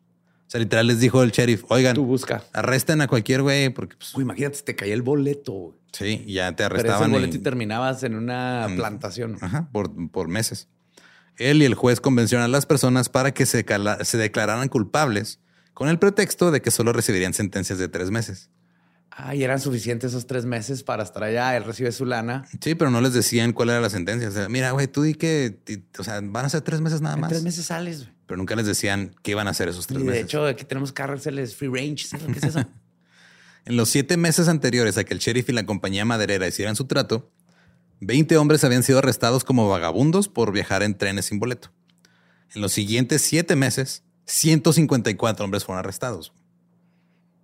O 0.46 0.50
sea, 0.50 0.60
literal 0.60 0.86
les 0.86 1.00
dijo 1.00 1.22
el 1.22 1.30
sheriff, 1.30 1.64
oigan, 1.68 1.94
Tú 1.94 2.04
busca. 2.04 2.42
arresten 2.52 3.00
a 3.00 3.06
cualquier 3.08 3.42
güey 3.42 3.68
porque 3.70 3.96
pues, 3.96 4.14
Uy, 4.14 4.22
imagínate, 4.22 4.60
te 4.62 4.74
caía 4.76 4.94
el 4.94 5.02
boleto. 5.02 5.52
güey. 5.52 5.74
sí, 5.92 6.24
ya 6.26 6.50
te 6.52 6.64
Pero 6.64 6.74
ese 6.76 6.80
arrestaban 6.86 7.12
boleto 7.12 7.36
y 7.36 7.38
y- 7.38 7.42
terminabas 7.42 8.02
en 8.02 8.14
una 8.16 8.68
plantación. 8.76 9.38
Ajá, 9.40 9.68
por, 9.72 10.10
por 10.10 10.28
meses. 10.28 10.68
Él 11.36 11.62
y 11.62 11.64
el 11.64 11.74
juez 11.74 12.00
convencieron 12.00 12.44
a 12.44 12.48
las 12.48 12.66
personas 12.66 13.08
para 13.08 13.32
que 13.32 13.46
se, 13.46 13.64
cala- 13.64 14.04
se 14.04 14.18
declararan 14.18 14.68
culpables 14.68 15.40
con 15.74 15.88
el 15.88 15.98
pretexto 15.98 16.50
de 16.50 16.62
que 16.62 16.70
solo 16.70 16.92
recibirían 16.92 17.34
sentencias 17.34 17.78
de 17.78 17.88
tres 17.88 18.10
meses. 18.10 18.48
Ay, 19.16 19.44
eran 19.44 19.60
suficientes 19.60 20.10
esos 20.10 20.26
tres 20.26 20.44
meses 20.44 20.82
para 20.82 21.04
estar 21.04 21.22
allá. 21.22 21.56
Él 21.56 21.62
recibe 21.64 21.92
su 21.92 22.04
lana. 22.04 22.46
Sí, 22.60 22.74
pero 22.74 22.90
no 22.90 23.00
les 23.00 23.12
decían 23.12 23.52
cuál 23.52 23.70
era 23.70 23.80
la 23.80 23.88
sentencia. 23.90 24.28
O 24.28 24.32
sea, 24.32 24.48
mira, 24.48 24.72
güey, 24.72 24.88
tú 24.88 25.02
di 25.02 25.14
que, 25.14 25.60
o 25.98 26.02
sea, 26.02 26.20
van 26.20 26.46
a 26.46 26.48
ser 26.48 26.62
tres 26.62 26.80
meses 26.80 27.00
nada 27.00 27.14
En 27.14 27.20
más. 27.20 27.30
tres 27.30 27.42
meses 27.44 27.66
sales. 27.66 27.98
güey. 28.04 28.14
Pero 28.26 28.38
nunca 28.38 28.56
les 28.56 28.66
decían 28.66 29.14
qué 29.22 29.32
iban 29.32 29.46
a 29.46 29.50
hacer 29.50 29.68
esos 29.68 29.86
tres 29.86 30.00
Y 30.00 30.04
de 30.04 30.10
meses. 30.10 30.24
hecho, 30.24 30.46
aquí 30.46 30.64
tenemos 30.64 30.90
cárceles 30.92 31.54
free 31.54 31.68
range. 31.68 32.06
¿Sabes 32.06 32.26
¿Qué 32.26 32.38
es 32.38 32.44
eso? 32.56 32.60
en 33.66 33.76
los 33.76 33.88
siete 33.88 34.16
meses 34.16 34.48
anteriores 34.48 34.98
a 34.98 35.04
que 35.04 35.14
el 35.14 35.20
sheriff 35.20 35.48
y 35.48 35.52
la 35.52 35.64
compañía 35.64 36.04
maderera 36.04 36.48
hicieran 36.48 36.74
su 36.74 36.86
trato, 36.86 37.30
20 38.00 38.36
hombres 38.36 38.64
habían 38.64 38.82
sido 38.82 38.98
arrestados 38.98 39.44
como 39.44 39.68
vagabundos 39.68 40.28
por 40.28 40.50
viajar 40.52 40.82
en 40.82 40.98
trenes 40.98 41.26
sin 41.26 41.38
boleto. 41.38 41.70
En 42.52 42.62
los 42.62 42.72
siguientes 42.72 43.22
siete 43.22 43.54
meses, 43.54 44.02
154 44.26 45.44
hombres 45.44 45.64
fueron 45.64 45.78
arrestados. 45.80 46.32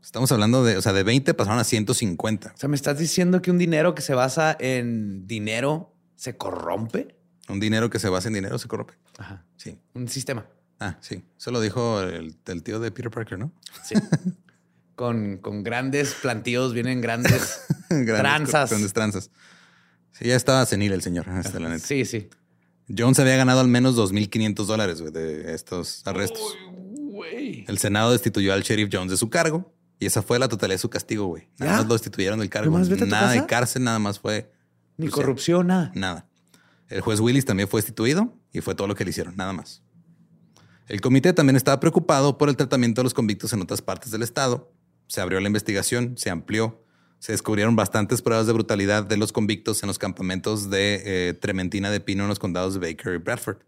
Estamos 0.02 0.32
hablando 0.32 0.64
de, 0.64 0.76
o 0.76 0.82
sea, 0.82 0.92
de 0.92 1.02
20 1.02 1.34
pasaron 1.34 1.58
a 1.60 1.64
150. 1.64 2.52
o 2.54 2.56
sea, 2.58 2.68
¿me 2.68 2.76
estás 2.76 2.98
diciendo 2.98 3.42
que 3.42 3.50
un 3.50 3.58
dinero 3.58 3.94
que 3.94 4.02
se 4.02 4.14
basa 4.14 4.56
en 4.58 5.26
dinero 5.26 5.94
se 6.16 6.36
corrompe? 6.36 7.16
Un 7.48 7.60
dinero 7.60 7.90
que 7.90 7.98
se 7.98 8.08
basa 8.08 8.28
en 8.28 8.34
dinero 8.34 8.58
se 8.58 8.66
corrompe. 8.68 8.94
Ajá. 9.18 9.44
Sí. 9.56 9.78
Un 9.94 10.08
sistema. 10.08 10.46
Ah, 10.78 10.96
sí. 11.00 11.22
Eso 11.38 11.50
lo 11.50 11.60
dijo 11.60 12.00
el, 12.00 12.34
el 12.46 12.62
tío 12.62 12.80
de 12.80 12.90
Peter 12.90 13.10
Parker, 13.10 13.38
¿no? 13.38 13.52
Sí. 13.84 13.94
con, 14.96 15.36
con 15.38 15.62
grandes 15.62 16.14
plantíos 16.14 16.72
vienen 16.72 17.00
grandes 17.02 17.60
Grandes- 17.90 18.18
tranzas. 18.20 18.70
Grandes 18.70 18.92
tranzas. 18.92 19.30
Sí, 20.12 20.26
ya 20.26 20.36
estaba 20.36 20.64
senil 20.66 20.92
el 20.92 21.02
señor, 21.02 21.28
hasta 21.28 21.60
la 21.60 21.68
neta. 21.68 21.86
Sí, 21.86 22.04
sí. 22.04 22.28
Jones 22.96 23.18
había 23.20 23.36
ganado 23.36 23.60
al 23.60 23.68
menos 23.68 23.96
2.500 23.96 24.64
dólares 24.66 25.12
de 25.12 25.54
estos 25.54 26.02
arrestos. 26.06 26.40
Güey. 27.20 27.64
El 27.68 27.76
Senado 27.76 28.12
destituyó 28.12 28.54
al 28.54 28.62
sheriff 28.62 28.88
Jones 28.90 29.10
de 29.10 29.18
su 29.18 29.28
cargo 29.28 29.74
y 29.98 30.06
esa 30.06 30.22
fue 30.22 30.38
la 30.38 30.48
totalidad 30.48 30.76
de 30.76 30.78
su 30.78 30.88
castigo, 30.88 31.26
güey. 31.26 31.48
Nada 31.58 31.72
¿Ya? 31.72 31.78
más 31.78 31.86
lo 31.86 31.92
destituyeron 31.92 32.38
del 32.38 32.48
cargo. 32.48 32.70
¿Nomás 32.70 32.88
vete 32.88 33.02
a 33.02 33.06
tu 33.06 33.10
Nada 33.10 33.32
de 33.32 33.44
cárcel, 33.44 33.84
nada 33.84 33.98
más 33.98 34.18
fue 34.18 34.50
Ni 34.96 35.08
corrupción, 35.08 35.66
nada. 35.66 35.92
nada. 35.94 36.26
El 36.88 37.02
juez 37.02 37.20
Willis 37.20 37.44
también 37.44 37.68
fue 37.68 37.80
destituido 37.82 38.34
y 38.52 38.62
fue 38.62 38.74
todo 38.74 38.88
lo 38.88 38.94
que 38.94 39.04
le 39.04 39.10
hicieron, 39.10 39.36
nada 39.36 39.52
más. 39.52 39.82
El 40.88 41.02
comité 41.02 41.32
también 41.34 41.56
estaba 41.56 41.78
preocupado 41.78 42.38
por 42.38 42.48
el 42.48 42.56
tratamiento 42.56 43.00
de 43.00 43.04
los 43.04 43.14
convictos 43.14 43.52
en 43.52 43.60
otras 43.60 43.82
partes 43.82 44.10
del 44.10 44.22
estado. 44.22 44.72
Se 45.06 45.20
abrió 45.20 45.38
la 45.40 45.46
investigación, 45.46 46.16
se 46.16 46.30
amplió, 46.30 46.82
se 47.18 47.32
descubrieron 47.32 47.76
bastantes 47.76 48.22
pruebas 48.22 48.46
de 48.46 48.54
brutalidad 48.54 49.04
de 49.04 49.18
los 49.18 49.30
convictos 49.30 49.82
en 49.82 49.88
los 49.88 49.98
campamentos 49.98 50.70
de 50.70 51.02
eh, 51.04 51.34
Trementina 51.34 51.90
de 51.90 52.00
Pino 52.00 52.22
en 52.22 52.28
los 52.30 52.38
condados 52.38 52.74
de 52.74 52.80
Baker 52.80 53.14
y 53.14 53.18
Bradford. 53.18 53.58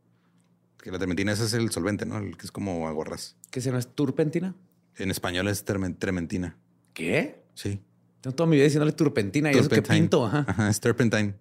Que 0.83 0.91
la 0.91 0.99
trementina 0.99 1.33
ese 1.33 1.45
es 1.45 1.55
el 1.55 1.71
solvente, 1.71 2.05
¿no? 2.05 2.19
El 2.19 2.37
que 2.37 2.45
es 2.45 2.53
como 2.53 2.87
agorras. 2.89 3.37
¿Qué 3.51 3.61
se 3.63 3.75
es 3.77 3.95
turpentina? 3.95 4.55
En 4.97 5.11
español 5.11 5.49
es 5.49 5.65
tremen- 5.65 5.97
trementina. 5.99 6.59
¿Qué? 6.93 7.45
Sí. 7.55 7.81
Tengo 8.21 8.35
toda 8.37 8.47
mi 8.49 8.57
vida 8.57 8.65
diciéndole 8.65 8.93
turpentina 8.93 9.51
y 9.51 9.55
eso 9.55 9.63
que 9.69 9.77
Turpentine. 9.77 10.01
pinto. 10.01 10.27
Ajá. 10.27 10.45
Ajá, 10.47 10.69
es 10.69 10.81
turpentine. 10.81 11.35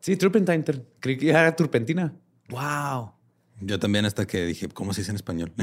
Sí, 0.00 0.16
turpentine. 0.16 0.62
Ter- 0.64 0.84
Creí 0.98 1.16
que 1.18 1.28
era 1.30 1.54
turpentina. 1.54 2.12
Wow. 2.48 3.12
Yo 3.60 3.78
también 3.78 4.04
hasta 4.06 4.26
que 4.26 4.44
dije, 4.46 4.68
¿cómo 4.68 4.92
se 4.94 5.02
dice 5.02 5.10
en 5.12 5.16
español? 5.16 5.52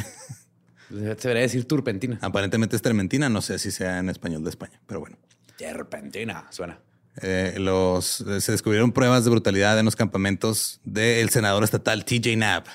Se 0.89 0.95
debería 0.99 1.41
decir 1.41 1.65
turpentina. 1.65 2.19
Aparentemente 2.21 2.75
es 2.75 2.81
trementina, 2.83 3.27
no 3.27 3.41
sé 3.41 3.57
si 3.57 3.71
sea 3.71 3.97
en 3.99 4.09
español 4.09 4.43
de 4.43 4.51
España, 4.51 4.79
pero 4.85 4.99
bueno. 4.99 5.17
Turpentina. 5.57 6.45
Suena. 6.51 6.79
Eh, 7.21 7.55
los, 7.57 8.21
eh, 8.21 8.41
se 8.41 8.51
descubrieron 8.51 8.91
pruebas 8.91 9.23
de 9.23 9.31
brutalidad 9.31 9.79
en 9.79 9.85
los 9.85 9.95
campamentos 9.95 10.81
del 10.83 11.29
senador 11.29 11.63
estatal 11.63 12.05
TJ 12.05 12.33
Knapp, 12.35 12.67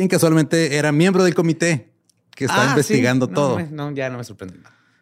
quien 0.00 0.08
casualmente 0.08 0.76
era 0.76 0.92
miembro 0.92 1.22
del 1.24 1.34
comité 1.34 1.92
que 2.34 2.46
está 2.46 2.62
Ah, 2.62 2.64
sí. 2.64 2.70
investigando 2.70 3.26
No, 3.26 3.34
todo. 3.34 3.60
No, 3.70 3.90
ya 3.92 4.08
no 4.08 4.16
me 4.16 4.24
sorprende. 4.24 4.58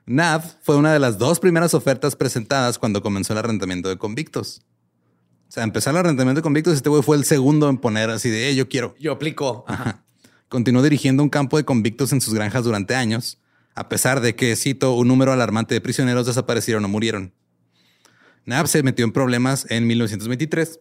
Knapp 0.07 0.45
fue 0.63 0.75
una 0.77 0.93
de 0.93 0.99
las 0.99 1.19
dos 1.19 1.39
primeras 1.39 1.73
ofertas 1.73 2.17
presentadas 2.17 2.81
cuando 2.81 3.01
comenzó 3.01 3.33
el 3.33 3.39
arrendamiento 3.39 3.89
de 3.89 3.97
convictos. 3.97 4.63
O 5.49 5.53
sea, 5.53 5.63
empezó 5.63 5.91
el 5.91 5.99
arrendamiento 5.99 6.41
de 6.41 6.43
convictos 6.43 6.75
y 6.75 6.77
este 6.79 6.89
güey 6.89 7.03
fue 7.05 7.17
el 7.17 7.25
segundo 7.25 7.69
en 7.69 7.79
poner 7.79 8.11
así 8.11 8.29
de, 8.29 8.49
"Eh, 8.51 8.57
yo 8.57 8.69
quiero. 8.69 8.97
Yo 8.99 9.13
aplico. 9.13 9.65
Ajá. 9.69 10.03
Continuó 10.49 10.83
dirigiendo 10.83 11.23
un 11.23 11.29
campo 11.29 11.59
de 11.59 11.65
convictos 11.65 12.13
en 12.13 12.21
sus 12.21 12.35
granjas 12.35 12.65
durante 12.65 12.97
años, 12.97 13.39
a 13.77 13.89
pesar 13.89 14.21
de 14.21 14.35
que, 14.35 14.57
cito, 14.57 14.95
un 14.95 15.07
número 15.07 15.33
alarmante 15.33 15.75
de 15.75 15.81
prisioneros 15.81 16.27
desaparecieron 16.27 16.85
o 16.85 16.89
murieron. 16.89 17.33
Knapp 18.47 18.67
se 18.67 18.83
metió 18.83 19.05
en 19.05 19.13
problemas 19.13 19.65
en 19.71 19.87
1923, 19.87 20.81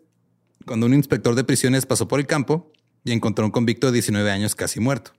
cuando 0.65 0.87
un 0.87 0.95
inspector 0.95 1.35
de 1.35 1.43
prisiones 1.43 1.85
pasó 1.85 2.07
por 2.07 2.19
el 2.19 2.25
campo 2.25 2.71
y 3.07 3.13
encontró 3.13 3.45
un 3.45 3.51
convicto 3.51 3.87
de 3.87 3.93
19 3.93 4.29
años 4.29 4.53
casi 4.53 4.79
muerto. 4.79 5.13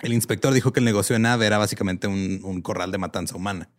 El 0.00 0.12
inspector 0.12 0.52
dijo 0.52 0.72
que 0.72 0.80
el 0.80 0.84
negocio 0.84 1.14
de 1.14 1.20
Knapp 1.20 1.42
era 1.42 1.58
básicamente 1.58 2.08
un, 2.08 2.40
un 2.42 2.62
corral 2.62 2.90
de 2.90 2.98
matanza 2.98 3.36
humana. 3.36 3.70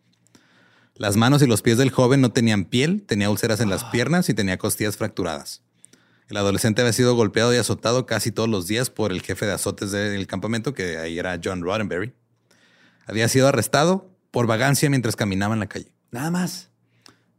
Las 0.94 1.16
manos 1.16 1.42
y 1.42 1.46
los 1.46 1.62
pies 1.62 1.78
del 1.78 1.90
joven 1.90 2.20
no 2.20 2.32
tenían 2.32 2.64
piel, 2.64 3.02
tenía 3.02 3.28
úlceras 3.28 3.60
en 3.60 3.68
las 3.68 3.84
piernas 3.84 4.28
y 4.28 4.34
tenía 4.34 4.56
costillas 4.56 4.96
fracturadas. 4.96 5.62
El 6.28 6.38
adolescente 6.38 6.80
había 6.80 6.94
sido 6.94 7.14
golpeado 7.14 7.52
y 7.52 7.58
azotado 7.58 8.06
casi 8.06 8.32
todos 8.32 8.48
los 8.48 8.66
días 8.66 8.88
por 8.88 9.12
el 9.12 9.20
jefe 9.20 9.44
de 9.44 9.52
azotes 9.52 9.90
del 9.90 10.26
campamento, 10.26 10.72
que 10.72 10.96
ahí 10.96 11.18
era 11.18 11.38
John 11.42 11.60
Roddenberry. 11.60 12.14
Había 13.06 13.28
sido 13.28 13.48
arrestado 13.48 14.10
por 14.30 14.46
vagancia 14.46 14.88
mientras 14.88 15.16
caminaba 15.16 15.52
en 15.52 15.60
la 15.60 15.68
calle. 15.68 15.92
Nada 16.10 16.30
más. 16.30 16.71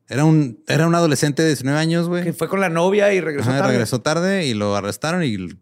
Era 0.10 0.26
un, 0.26 0.64
era 0.68 0.86
un 0.88 0.96
adolescente 0.96 1.42
de 1.42 1.50
19 1.50 1.80
años, 1.80 2.08
güey. 2.08 2.24
Que 2.24 2.34
fue 2.34 2.48
con 2.50 2.60
la 2.60 2.70
novia 2.70 3.14
y 3.14 3.22
regresó 3.22 3.50
Ajá, 3.50 3.60
tarde. 3.60 3.72
regresó 3.72 4.02
tarde 4.02 4.46
y 4.46 4.54
lo 4.54 4.76
arrestaron 4.76 5.24
y 5.24 5.38
lo 5.38 5.56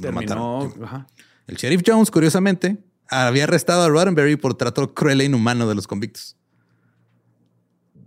Terminó. 0.00 0.20
mataron. 0.20 0.84
Ajá. 0.84 1.06
El 1.46 1.56
sheriff 1.56 1.82
Jones, 1.86 2.10
curiosamente, 2.10 2.78
había 3.08 3.44
arrestado 3.44 3.82
a 3.82 3.88
Roddenberry 3.88 4.36
por 4.36 4.54
trato 4.54 4.92
cruel 4.94 5.20
e 5.20 5.24
inhumano 5.26 5.68
de 5.68 5.74
los 5.74 5.86
convictos. 5.86 6.36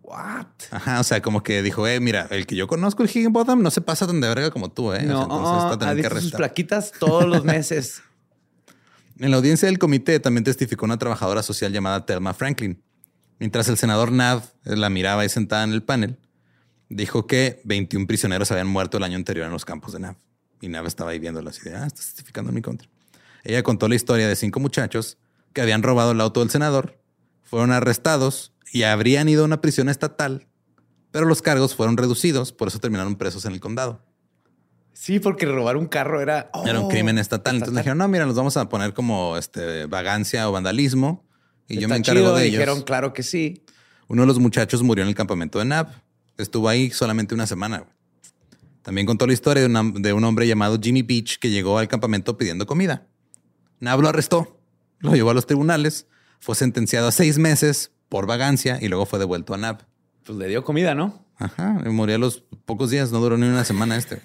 What? 0.02 0.46
Ajá, 0.72 1.00
o 1.00 1.04
sea, 1.04 1.22
como 1.22 1.44
que 1.44 1.62
dijo, 1.62 1.86
eh, 1.88 2.00
mira, 2.00 2.28
el 2.32 2.46
que 2.48 2.56
yo 2.56 2.68
conozco, 2.68 3.04
el 3.04 3.10
Higginbottom, 3.10 3.62
no 3.62 3.72
se 3.72 3.82
pasa 3.82 4.08
tan 4.08 4.22
de 4.22 4.28
verga 4.30 4.52
como 4.52 4.72
tú, 4.72 4.94
eh. 4.94 4.98
O 4.98 5.00
sea, 5.00 5.06
No, 5.06 5.24
entonces 5.24 5.48
oh, 5.54 5.78
te 5.78 5.86
va 5.86 5.92
a 5.92 5.96
tener 5.96 6.06
ha 6.06 6.10
que 6.10 6.16
visto 6.16 6.22
sus 6.22 6.32
plaquitas 6.32 6.92
todos 6.98 7.26
los 7.26 7.44
meses. 7.46 8.02
En 9.20 9.32
la 9.32 9.38
audiencia 9.38 9.68
del 9.68 9.80
comité 9.80 10.20
también 10.20 10.44
testificó 10.44 10.86
una 10.86 10.98
trabajadora 10.98 11.44
social 11.44 11.72
llamada 11.74 12.06
Thelma 12.06 12.34
Franklin. 12.34 12.82
Mientras 13.40 13.68
el 13.68 13.78
senador 13.78 14.12
Nav 14.12 14.44
la 14.64 14.90
miraba 14.90 15.22
ahí 15.22 15.30
sentada 15.30 15.64
en 15.64 15.72
el 15.72 15.84
panel, 15.84 16.18
dijo 16.90 17.28
que 17.28 17.62
21 17.66 18.08
prisioneros 18.08 18.52
habían 18.52 18.68
muerto 18.68 18.98
el 18.98 19.04
año 19.04 19.16
anterior 19.16 19.46
en 19.46 19.52
los 19.52 19.66
campos 19.66 19.94
de 19.94 20.00
Nav. 20.00 20.16
Y 20.62 20.70
Nav 20.70 20.88
estaba 20.88 21.12
ahí 21.12 21.20
viéndolo 21.20 21.50
así 21.50 21.62
de, 21.70 21.76
ah, 21.76 21.86
estás 21.86 22.08
testificando 22.08 22.50
en 22.50 22.56
mi 22.56 22.62
contra. 22.62 22.88
Ella 23.44 23.62
contó 23.64 23.88
la 23.88 23.96
historia 23.96 24.28
de 24.28 24.36
cinco 24.36 24.60
muchachos 24.60 25.18
que 25.54 25.62
habían 25.62 25.84
robado 25.84 26.12
el 26.12 26.22
auto 26.22 26.40
del 26.40 26.50
senador, 26.50 27.00
fueron 27.44 27.72
arrestados 27.72 28.54
y 28.72 28.84
habrían 28.84 29.30
ido 29.30 29.44
a 29.44 29.46
una 29.46 29.62
prisión 29.62 29.88
estatal, 29.88 30.48
pero 31.12 31.26
los 31.26 31.42
cargos 31.42 31.76
fueron 31.76 31.96
reducidos, 31.96 32.52
por 32.52 32.68
eso 32.68 32.80
terminaron 32.80 33.16
presos 33.16 33.46
en 33.46 33.54
el 33.54 33.60
condado. 33.60 34.04
Sí, 34.94 35.20
porque 35.20 35.46
robar 35.46 35.78
un 35.78 35.86
carro 35.86 36.22
era. 36.22 36.50
Era 36.66 36.80
un 36.80 36.88
oh, 36.88 36.90
crimen 36.90 37.20
estatal. 37.20 37.56
Entonces 37.56 37.78
dijeron, 37.78 38.00
no, 38.00 38.08
mira, 38.08 38.26
los 38.26 38.36
vamos 38.36 38.58
a 38.58 38.68
poner 38.68 38.96
como 38.96 39.38
este 39.38 39.86
vagancia 39.86 40.50
o 40.50 40.52
vandalismo 40.52 41.27
y 41.68 41.80
yo 41.80 41.88
me 41.90 41.96
encargo 41.98 42.22
chido, 42.22 42.36
de 42.36 42.44
ellos. 42.44 42.54
Dijeron, 42.60 42.82
claro 42.82 43.14
que 43.14 43.24
sí. 43.24 43.64
Uno 44.08 44.22
de 44.24 44.28
los 44.28 44.40
muchachos 44.40 44.84
murió 44.84 45.04
en 45.04 45.10
el 45.10 45.16
campamento 45.16 45.60
de 45.60 45.66
Nab. 45.66 45.90
Estuvo 46.38 46.70
ahí 46.70 46.90
solamente 46.92 47.34
una 47.36 47.48
semana. 47.48 47.86
También 48.82 49.06
contó 49.06 49.28
la 49.28 49.34
historia 49.34 49.62
de, 49.62 49.68
una- 49.68 49.84
de 49.96 50.14
un 50.14 50.24
hombre 50.24 50.48
llamado 50.48 50.80
Jimmy 50.82 51.02
Beach 51.02 51.40
que 51.40 51.50
llegó 51.50 51.78
al 51.78 51.88
campamento 51.88 52.38
pidiendo 52.38 52.66
comida. 52.66 53.08
Nab 53.80 54.00
lo 54.02 54.08
arrestó, 54.10 54.60
lo 55.00 55.14
llevó 55.14 55.32
a 55.32 55.34
los 55.34 55.46
tribunales, 55.46 56.08
fue 56.40 56.56
sentenciado 56.56 57.08
a 57.08 57.12
seis 57.12 57.38
meses 57.38 57.92
por 58.10 58.26
vagancia 58.28 58.80
y 58.82 58.88
luego 58.88 59.06
fue 59.06 59.20
devuelto 59.20 59.54
a 59.54 59.58
Nab. 59.58 59.86
Pues 60.24 60.38
le 60.38 60.48
dio 60.48 60.64
comida, 60.64 60.96
¿no? 60.96 61.26
Ajá, 61.38 61.74
murió 61.86 62.16
a 62.16 62.20
los 62.20 62.44
pocos 62.66 62.90
días, 62.90 63.12
no 63.12 63.20
duró 63.20 63.38
ni 63.38 63.46
una 63.48 63.66
semana 63.66 63.98
este. 63.98 64.22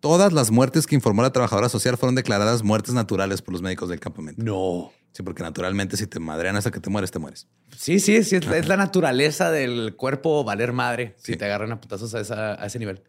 Todas 0.00 0.32
las 0.32 0.50
muertes 0.52 0.86
que 0.86 0.94
informó 0.94 1.22
la 1.22 1.32
trabajadora 1.32 1.68
social 1.68 1.96
fueron 1.98 2.14
declaradas 2.14 2.62
muertes 2.62 2.94
naturales 2.94 3.42
por 3.42 3.52
los 3.52 3.62
médicos 3.62 3.88
del 3.88 3.98
campamento. 3.98 4.40
No. 4.42 4.92
Sí, 5.12 5.22
porque 5.22 5.42
naturalmente 5.42 5.96
si 5.96 6.06
te 6.06 6.20
madrean 6.20 6.56
hasta 6.56 6.70
que 6.70 6.80
te 6.80 6.90
mueres, 6.90 7.10
te 7.10 7.18
mueres. 7.18 7.46
Sí, 7.76 7.98
sí, 7.98 8.22
sí. 8.22 8.36
Es, 8.36 8.46
es 8.46 8.68
la 8.68 8.76
naturaleza 8.76 9.50
del 9.50 9.96
cuerpo 9.96 10.44
valer 10.44 10.72
madre 10.72 11.16
si 11.18 11.36
te 11.36 11.44
agarran 11.44 11.72
a 11.72 11.80
putazos 11.80 12.14
a, 12.14 12.20
esa- 12.20 12.60
a 12.62 12.66
ese 12.66 12.78
nivel. 12.78 13.02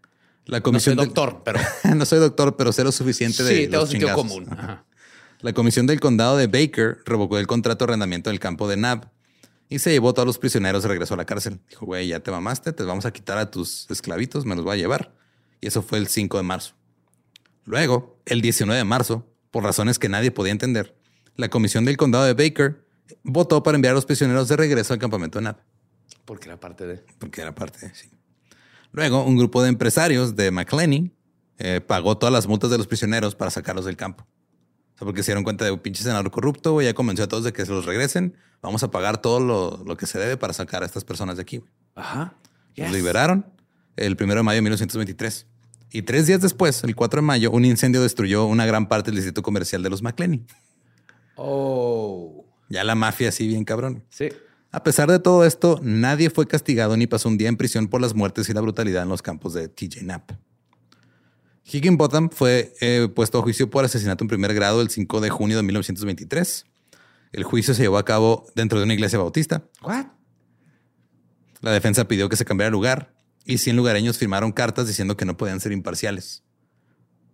La 0.45 0.57
No 0.57 0.61
soy 0.61 0.61
comisión 0.63 0.95
doctor, 0.97 1.41
pero 1.45 1.59
no 1.95 2.05
soy 2.05 2.19
doctor, 2.19 2.55
pero 2.55 2.71
sé 2.71 2.83
lo 2.83 2.91
suficiente 2.91 3.43
de 3.43 3.55
sí, 3.55 3.67
tengo 3.67 3.85
sentido 3.85 4.13
común. 4.15 4.47
Ajá. 4.49 4.85
La 5.41 5.53
comisión 5.53 5.85
del 5.85 5.99
condado 5.99 6.35
de 6.37 6.47
Baker 6.47 6.97
revocó 7.05 7.37
el 7.37 7.45
contrato 7.47 7.85
de 7.85 7.91
arrendamiento 7.91 8.29
del 8.31 8.39
campo 8.39 8.67
de 8.67 8.75
Nab 8.77 9.11
y 9.69 9.77
se 9.79 9.91
llevó 9.91 10.09
a 10.09 10.13
todos 10.13 10.25
los 10.25 10.39
prisioneros 10.39 10.81
de 10.83 10.89
regreso 10.89 11.13
a 11.13 11.17
la 11.17 11.25
cárcel. 11.25 11.59
Dijo, 11.69 11.85
güey, 11.85 12.07
ya 12.07 12.19
te 12.21 12.31
mamaste, 12.31 12.73
te 12.73 12.83
vamos 12.83 13.05
a 13.05 13.11
quitar 13.11 13.37
a 13.37 13.51
tus 13.51 13.85
esclavitos, 13.91 14.45
me 14.45 14.55
los 14.55 14.65
voy 14.65 14.73
a 14.73 14.77
llevar. 14.77 15.13
Y 15.61 15.67
eso 15.67 15.81
fue 15.83 15.99
el 15.99 16.07
5 16.07 16.37
de 16.37 16.43
marzo. 16.43 16.73
Luego, 17.65 18.19
el 18.25 18.41
19 18.41 18.77
de 18.77 18.83
marzo, 18.83 19.27
por 19.51 19.63
razones 19.63 19.99
que 19.99 20.09
nadie 20.09 20.31
podía 20.31 20.51
entender, 20.51 20.95
la 21.39 21.49
comisión 21.49 21.85
del 21.85 21.95
condado 21.95 22.25
de 22.25 22.33
Baker 22.33 22.85
votó 23.23 23.63
para 23.63 23.75
enviar 23.75 23.93
a 23.93 23.95
los 23.95 24.05
prisioneros 24.05 24.49
de 24.49 24.57
regreso 24.57 24.93
al 24.93 24.99
campamento 24.99 25.39
de 25.39 25.45
Nab, 25.45 25.57
Porque 26.25 26.49
era 26.49 26.59
parte 26.59 26.85
de. 26.85 27.03
porque 27.17 27.41
era 27.41 27.55
parte 27.55 27.87
de 27.87 27.95
sí. 27.95 28.09
Luego, 28.91 29.23
un 29.23 29.37
grupo 29.37 29.63
de 29.63 29.69
empresarios 29.69 30.35
de 30.35 30.51
McLean 30.51 31.13
eh, 31.57 31.79
pagó 31.79 32.17
todas 32.17 32.33
las 32.33 32.47
multas 32.47 32.69
de 32.71 32.77
los 32.77 32.87
prisioneros 32.87 33.35
para 33.35 33.51
sacarlos 33.51 33.85
del 33.85 33.95
campo. 33.95 34.25
O 34.95 34.97
sea, 34.97 35.05
porque 35.05 35.23
se 35.23 35.31
dieron 35.31 35.43
cuenta 35.45 35.63
de 35.63 35.71
un 35.71 35.79
pinche 35.79 36.03
senador 36.03 36.29
corrupto, 36.29 36.73
güey, 36.73 36.87
ya 36.87 36.93
convenció 36.93 37.23
a 37.23 37.27
todos 37.29 37.45
de 37.45 37.53
que 37.53 37.65
se 37.65 37.71
los 37.71 37.85
regresen. 37.85 38.35
Vamos 38.61 38.83
a 38.83 38.91
pagar 38.91 39.21
todo 39.21 39.39
lo, 39.39 39.81
lo 39.85 39.95
que 39.95 40.07
se 40.07 40.19
debe 40.19 40.35
para 40.35 40.51
sacar 40.51 40.83
a 40.83 40.85
estas 40.85 41.05
personas 41.05 41.37
de 41.37 41.43
aquí. 41.43 41.57
güey. 41.57 41.71
Ajá. 41.95 42.33
Los 42.75 42.91
liberaron 42.91 43.45
el 43.95 44.17
1 44.19 44.35
de 44.35 44.43
mayo 44.43 44.57
de 44.57 44.61
1923. 44.63 45.45
Y 45.91 46.01
tres 46.03 46.27
días 46.27 46.41
después, 46.41 46.83
el 46.83 46.95
4 46.95 47.21
de 47.21 47.25
mayo, 47.27 47.51
un 47.51 47.63
incendio 47.65 48.01
destruyó 48.01 48.45
una 48.45 48.65
gran 48.65 48.87
parte 48.87 49.09
del 49.11 49.15
distrito 49.15 49.41
comercial 49.41 49.81
de 49.83 49.89
los 49.89 50.01
McLean. 50.01 50.45
Oh. 51.41 52.45
Ya 52.67 52.83
la 52.83 52.95
mafia 52.95 53.29
así 53.29 53.47
bien 53.47 53.63
cabrón. 53.63 54.03
Sí. 54.09 54.29
A 54.71 54.83
pesar 54.83 55.09
de 55.09 55.19
todo 55.19 55.45
esto, 55.45 55.79
nadie 55.81 56.29
fue 56.29 56.47
castigado 56.47 56.97
ni 56.97 57.07
pasó 57.07 57.29
un 57.29 57.37
día 57.37 57.47
en 57.47 57.55
prisión 57.55 57.87
por 57.87 58.01
las 58.01 58.13
muertes 58.13 58.49
y 58.49 58.53
la 58.53 58.61
brutalidad 58.61 59.03
en 59.03 59.09
los 59.09 59.21
campos 59.21 59.53
de 59.53 59.69
TJ 59.69 60.01
Knapp. 60.01 60.31
Higginbotham 61.63 62.29
fue 62.29 62.73
eh, 62.81 63.07
puesto 63.15 63.39
a 63.39 63.41
juicio 63.41 63.69
por 63.69 63.85
asesinato 63.85 64.23
en 64.23 64.27
primer 64.27 64.53
grado 64.53 64.81
el 64.81 64.89
5 64.89 65.21
de 65.21 65.29
junio 65.29 65.57
de 65.57 65.63
1923. 65.63 66.65
El 67.31 67.43
juicio 67.43 67.73
se 67.73 67.83
llevó 67.83 67.97
a 67.97 68.05
cabo 68.05 68.45
dentro 68.53 68.79
de 68.79 68.85
una 68.85 68.93
iglesia 68.93 69.17
bautista. 69.17 69.63
What? 69.81 70.07
La 71.61 71.71
defensa 71.71 72.07
pidió 72.07 72.27
que 72.27 72.35
se 72.35 72.45
cambiara 72.45 72.67
el 72.67 72.73
lugar 72.73 73.13
y 73.45 73.59
100 73.59 73.77
lugareños 73.77 74.17
firmaron 74.17 74.51
cartas 74.51 74.87
diciendo 74.87 75.15
que 75.15 75.25
no 75.25 75.37
podían 75.37 75.61
ser 75.61 75.71
imparciales. 75.71 76.43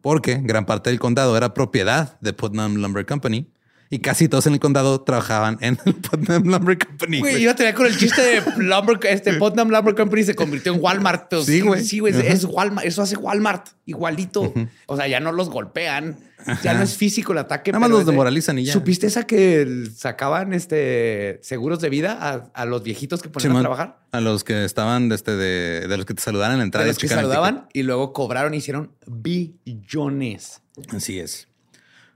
Porque 0.01 0.39
gran 0.43 0.65
parte 0.65 0.91
del 0.91 0.99
condado 0.99 1.35
era 1.35 1.53
propiedad 1.53 2.19
de 2.21 2.33
Putnam 2.33 2.75
Lumber 2.75 3.05
Company 3.05 3.51
y 3.89 3.99
casi 3.99 4.27
todos 4.27 4.47
en 4.47 4.53
el 4.53 4.59
condado 4.59 5.01
trabajaban 5.01 5.57
en 5.61 5.77
el 5.85 5.95
Putnam 5.95 6.43
Lumber 6.43 6.77
Company. 6.77 7.19
Güey, 7.19 7.43
iba 7.43 7.51
a 7.51 7.55
tener 7.55 7.75
con 7.75 7.85
el 7.85 7.97
chiste 7.97 8.21
de 8.21 8.41
Lumber, 8.57 8.99
este 9.07 9.33
Putnam 9.39 9.69
Lumber 9.69 9.95
Company 9.95 10.23
se 10.23 10.35
convirtió 10.35 10.73
en 10.73 10.81
Walmart. 10.81 11.33
Sí, 11.43 11.61
güey. 11.61 11.83
Sí, 11.83 11.99
güey. 11.99 12.13
Es 12.25 12.45
Walmart. 12.45 12.85
Eso 12.85 13.01
hace 13.01 13.15
Walmart. 13.15 13.67
Igualito. 13.85 14.53
O 14.87 14.95
sea, 14.95 15.07
ya 15.07 15.19
no 15.19 15.31
los 15.31 15.49
golpean. 15.49 16.17
Ya 16.63 16.73
no 16.75 16.83
es 16.83 16.95
físico 16.95 17.31
el 17.31 17.39
ataque. 17.39 17.71
Nada 17.71 17.79
más 17.79 17.89
los 17.89 18.05
demoralizan 18.05 18.59
y 18.59 18.65
ya. 18.65 18.73
¿Supiste 18.73 19.07
esa 19.07 19.25
que 19.25 19.87
sacaban 19.95 20.53
este 20.53 21.39
seguros 21.41 21.79
de 21.81 21.89
vida 21.89 22.17
a, 22.21 22.51
a 22.53 22.65
los 22.65 22.83
viejitos 22.83 23.21
que 23.21 23.29
ponían 23.29 23.55
a 23.57 23.61
trabajar? 23.61 23.99
A 24.11 24.21
los 24.21 24.43
que 24.43 24.63
estaban 24.63 25.09
de, 25.09 25.15
este, 25.15 25.35
de, 25.35 25.87
de 25.87 25.97
los 25.97 26.05
que 26.05 26.13
te 26.13 26.21
saludaban 26.21 26.53
en 26.53 26.57
la 26.59 26.63
entrada. 26.65 26.85
De 26.85 26.91
los 26.91 26.99
que 26.99 27.07
saludaban 27.07 27.67
y 27.73 27.83
luego 27.83 28.13
cobraron 28.13 28.53
y 28.53 28.57
hicieron 28.57 28.91
billones. 29.07 30.61
Así 30.89 31.19
es. 31.19 31.47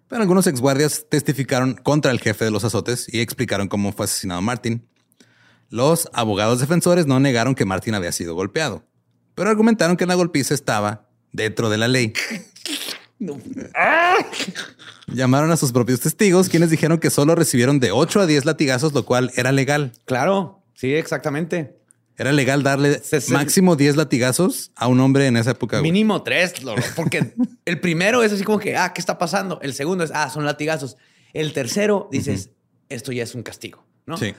Pero 0.10 0.22
algunos 0.24 0.47
exguardias 0.47 1.05
testificaron 1.07 1.76
contra 1.76 2.12
el 2.12 2.20
jefe 2.20 2.43
de 2.43 2.51
los 2.51 2.64
azotes 2.64 3.07
y 3.14 3.22
explicaron 3.22 3.68
cómo 3.68 3.93
fue 3.93 4.05
asesinado 4.05 4.41
Martin. 4.41 4.86
Los 5.70 6.10
abogados 6.14 6.60
defensores 6.60 7.05
no 7.05 7.20
negaron 7.20 7.53
que 7.53 7.64
Martin 7.64 7.93
había 7.93 8.12
sido 8.12 8.34
golpeado, 8.34 8.84
pero 9.36 9.51
argumentaron 9.51 9.97
que 9.97 10.07
la 10.07 10.16
golpiza 10.16 10.55
estaba 10.55 11.07
dentro 11.32 11.70
de 11.70 11.78
la 11.78 11.88
ley. 11.88 12.12
Llamaron 15.07 15.51
a 15.51 15.57
sus 15.57 15.72
propios 15.72 15.99
testigos, 15.99 16.49
quienes 16.49 16.72
dijeron 16.72 16.97
que 16.97 17.12
solo 17.12 17.36
recibieron 17.36 17.80
de 17.80 17.91
8 17.91 18.22
a 18.22 18.26
10 18.26 18.45
latigazos, 18.45 18.93
lo 18.93 19.05
cual 19.05 19.32
era 19.36 19.51
legal. 19.51 19.91
Claro, 20.05 20.64
sí, 20.74 20.95
exactamente. 20.95 21.79
Era 22.20 22.32
legal 22.34 22.61
darle 22.63 23.01
máximo 23.30 23.76
10 23.76 23.95
latigazos 23.95 24.72
a 24.76 24.88
un 24.88 24.99
hombre 24.99 25.26
en 25.28 25.38
esa 25.38 25.51
época. 25.51 25.80
güey. 25.80 25.91
Mínimo 25.91 26.22
tres, 26.22 26.61
lo- 26.63 26.76
porque 26.95 27.34
el 27.65 27.80
primero 27.80 28.22
es 28.24 28.32
así 28.34 28.43
como 28.43 28.59
que, 28.59 28.76
ah, 28.78 28.93
¿qué 28.93 29.01
está 29.01 29.17
pasando? 29.17 29.59
El 29.61 29.74
segundo 29.74 30.03
es, 30.03 30.11
ah, 30.13 30.30
son 30.30 30.45
latigazos. 30.45 30.97
El 31.34 31.53
tercero 31.53 32.09
dices, 32.11 32.49
esto 32.89 33.11
ya 33.11 33.24
es 33.24 33.34
un 33.36 33.43
castigo, 33.43 33.86
¿no? 34.05 34.17
Sí. 34.17 34.34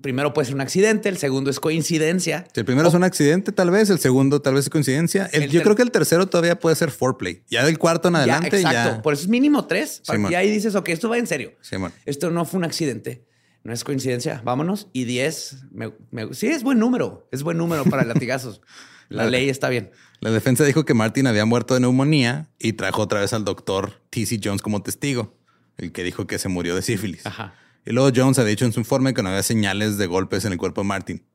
Primero 0.00 0.32
puede 0.32 0.46
ser 0.46 0.54
un 0.56 0.60
accidente, 0.62 1.08
el 1.08 1.16
segundo 1.16 1.48
es 1.48 1.60
coincidencia. 1.60 2.44
Si 2.52 2.58
el 2.58 2.66
primero 2.66 2.88
es 2.88 2.94
un 2.94 3.04
accidente, 3.04 3.52
tal 3.52 3.70
vez. 3.70 3.88
El 3.90 4.00
segundo, 4.00 4.40
tal 4.42 4.54
vez 4.54 4.64
es 4.64 4.70
coincidencia. 4.70 5.28
El- 5.32 5.44
El 5.44 5.50
yo 5.50 5.62
creo 5.62 5.76
que 5.76 5.82
el 5.82 5.92
tercero 5.92 6.26
todavía 6.26 6.58
puede 6.58 6.74
ser 6.74 6.90
foreplay. 6.90 7.42
Ya 7.48 7.64
del 7.64 7.78
cuarto 7.78 8.08
en 8.08 8.16
adelante, 8.16 8.60
ya. 8.62 8.70
exacto. 8.70 9.02
Por 9.02 9.12
eso 9.12 9.22
es 9.24 9.28
mínimo 9.28 9.66
tres. 9.66 10.00
Sí, 10.02 10.12
y 10.30 10.34
ahí 10.34 10.50
dices, 10.50 10.74
ok, 10.74 10.88
esto 10.88 11.08
va 11.08 11.18
en 11.18 11.26
serio. 11.28 11.52
Sí. 11.60 11.76
Esto 12.04 12.30
no 12.30 12.44
fue 12.44 12.58
un 12.58 12.64
accidente. 12.64 13.25
No 13.66 13.72
es 13.72 13.82
coincidencia. 13.82 14.40
Vámonos. 14.44 14.86
Y 14.92 15.04
10. 15.06 15.64
me- 15.72 15.92
me- 16.12 16.32
sí, 16.34 16.46
es 16.46 16.62
buen 16.62 16.78
número. 16.78 17.28
Es 17.32 17.42
buen 17.42 17.58
número 17.58 17.84
para 17.84 18.04
latigazos. 18.04 18.60
La 19.08 19.26
ley 19.26 19.48
está 19.48 19.68
bien. 19.68 19.90
La 20.20 20.30
defensa 20.30 20.62
dijo 20.64 20.84
que 20.84 20.94
Martin 20.94 21.26
había 21.26 21.44
muerto 21.44 21.74
de 21.74 21.80
neumonía 21.80 22.48
y 22.60 22.74
trajo 22.74 23.02
otra 23.02 23.20
vez 23.20 23.32
al 23.32 23.44
doctor 23.44 24.02
T.C. 24.10 24.38
Jones 24.42 24.62
como 24.62 24.82
testigo, 24.84 25.36
el 25.78 25.90
que 25.90 26.04
dijo 26.04 26.28
que 26.28 26.38
se 26.38 26.48
murió 26.48 26.76
de 26.76 26.82
sífilis. 26.82 27.26
Ajá. 27.26 27.54
Y 27.84 27.90
luego 27.90 28.10
Jones 28.14 28.38
había 28.38 28.50
dicho 28.50 28.64
en 28.66 28.72
su 28.72 28.78
informe 28.78 29.14
que 29.14 29.22
no 29.24 29.30
había 29.30 29.42
señales 29.42 29.98
de 29.98 30.06
golpes 30.06 30.44
en 30.44 30.52
el 30.52 30.58
cuerpo 30.58 30.82
de 30.82 30.86
Martin. 30.86 31.26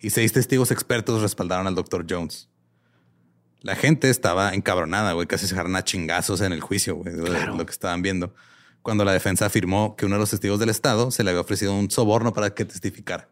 Y 0.00 0.08
seis 0.08 0.32
testigos 0.32 0.70
expertos 0.70 1.20
respaldaron 1.20 1.66
al 1.66 1.74
doctor 1.74 2.06
Jones. 2.08 2.48
La 3.60 3.76
gente 3.76 4.08
estaba 4.08 4.54
encabronada, 4.54 5.12
güey. 5.12 5.26
Casi 5.26 5.46
se 5.46 5.52
agarran 5.54 5.76
a 5.76 5.84
chingazos 5.84 6.40
en 6.40 6.52
el 6.54 6.60
juicio, 6.62 6.96
güey, 6.96 7.14
de 7.14 7.46
lo 7.46 7.64
que 7.66 7.72
estaban 7.72 8.00
viendo. 8.00 8.34
Cuando 8.84 9.02
la 9.06 9.12
defensa 9.14 9.46
afirmó 9.46 9.96
que 9.96 10.04
uno 10.04 10.16
de 10.16 10.20
los 10.20 10.28
testigos 10.28 10.60
del 10.60 10.68
Estado 10.68 11.10
se 11.10 11.24
le 11.24 11.30
había 11.30 11.40
ofrecido 11.40 11.74
un 11.74 11.90
soborno 11.90 12.34
para 12.34 12.50
que 12.54 12.66
testificara. 12.66 13.30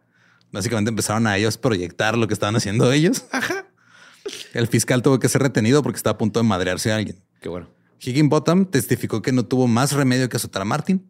Básicamente 0.51 0.89
empezaron 0.89 1.27
a 1.27 1.37
ellos 1.37 1.59
proyectar 1.59 2.17
lo 2.17 2.27
que 2.27 2.33
estaban 2.33 2.57
haciendo 2.57 2.91
ellos. 2.91 3.27
Ajá. 3.31 3.67
El 4.55 4.67
fiscal 4.67 5.03
tuvo 5.03 5.19
que 5.19 5.29
ser 5.29 5.43
retenido 5.43 5.83
porque 5.83 5.99
estaba 5.99 6.15
a 6.15 6.19
punto 6.19 6.41
de 6.41 6.45
madrearse 6.45 6.91
a 6.91 6.97
alguien. 6.97 7.23
Qué 7.43 7.51
bueno. 7.51 7.69
Higginbottom 8.01 8.65
testificó 8.65 9.21
que 9.21 9.31
no 9.33 9.45
tuvo 9.45 9.67
más 9.69 9.93
remedio 9.93 10.31
que 10.31 10.39
azotar 10.39 10.63
a 10.63 10.65
Martin. 10.65 11.07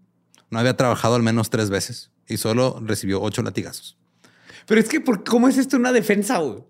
No 0.51 0.59
había 0.59 0.77
trabajado 0.77 1.15
al 1.15 1.23
menos 1.23 1.49
tres 1.49 1.71
veces 1.71 2.11
y 2.29 2.37
solo 2.37 2.83
recibió 2.85 3.23
ocho 3.23 3.43
latigazos. 3.43 3.97
Pero 4.67 4.81
es 4.81 4.89
que, 4.89 5.01
¿por 5.01 5.23
¿cómo 5.23 5.49
es 5.49 5.57
esto 5.57 5.77
una 5.77 5.93
defensa? 5.93 6.39
güey? 6.39 6.65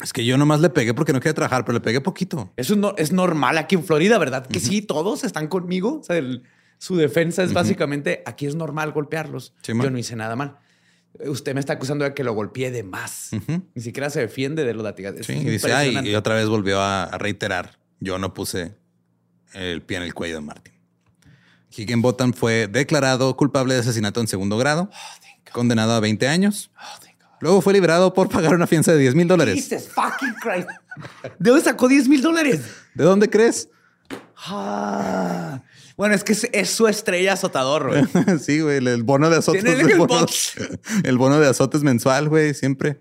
Es 0.00 0.12
que 0.12 0.24
yo 0.24 0.38
nomás 0.38 0.60
le 0.60 0.70
pegué 0.70 0.94
porque 0.94 1.12
no 1.12 1.18
quería 1.18 1.34
trabajar, 1.34 1.64
pero 1.64 1.74
le 1.74 1.80
pegué 1.80 2.00
poquito. 2.00 2.52
Eso 2.56 2.76
no, 2.76 2.94
es 2.96 3.10
normal 3.10 3.58
aquí 3.58 3.74
en 3.74 3.82
Florida, 3.82 4.16
¿verdad? 4.18 4.46
Que 4.46 4.60
sí, 4.60 4.80
todos 4.80 5.24
están 5.24 5.48
conmigo. 5.48 5.98
O 6.00 6.04
sea, 6.04 6.18
el- 6.18 6.44
su 6.78 6.96
defensa 6.96 7.42
es 7.42 7.52
básicamente, 7.52 8.22
aquí 8.26 8.46
es 8.46 8.54
normal 8.54 8.92
golpearlos. 8.92 9.54
Sí. 9.62 9.72
Yo 9.74 9.90
no 9.90 9.98
hice 9.98 10.16
nada 10.16 10.36
mal. 10.36 10.58
Usted 11.26 11.54
me 11.54 11.60
está 11.60 11.74
acusando 11.74 12.04
de 12.04 12.12
que 12.12 12.24
lo 12.24 12.34
golpeé 12.34 12.70
de 12.70 12.82
más. 12.82 13.30
Ni 13.74 13.82
siquiera 13.82 14.10
se 14.10 14.20
defiende 14.20 14.64
de 14.64 14.74
los 14.74 14.84
latigazos. 14.84 15.26
Sí, 15.26 15.32
y 15.32 15.44
dice, 15.44 15.70
y 16.04 16.14
otra 16.14 16.34
vez 16.34 16.46
volvió 16.48 16.80
a, 16.80 17.04
a 17.04 17.18
reiterar, 17.18 17.78
yo 18.00 18.18
no 18.18 18.34
puse 18.34 18.74
el 19.54 19.82
pie 19.82 19.96
en 19.96 20.02
el 20.02 20.14
cuello 20.14 20.36
de 20.36 20.40
Martin. 20.42 20.74
Higginbottom 21.70 22.32
fue 22.32 22.68
declarado 22.68 23.36
culpable 23.36 23.74
de 23.74 23.80
asesinato 23.80 24.20
en 24.20 24.28
segundo 24.28 24.58
grado, 24.58 24.90
condenado 25.52 25.92
a 25.92 26.00
20 26.00 26.28
años. 26.28 26.70
Oh. 26.78 27.06
Luego 27.40 27.60
fue 27.60 27.72
liberado 27.72 28.14
por 28.14 28.28
pagar 28.28 28.54
una 28.54 28.66
fianza 28.66 28.92
de 28.92 28.98
10 28.98 29.14
mil 29.14 29.28
dólares. 29.28 29.54
Jesus 29.54 29.88
fucking 29.88 30.34
Christ. 30.40 30.68
¿De 31.38 31.50
dónde 31.50 31.64
sacó 31.64 31.88
10 31.88 32.08
mil 32.08 32.22
dólares? 32.22 32.62
¿De 32.94 33.04
dónde 33.04 33.28
crees? 33.28 33.68
Ah. 34.46 35.62
Bueno, 35.96 36.14
es 36.14 36.24
que 36.24 36.32
es, 36.32 36.48
es 36.52 36.70
su 36.70 36.88
estrella 36.88 37.32
azotador, 37.34 37.88
güey. 37.88 38.04
sí, 38.40 38.60
güey, 38.60 38.78
el, 38.78 38.88
el 38.88 39.02
bono 39.02 39.30
de 39.30 39.36
azotes. 39.38 39.64
El, 39.64 39.80
el 39.90 39.96
bono, 39.98 40.26
el 41.04 41.18
bono 41.18 41.40
de 41.40 41.48
azotes 41.48 41.82
mensual, 41.82 42.28
güey, 42.28 42.52
siempre. 42.54 43.00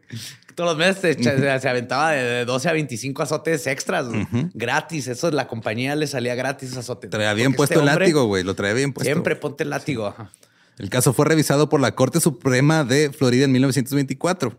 Todos 0.56 0.70
los 0.70 0.78
meses 0.78 1.18
se, 1.22 1.68
aventaba 1.70 2.12
de- 2.12 2.24
de 2.24 2.46
12 2.46 2.70
a 2.70 2.72
25 2.72 3.22
azotes 3.24 3.68
extras, 3.68 4.08
gratis. 4.54 5.08
Eso 5.08 5.30
la 5.32 5.48
compañía 5.48 5.96
le 5.98 6.08
salía 6.08 6.34
gratis 6.36 6.78
azote. 6.78 7.10
Traía 7.10 7.34
bien 7.34 7.48
Porque 7.52 7.58
puesto 7.58 7.74
este 7.74 7.84
el 7.84 7.90
hombre 7.90 8.06
látigo, 8.06 8.26
güey, 8.28 8.44
lo 8.44 8.56
traía 8.56 8.74
bien 8.74 8.94
puesto. 8.94 9.12
Siempre 9.12 9.36
ponte 9.36 9.64
el 9.66 9.70
látigo. 9.72 10.08
ajá. 10.08 10.32
El 10.78 10.90
caso 10.90 11.14
fue 11.14 11.26
revisado 11.26 11.68
por 11.70 11.82
la 11.82 11.96
Corte 11.96 12.20
Suprema 12.22 12.84
de 12.86 13.12
Florida 13.12 13.44
en 13.46 13.52
1924. 13.52 14.58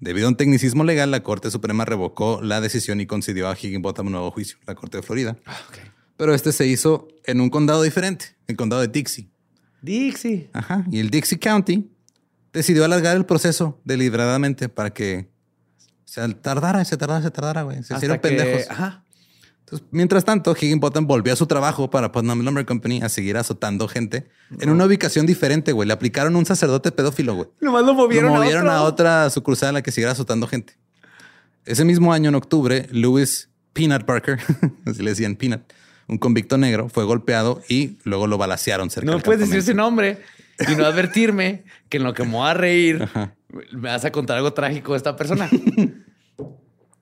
Debido 0.00 0.26
a 0.26 0.30
un 0.30 0.36
tecnicismo 0.36 0.82
legal, 0.82 1.12
la 1.12 1.22
Corte 1.22 1.50
Suprema 1.52 1.84
revocó 1.84 2.40
la 2.42 2.60
decisión 2.60 3.00
y 3.00 3.06
concedió 3.06 3.48
a 3.48 3.52
Higginbottom 3.52 4.06
un 4.06 4.12
nuevo 4.12 4.30
juicio, 4.32 4.58
la 4.66 4.74
Corte 4.74 4.96
de 4.96 5.02
Florida. 5.04 5.36
Pero 6.16 6.34
este 6.34 6.52
se 6.52 6.66
hizo 6.66 7.08
en 7.24 7.40
un 7.40 7.50
condado 7.50 7.82
diferente, 7.82 8.36
el 8.46 8.56
condado 8.56 8.82
de 8.82 8.88
Dixie. 8.88 9.30
Dixie. 9.80 10.50
Ajá. 10.52 10.84
Y 10.90 11.00
el 11.00 11.10
Dixie 11.10 11.38
County 11.38 11.90
decidió 12.52 12.84
alargar 12.84 13.16
el 13.16 13.24
proceso 13.26 13.80
deliberadamente 13.84 14.68
para 14.68 14.90
que 14.90 15.30
se 16.04 16.26
tardara, 16.34 16.84
se 16.84 16.96
tardara, 16.96 17.22
se 17.22 17.30
tardara, 17.30 17.62
güey. 17.62 17.76
Se 17.78 17.94
Hasta 17.94 17.96
hicieron 17.96 18.18
que- 18.18 18.28
pendejos. 18.28 18.70
Ajá. 18.70 19.04
Entonces, 19.60 19.88
mientras 19.90 20.24
tanto, 20.24 20.52
Higginbottom 20.54 21.06
volvió 21.06 21.32
a 21.32 21.36
su 21.36 21.46
trabajo 21.46 21.88
para 21.88 22.12
Putnam 22.12 22.42
Lumber 22.44 22.66
Company 22.66 23.00
a 23.02 23.08
seguir 23.08 23.38
azotando 23.38 23.88
gente 23.88 24.28
en 24.60 24.68
una 24.68 24.84
ubicación 24.84 25.24
diferente, 25.24 25.72
güey. 25.72 25.86
Le 25.86 25.94
aplicaron 25.94 26.36
un 26.36 26.44
sacerdote 26.44 26.92
pedófilo, 26.92 27.34
güey. 27.34 27.48
Nomás 27.60 27.82
lo 27.86 27.94
movieron, 27.94 28.32
Lo 28.32 28.36
movieron 28.36 28.68
a, 28.68 28.76
a, 28.76 28.82
otro. 28.82 28.92
otra 29.06 29.30
sucursal 29.30 29.70
a 29.70 29.72
la 29.72 29.82
que 29.82 29.90
siguiera 29.90 30.12
azotando 30.12 30.46
gente. 30.46 30.76
Ese 31.64 31.86
mismo 31.86 32.12
año, 32.12 32.28
en 32.28 32.34
octubre, 32.34 32.86
Lewis 32.90 33.48
Peanut 33.72 34.04
Parker, 34.04 34.38
así 34.84 35.02
le 35.02 35.10
decían 35.10 35.36
Peanut, 35.36 35.62
un 36.12 36.18
convicto 36.18 36.56
negro, 36.58 36.88
fue 36.88 37.04
golpeado 37.04 37.60
y 37.68 37.98
luego 38.04 38.26
lo 38.26 38.38
balacearon 38.38 38.88
cerca 38.90 39.06
No 39.06 39.12
del 39.14 39.22
puedes 39.22 39.40
decir 39.40 39.56
ese 39.58 39.74
nombre 39.74 40.18
y 40.68 40.74
no 40.76 40.84
advertirme 40.86 41.64
que 41.88 41.96
en 41.96 42.04
lo 42.04 42.14
que 42.14 42.22
me 42.24 42.30
voy 42.32 42.48
a 42.48 42.54
reír 42.54 43.08
me 43.72 43.88
vas 43.90 44.04
a 44.04 44.12
contar 44.12 44.36
algo 44.36 44.52
trágico 44.52 44.92
de 44.92 44.98
esta 44.98 45.16
persona. 45.16 45.48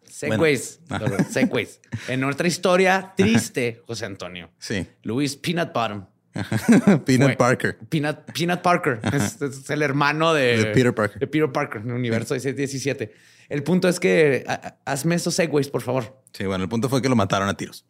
Segways. 0.04 0.80
Bueno. 0.88 1.06
Los 1.08 1.26
Segways. 1.28 1.80
En 2.08 2.24
otra 2.24 2.46
historia 2.48 3.12
triste, 3.16 3.82
José 3.86 4.06
Antonio. 4.06 4.50
Sí. 4.58 4.86
Luis 5.02 5.36
Peanut 5.36 5.72
Bottom. 5.72 6.06
Peanut 7.04 7.28
Fue- 7.30 7.36
Parker. 7.36 7.78
Peanut, 7.88 8.18
Peanut 8.32 8.60
Parker. 8.62 9.00
Es, 9.12 9.40
es 9.40 9.70
el 9.70 9.82
hermano 9.82 10.32
de, 10.34 10.58
De 10.58 10.64
Peter 10.66 10.94
Parker. 10.94 11.18
De 11.20 11.26
Peter 11.26 11.50
Parker 11.50 11.80
en 11.82 11.90
el 11.90 11.96
universo 11.96 12.34
17. 12.34 13.12
El 13.48 13.62
punto 13.62 13.88
es 13.88 13.98
que 13.98 14.44
a- 14.46 14.76
hazme 14.84 15.14
esos 15.16 15.34
segways, 15.34 15.68
por 15.68 15.82
favor. 15.82 16.20
Sí, 16.32 16.44
bueno, 16.44 16.62
el 16.64 16.68
punto 16.70 16.88
fue 16.88 17.00
que 17.02 17.08
lo 17.08 17.16
mataron 17.16 17.48
a 17.48 17.54
tiros. 17.56 17.84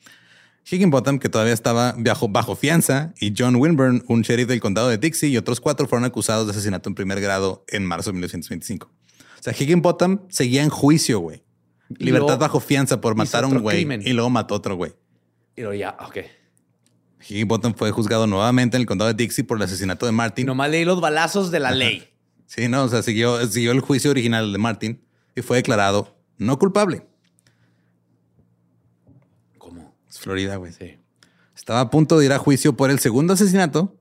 Higginbottom, 0.64 1.18
que 1.18 1.28
todavía 1.28 1.52
estaba 1.52 1.94
bajo, 1.96 2.28
bajo 2.28 2.56
fianza, 2.56 3.12
y 3.20 3.34
John 3.36 3.56
Winburn, 3.56 4.04
un 4.08 4.22
sheriff 4.22 4.48
del 4.48 4.60
condado 4.60 4.88
de 4.88 4.98
Dixie, 4.98 5.28
y 5.28 5.36
otros 5.36 5.60
cuatro 5.60 5.86
fueron 5.86 6.04
acusados 6.04 6.46
de 6.46 6.52
asesinato 6.52 6.88
en 6.88 6.94
primer 6.94 7.20
grado 7.20 7.64
en 7.68 7.84
marzo 7.84 8.10
de 8.10 8.14
1925. 8.14 8.86
O 8.86 9.42
sea, 9.42 9.52
Higginbottom 9.52 10.26
seguía 10.28 10.62
en 10.62 10.68
juicio, 10.68 11.18
güey. 11.18 11.42
Libertad 11.88 12.38
bajo 12.38 12.60
fianza 12.60 13.00
por 13.00 13.16
matar 13.16 13.44
a 13.44 13.46
un 13.48 13.58
güey 13.60 13.86
y 14.04 14.12
luego 14.12 14.30
mató 14.30 14.54
a 14.54 14.58
otro 14.58 14.76
güey. 14.76 14.94
Y 15.56 15.62
luego 15.62 15.74
ya, 15.74 15.96
ok. 16.00 16.18
Higginbottom 17.28 17.74
fue 17.74 17.90
juzgado 17.90 18.26
nuevamente 18.26 18.76
en 18.76 18.82
el 18.82 18.86
condado 18.86 19.12
de 19.12 19.14
Dixie 19.14 19.44
por 19.44 19.56
el 19.56 19.62
asesinato 19.64 20.06
de 20.06 20.12
Martin. 20.12 20.46
Nomás 20.46 20.70
leí 20.70 20.84
los 20.84 21.00
balazos 21.00 21.50
de 21.50 21.60
la 21.60 21.72
ley. 21.72 22.08
Sí, 22.46 22.68
no, 22.68 22.84
o 22.84 22.88
sea, 22.88 23.02
siguió, 23.02 23.46
siguió 23.46 23.72
el 23.72 23.80
juicio 23.80 24.10
original 24.10 24.52
de 24.52 24.58
Martin 24.58 25.04
y 25.36 25.42
fue 25.42 25.58
declarado 25.58 26.16
no 26.38 26.58
culpable. 26.58 27.06
¿Cómo? 29.58 29.94
Es 30.08 30.09
Florida, 30.20 30.56
güey. 30.56 30.72
Sí. 30.72 30.96
Estaba 31.56 31.80
a 31.80 31.90
punto 31.90 32.18
de 32.18 32.26
ir 32.26 32.32
a 32.32 32.38
juicio 32.38 32.76
por 32.76 32.90
el 32.90 32.98
segundo 33.00 33.32
asesinato 33.34 33.96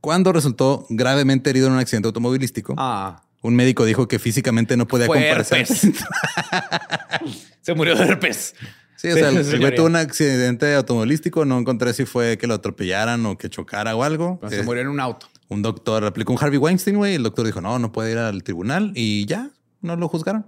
cuando 0.00 0.32
resultó 0.32 0.86
gravemente 0.88 1.50
herido 1.50 1.66
en 1.68 1.74
un 1.74 1.78
accidente 1.78 2.06
automovilístico. 2.08 2.74
Ah. 2.78 3.22
Un 3.42 3.54
médico 3.56 3.84
dijo 3.84 4.06
que 4.08 4.18
físicamente 4.18 4.76
no 4.76 4.86
podía 4.86 5.06
comparecer. 5.08 5.66
Se 7.60 7.74
murió 7.74 7.94
de 7.96 8.04
herpes. 8.04 8.54
Sí, 8.96 9.08
o 9.08 9.14
sea, 9.14 9.30
el- 9.30 9.58
güey 9.60 9.74
tuvo 9.74 9.86
un 9.86 9.96
accidente 9.96 10.74
automovilístico. 10.74 11.44
No 11.44 11.58
encontré 11.58 11.92
si 11.92 12.04
fue 12.04 12.38
que 12.38 12.46
lo 12.46 12.54
atropellaran 12.54 13.24
o 13.26 13.36
que 13.36 13.48
chocara 13.50 13.96
o 13.96 14.02
algo. 14.04 14.40
Se 14.48 14.60
Eh, 14.60 14.62
murió 14.62 14.82
en 14.82 14.88
un 14.88 15.00
auto. 15.00 15.26
Un 15.48 15.60
doctor 15.62 16.04
aplicó 16.04 16.32
un 16.32 16.38
Harvey 16.40 16.58
Weinstein, 16.58 16.96
güey. 16.96 17.14
El 17.16 17.22
doctor 17.24 17.44
dijo, 17.44 17.60
no, 17.60 17.78
no 17.78 17.90
puede 17.92 18.12
ir 18.12 18.18
al 18.18 18.42
tribunal 18.42 18.92
y 18.94 19.26
ya, 19.26 19.50
no 19.80 19.96
lo 19.96 20.08
juzgaron. 20.08 20.46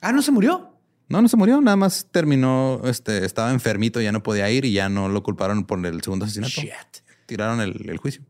Ah, 0.00 0.12
no 0.12 0.20
se 0.20 0.30
murió. 0.32 0.75
No, 1.08 1.22
no 1.22 1.28
se 1.28 1.36
murió, 1.36 1.60
nada 1.60 1.76
más 1.76 2.08
terminó, 2.10 2.80
este, 2.84 3.24
estaba 3.24 3.52
enfermito, 3.52 4.00
ya 4.00 4.10
no 4.12 4.22
podía 4.22 4.50
ir 4.50 4.64
y 4.64 4.72
ya 4.72 4.88
no 4.88 5.08
lo 5.08 5.22
culparon 5.22 5.64
por 5.64 5.84
el 5.86 6.02
segundo 6.02 6.24
asesinato. 6.24 6.60
Shit. 6.60 6.72
Tiraron 7.26 7.60
el, 7.60 7.88
el 7.88 7.96
juicio. 7.98 8.22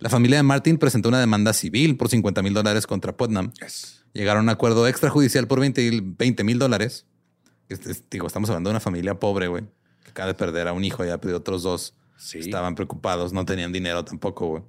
La 0.00 0.08
familia 0.10 0.36
de 0.38 0.42
Martin 0.44 0.78
presentó 0.78 1.08
una 1.08 1.20
demanda 1.20 1.52
civil 1.52 1.96
por 1.96 2.08
50 2.08 2.42
mil 2.42 2.54
dólares 2.54 2.86
contra 2.86 3.16
Putnam. 3.16 3.52
Llegaron 4.12 4.40
a 4.40 4.42
un 4.44 4.48
acuerdo 4.48 4.86
extrajudicial 4.88 5.46
por 5.46 5.60
20 5.60 6.44
mil 6.44 6.58
dólares. 6.58 7.06
Este, 7.68 7.90
es- 7.92 8.04
digo, 8.10 8.26
estamos 8.26 8.48
hablando 8.50 8.70
de 8.70 8.72
una 8.74 8.80
familia 8.80 9.18
pobre, 9.18 9.48
güey, 9.48 9.64
que 10.04 10.10
acaba 10.10 10.28
de 10.28 10.34
perder 10.34 10.68
a 10.68 10.72
un 10.72 10.84
hijo 10.84 11.04
y 11.04 11.10
ha 11.10 11.18
perdido 11.20 11.38
otros 11.38 11.62
dos. 11.62 11.94
Sí. 12.16 12.38
Estaban 12.38 12.74
preocupados, 12.74 13.32
no 13.32 13.44
tenían 13.44 13.72
dinero 13.72 14.04
tampoco, 14.04 14.46
güey. 14.48 14.62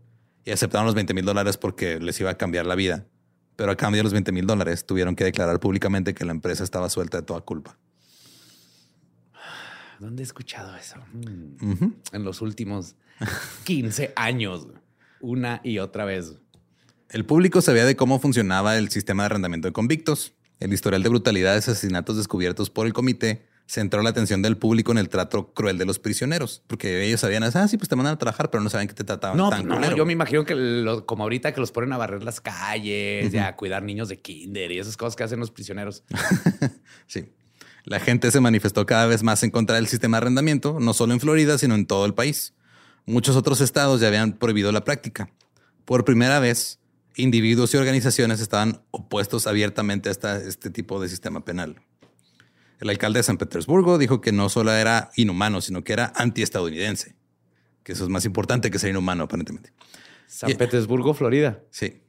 Y 0.45 0.51
aceptaron 0.51 0.85
los 0.85 0.95
20 0.95 1.13
mil 1.13 1.25
dólares 1.25 1.57
porque 1.57 1.99
les 1.99 2.19
iba 2.19 2.29
a 2.31 2.37
cambiar 2.37 2.65
la 2.65 2.75
vida. 2.75 3.05
Pero 3.59 3.73
a 3.73 3.75
cambio 3.75 3.99
de 3.99 4.03
los 4.03 4.13
20 4.13 4.31
mil 4.31 4.47
dólares 4.47 4.85
tuvieron 4.85 5.17
que 5.17 5.25
declarar 5.25 5.59
públicamente 5.59 6.13
que 6.13 6.23
la 6.23 6.31
empresa 6.31 6.63
estaba 6.63 6.89
suelta 6.89 7.17
de 7.17 7.23
toda 7.23 7.41
culpa. 7.41 7.77
¿Dónde 9.99 10.23
he 10.23 10.25
escuchado 10.25 10.73
eso? 10.77 10.95
Mm. 11.11 11.87
En 12.13 12.23
los 12.23 12.41
últimos 12.41 12.95
15 13.65 14.13
años. 14.15 14.67
Una 15.19 15.59
y 15.61 15.79
otra 15.79 16.05
vez. 16.05 16.37
El 17.09 17.25
público 17.25 17.61
sabía 17.61 17.83
de 17.83 17.97
cómo 17.97 18.19
funcionaba 18.19 18.77
el 18.77 18.87
sistema 18.91 19.23
de 19.23 19.25
arrendamiento 19.25 19.67
de 19.67 19.73
convictos. 19.73 20.31
El 20.61 20.71
historial 20.71 21.03
de 21.03 21.09
brutalidades 21.09 21.67
y 21.67 21.71
asesinatos 21.71 22.15
descubiertos 22.15 22.69
por 22.69 22.85
el 22.85 22.93
comité 22.93 23.45
centró 23.71 24.01
la 24.01 24.09
atención 24.09 24.41
del 24.41 24.57
público 24.57 24.91
en 24.91 24.97
el 24.97 25.09
trato 25.09 25.53
cruel 25.53 25.77
de 25.77 25.85
los 25.85 25.99
prisioneros, 25.99 26.63
porque 26.65 27.05
ellos 27.05 27.19
sabían, 27.19 27.43
ah, 27.43 27.67
sí, 27.67 27.77
pues 27.77 27.87
te 27.87 27.95
mandan 27.95 28.15
a 28.15 28.17
trabajar, 28.17 28.49
pero 28.49 28.63
no 28.63 28.69
saben 28.71 28.87
que 28.87 28.95
te 28.95 29.03
trataban 29.03 29.37
No, 29.37 29.51
tan 29.51 29.67
no, 29.67 29.75
culero. 29.75 29.95
yo 29.95 30.05
me 30.07 30.13
imagino 30.13 30.43
que 30.43 30.55
lo- 30.55 31.05
como 31.05 31.21
ahorita 31.23 31.53
que 31.53 31.59
los 31.61 31.71
ponen 31.71 31.93
a 31.93 31.97
barrer 31.97 32.23
las 32.23 32.41
calles, 32.41 33.31
ya 33.31 33.47
a 33.49 33.55
cuidar 33.55 33.83
niños 33.83 34.09
de 34.09 34.17
kinder 34.17 34.71
y 34.71 34.79
esas 34.79 34.97
cosas 34.97 35.15
que 35.15 35.23
hacen 35.23 35.39
los 35.39 35.51
prisioneros. 35.51 36.03
Sí. 37.07 37.31
La 37.85 37.99
gente 37.99 38.29
se 38.31 38.39
manifestó 38.39 38.85
cada 38.85 39.05
vez 39.05 39.23
más 39.23 39.41
en 39.43 39.51
contra 39.51 39.75
del 39.77 39.87
sistema 39.87 40.17
de 40.17 40.23
arrendamiento, 40.23 40.77
no 40.79 40.93
solo 40.93 41.13
en 41.13 41.19
Florida, 41.19 41.57
sino 41.57 41.75
en 41.75 41.85
todo 41.85 42.05
el 42.05 42.13
país. 42.13 42.53
Muchos 43.05 43.35
otros 43.35 43.61
estados 43.61 44.01
ya 44.01 44.07
habían 44.07 44.33
prohibido 44.33 44.71
la 44.71 44.83
práctica. 44.83 45.29
Por 45.85 46.05
primera 46.05 46.39
vez, 46.39 46.79
individuos 47.15 47.73
y 47.73 47.77
organizaciones 47.77 48.41
estaban 48.41 48.81
opuestos 48.91 49.47
abiertamente 49.47 50.09
a 50.09 50.11
esta- 50.11 50.37
este 50.37 50.69
tipo 50.69 51.01
de 51.01 51.09
sistema 51.09 51.43
penal. 51.45 51.81
El 52.79 52.89
alcalde 52.89 53.19
de 53.19 53.23
San 53.23 53.37
Petersburgo 53.37 53.97
dijo 53.97 54.21
que 54.21 54.31
no 54.31 54.49
solo 54.49 54.71
era 54.71 55.11
inhumano, 55.15 55.61
sino 55.61 55.83
que 55.83 55.93
era 55.93 56.13
antiestadounidense. 56.15 57.15
Que 57.83 57.91
eso 57.93 58.03
es 58.03 58.09
más 58.09 58.25
importante 58.25 58.71
que 58.71 58.79
ser 58.79 58.89
inhumano, 58.91 59.23
aparentemente. 59.25 59.73
San 60.27 60.49
Y- 60.51 60.55
Petersburgo, 60.55 61.13
Florida. 61.13 61.61
Sí. 61.71 62.01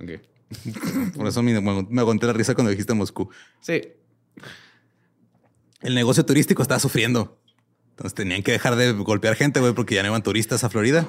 Ok. 0.00 0.10
Por 1.16 1.26
eso 1.26 1.42
me, 1.42 1.60
me 1.60 2.00
aguanté 2.00 2.26
la 2.26 2.32
risa 2.32 2.54
cuando 2.54 2.70
dijiste 2.70 2.94
Moscú. 2.94 3.28
Sí. 3.60 3.82
El 5.82 5.94
negocio 5.94 6.24
turístico 6.24 6.62
estaba 6.62 6.80
sufriendo. 6.80 7.40
Entonces 7.90 8.14
tenían 8.14 8.42
que 8.42 8.52
dejar 8.52 8.76
de 8.76 8.92
golpear 8.92 9.34
gente, 9.36 9.60
güey, 9.60 9.72
porque 9.74 9.94
ya 9.94 10.02
no 10.02 10.08
iban 10.08 10.22
turistas 10.22 10.64
a 10.64 10.68
Florida. 10.70 11.06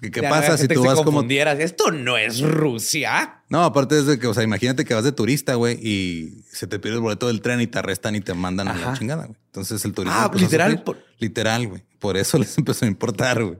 ¿Qué, 0.00 0.10
qué 0.10 0.22
pasa 0.22 0.58
si 0.58 0.68
tú 0.68 0.82
vas 0.84 1.00
como... 1.04 1.22
Esto 1.22 1.90
no 1.90 2.18
es 2.18 2.40
Rusia. 2.40 3.42
No, 3.48 3.64
aparte 3.64 3.98
es 3.98 4.06
de 4.06 4.18
que, 4.18 4.26
o 4.26 4.34
sea, 4.34 4.42
imagínate 4.42 4.84
que 4.84 4.92
vas 4.94 5.04
de 5.04 5.12
turista, 5.12 5.54
güey, 5.54 5.78
y 5.82 6.42
se 6.50 6.66
te 6.66 6.78
pierde 6.78 6.96
el 6.96 7.02
boleto 7.02 7.28
del 7.28 7.40
tren 7.40 7.60
y 7.60 7.66
te 7.66 7.78
arrestan 7.78 8.14
y 8.14 8.20
te 8.20 8.34
mandan 8.34 8.68
a 8.68 8.74
la 8.76 8.92
chingada, 8.94 9.24
güey. 9.26 9.38
Entonces 9.46 9.84
el 9.84 9.92
turismo... 9.92 10.18
Ah, 10.18 10.30
literal, 10.34 10.82
por- 10.82 10.98
Literal, 11.18 11.66
güey. 11.66 11.82
Por 11.98 12.16
eso 12.18 12.38
les 12.38 12.56
empezó 12.58 12.84
a 12.84 12.88
importar, 12.88 13.42
güey. 13.42 13.58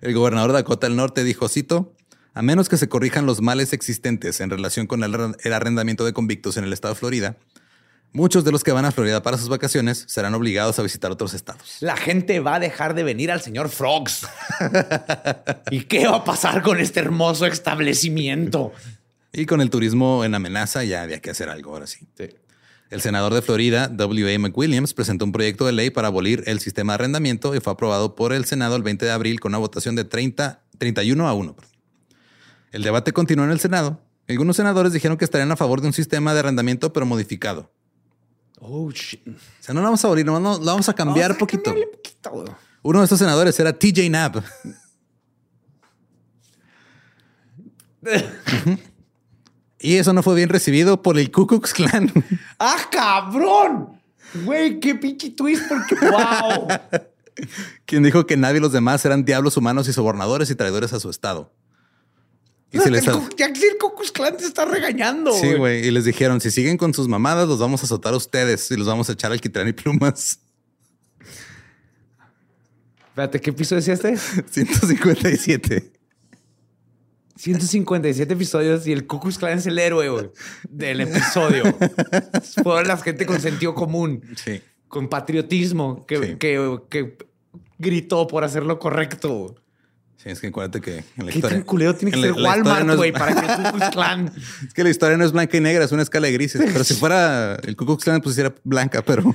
El 0.00 0.14
gobernador 0.14 0.50
de 0.52 0.58
Dakota 0.58 0.86
del 0.86 0.96
Norte 0.96 1.24
dijo, 1.24 1.48
cito, 1.48 1.94
a 2.34 2.42
menos 2.42 2.68
que 2.68 2.76
se 2.76 2.88
corrijan 2.88 3.26
los 3.26 3.40
males 3.40 3.72
existentes 3.72 4.40
en 4.40 4.50
relación 4.50 4.86
con 4.86 5.02
el 5.04 5.52
arrendamiento 5.52 6.04
de 6.04 6.12
convictos 6.12 6.56
en 6.56 6.64
el 6.64 6.72
estado 6.72 6.94
de 6.94 7.00
Florida, 7.00 7.36
muchos 8.12 8.44
de 8.44 8.52
los 8.52 8.62
que 8.62 8.72
van 8.72 8.84
a 8.84 8.92
Florida 8.92 9.22
para 9.22 9.38
sus 9.38 9.48
vacaciones 9.48 10.04
serán 10.08 10.34
obligados 10.34 10.78
a 10.78 10.82
visitar 10.82 11.10
otros 11.10 11.34
estados. 11.34 11.78
La 11.80 11.96
gente 11.96 12.40
va 12.40 12.56
a 12.56 12.60
dejar 12.60 12.94
de 12.94 13.02
venir 13.02 13.30
al 13.30 13.40
señor 13.40 13.68
Frogs. 13.68 14.26
¿Y 15.70 15.82
qué 15.84 16.06
va 16.06 16.16
a 16.16 16.24
pasar 16.24 16.62
con 16.62 16.78
este 16.78 17.00
hermoso 17.00 17.46
establecimiento? 17.46 18.72
Y 19.32 19.46
con 19.46 19.60
el 19.60 19.70
turismo 19.70 20.24
en 20.24 20.34
amenaza 20.34 20.84
ya 20.84 21.02
había 21.02 21.20
que 21.20 21.30
hacer 21.30 21.48
algo 21.48 21.72
ahora 21.72 21.86
sí. 21.86 22.06
Sí. 22.16 22.28
El 22.90 23.00
senador 23.00 23.32
de 23.32 23.40
Florida, 23.40 23.88
W.A. 23.88 24.38
McWilliams, 24.38 24.92
presentó 24.92 25.24
un 25.24 25.32
proyecto 25.32 25.64
de 25.64 25.72
ley 25.72 25.88
para 25.88 26.08
abolir 26.08 26.44
el 26.46 26.60
sistema 26.60 26.92
de 26.92 26.96
arrendamiento 26.96 27.54
y 27.54 27.60
fue 27.60 27.72
aprobado 27.72 28.14
por 28.14 28.34
el 28.34 28.44
Senado 28.44 28.76
el 28.76 28.82
20 28.82 29.06
de 29.06 29.10
abril 29.10 29.40
con 29.40 29.52
una 29.52 29.58
votación 29.58 29.96
de 29.96 30.04
30, 30.04 30.60
31 30.76 31.26
a 31.26 31.32
1. 31.32 31.56
perdón. 31.56 31.72
El 32.70 32.82
debate 32.82 33.12
continuó 33.12 33.46
en 33.46 33.50
el 33.50 33.60
Senado. 33.60 34.02
Algunos 34.28 34.56
senadores 34.56 34.92
dijeron 34.92 35.16
que 35.16 35.24
estarían 35.24 35.50
a 35.50 35.56
favor 35.56 35.80
de 35.80 35.86
un 35.86 35.92
sistema 35.94 36.34
de 36.34 36.40
arrendamiento, 36.40 36.92
pero 36.92 37.06
modificado. 37.06 37.70
Oh, 38.64 38.92
shit. 38.92 39.26
O 39.26 39.32
sea, 39.58 39.74
no 39.74 39.80
lo 39.80 39.86
vamos 39.86 40.04
a 40.04 40.06
abolir, 40.06 40.24
lo 40.24 40.40
vamos 40.40 40.88
a 40.88 40.94
cambiar 40.94 41.30
Vamos 41.30 41.36
a 41.36 41.40
poquito. 41.40 41.74
Uno 42.82 43.00
de 43.00 43.04
estos 43.04 43.18
senadores 43.18 43.58
era 43.58 43.76
TJ 43.76 44.06
Knapp. 44.06 44.36
y 49.80 49.96
eso 49.96 50.12
no 50.12 50.22
fue 50.22 50.36
bien 50.36 50.48
recibido 50.48 51.02
por 51.02 51.18
el 51.18 51.32
Ku 51.32 51.48
Klux 51.48 51.72
Klan. 51.74 52.12
¡Ah, 52.58 52.88
cabrón! 52.90 54.00
Güey, 54.44 54.78
qué 54.78 54.94
pinche 54.94 55.30
twist, 55.30 55.64
porque 55.68 55.96
wow. 55.96 56.68
quien 57.84 58.04
dijo 58.04 58.26
que 58.26 58.36
nadie 58.36 58.58
y 58.58 58.60
los 58.60 58.72
demás 58.72 59.04
eran 59.04 59.24
diablos 59.24 59.56
humanos 59.56 59.88
y 59.88 59.92
sobornadores 59.92 60.50
y 60.50 60.54
traidores 60.54 60.92
a 60.92 61.00
su 61.00 61.10
estado. 61.10 61.52
Y 62.72 62.78
se 62.78 62.90
les, 62.90 63.06
el, 63.06 63.14
ya 63.36 63.52
que 63.52 63.60
el 63.68 63.76
Klux 63.78 64.10
Klan 64.12 64.36
te 64.36 64.44
está 64.44 64.64
regañando. 64.64 65.32
sí, 65.32 65.52
güey. 65.54 65.86
Y 65.86 65.90
les 65.90 66.04
dijeron, 66.06 66.40
si 66.40 66.50
siguen 66.50 66.76
con 66.78 66.94
sus 66.94 67.06
mamadas, 67.06 67.46
los 67.46 67.58
vamos 67.58 67.82
a 67.82 67.84
azotar 67.84 68.14
a 68.14 68.16
ustedes 68.16 68.70
y 68.70 68.76
los 68.76 68.86
vamos 68.86 69.08
a 69.10 69.12
echar 69.12 69.30
al 69.30 69.40
quitrán 69.40 69.68
y 69.68 69.72
plumas. 69.72 70.38
Espérate, 73.08 73.40
¿qué 73.40 73.52
piso 73.52 73.74
decía 73.74 73.94
este? 73.94 74.16
157. 74.50 75.92
157 77.36 78.32
episodios 78.34 78.86
y 78.86 78.92
el 78.92 79.06
Ku 79.06 79.20
Klux 79.20 79.36
Klan 79.38 79.58
es 79.58 79.66
el 79.66 79.78
héroe 79.78 80.30
del 80.68 81.00
episodio. 81.02 81.64
Fueron 82.62 82.88
la 82.88 82.96
gente 82.98 83.26
con 83.26 83.40
sentido 83.40 83.74
común. 83.74 84.22
Sí. 84.36 84.62
con 84.88 85.08
patriotismo 85.08 86.06
que, 86.06 86.18
Sí. 86.18 86.36
que, 86.36 86.78
que 86.88 87.18
gritó 87.78 88.26
por 88.28 88.44
hacer 88.44 88.62
lo 88.64 88.78
correcto. 88.78 89.56
Sí, 90.22 90.28
es 90.30 90.40
que 90.40 90.48
acuérdate 90.48 90.80
que 90.80 90.98
en 90.98 91.26
la 91.26 91.32
¿Qué 91.32 91.38
historia. 91.38 91.58
tan 91.58 91.66
culero 91.66 91.96
tiene 91.96 92.12
que 92.12 92.20
ser 92.20 92.36
la 92.36 92.50
Walmart, 92.50 92.86
no 92.86 92.96
güey, 92.96 93.10
para 93.10 93.34
que 93.34 93.40
el 93.40 93.56
Ku 93.72 93.76
Klux 93.76 93.90
Klan... 93.90 94.32
Es 94.64 94.72
que 94.72 94.84
la 94.84 94.90
historia 94.90 95.16
no 95.16 95.24
es 95.24 95.32
blanca 95.32 95.56
y 95.56 95.60
negra, 95.60 95.84
es 95.84 95.90
una 95.90 96.02
escala 96.02 96.28
de 96.28 96.32
grises. 96.32 96.62
Pero 96.64 96.84
si 96.84 96.94
fuera 96.94 97.56
el 97.56 97.74
Ku 97.74 97.86
Klux 97.86 98.04
Klan, 98.04 98.20
pues 98.20 98.38
era 98.38 98.54
blanca, 98.62 99.02
pero. 99.02 99.34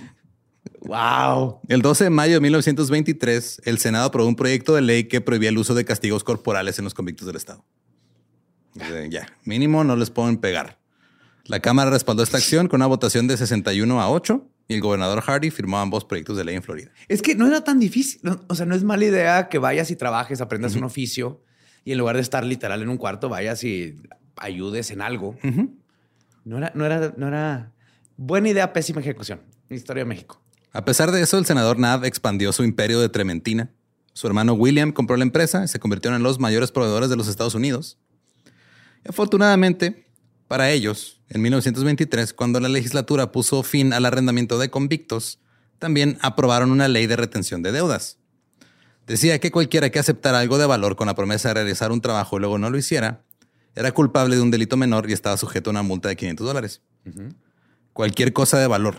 ¡Wow! 0.82 1.60
El 1.68 1.82
12 1.82 2.06
de 2.06 2.10
mayo 2.10 2.36
de 2.36 2.40
1923, 2.40 3.64
el 3.66 3.80
Senado 3.80 4.06
aprobó 4.06 4.30
un 4.30 4.38
proyecto 4.38 4.76
de 4.76 4.82
ley 4.82 5.04
que 5.06 5.20
prohibía 5.20 5.50
el 5.50 5.58
uso 5.58 5.76
de 5.76 5.84
castigos 5.84 6.24
corporales 6.24 6.78
en 6.80 6.86
los 6.86 6.94
convictos 6.94 7.28
del 7.28 7.36
Estado. 7.36 7.66
Ya, 9.10 9.28
mínimo 9.44 9.84
no 9.84 9.98
les 9.98 10.10
pueden 10.10 10.38
pegar. 10.38 10.78
La 11.46 11.60
Cámara 11.60 11.90
respaldó 11.90 12.24
esta 12.24 12.38
acción 12.38 12.70
con 12.70 12.78
una 12.80 12.88
votación 12.88 13.28
de 13.28 13.36
61 13.36 14.02
a 14.02 14.10
8 14.10 14.48
y 14.68 14.76
el 14.76 14.82
gobernador 14.82 15.22
Hardy 15.22 15.49
firmó 15.49 15.80
ambos 15.80 16.03
proyectos 16.05 16.38
de 16.38 16.43
ley 16.43 16.55
en 16.55 16.63
Florida. 16.63 16.91
Es 17.07 17.22
que 17.22 17.36
no 17.36 17.47
era 17.47 17.63
tan 17.63 17.80
difícil. 17.80 18.22
o 18.47 18.55
sea, 18.55 18.65
no 18.65 18.76
es 18.76 18.84
mala 18.84 19.05
idea 19.05 19.49
que 19.49 19.59
vayas 19.59 19.91
y 19.91 19.95
trabajes, 19.95 20.41
aprendas 20.41 20.76
un 20.76 20.84
oficio 20.84 21.41
y 21.86 21.93
en 21.93 21.97
lugar 21.97 22.15
de 22.18 22.22
estar 22.22 22.43
literal 22.43 22.82
en 22.82 22.89
un 22.89 22.97
cuarto, 22.97 23.30
vayas 23.30 23.63
y 23.63 23.95
ayudes 24.36 24.91
en 24.91 25.01
algo. 25.01 25.38
No 26.43 26.57
era, 26.57 26.72
no 26.76 26.86
era, 26.86 27.13
no 27.15 27.28
era 27.28 27.72
buena 28.18 28.49
idea, 28.49 28.74
pésima 28.74 28.99
ejecución. 28.99 29.41
Historia 29.70 30.03
de 30.03 30.09
México. 30.09 30.41
A 30.74 30.84
pesar 30.84 31.11
de 31.11 31.22
eso, 31.22 31.38
el 31.38 31.45
senador 31.45 31.80
Nav 31.80 32.03
expandió 32.05 32.51
su 32.51 32.63
imperio 32.63 32.99
de 32.99 33.09
Trementina. 33.09 33.72
Su 34.13 34.28
hermano 34.28 34.53
William 34.53 34.91
compró 34.91 35.15
la 35.15 35.24
empresa 35.24 35.63
y 35.63 35.68
se 35.68 35.80
convirtieron 35.80 36.18
en 36.18 36.24
los 36.24 36.39
mayores 36.39 36.72
proveedores 36.72 37.09
de 37.09 37.15
los 37.15 37.28
Estados 37.28 37.55
Unidos. 37.55 37.97
Y 39.05 39.09
afortunadamente, 39.09 40.07
para 40.48 40.72
ellos, 40.72 41.22
en 41.30 41.41
1923, 41.41 42.34
cuando 42.34 42.60
la 42.60 42.70
legislatura 42.70 43.32
puso 43.32 43.64
fin 43.64 43.93
al 43.93 44.06
arrendamiento 44.06 44.58
de 44.58 44.70
convictos, 44.70 45.39
también 45.80 46.18
aprobaron 46.22 46.72
una 46.72 46.88
ley 46.88 47.06
de 47.08 47.16
retención 47.16 47.62
de 47.62 47.72
deudas. 47.72 48.18
Decía 49.06 49.39
que 49.39 49.52
cualquiera 49.52 49.89
que 49.89 50.00
aceptara 50.00 50.39
algo 50.39 50.58
de 50.58 50.66
valor 50.66 50.95
con 50.95 51.08
la 51.08 51.16
promesa 51.16 51.50
de 51.50 51.54
realizar 51.56 51.91
un 51.91 52.02
trabajo 52.02 52.38
y 52.38 52.39
luego 52.39 52.58
no 52.58 52.70
lo 52.70 52.78
hiciera, 52.78 53.24
era 53.76 53.91
culpable 53.91 54.36
de 54.36 54.41
un 54.41 54.52
delito 54.52 54.76
menor 54.76 55.10
y 55.10 55.14
estaba 55.14 55.38
sujeto 55.38 55.70
a 55.70 55.72
una 55.72 55.84
multa 55.84 56.10
de 56.10 56.16
500 56.16 56.45
dólares. 56.48 56.82
Cualquier 57.93 58.34
cosa 58.34 58.60
de 58.60 58.68
valor. 58.68 58.95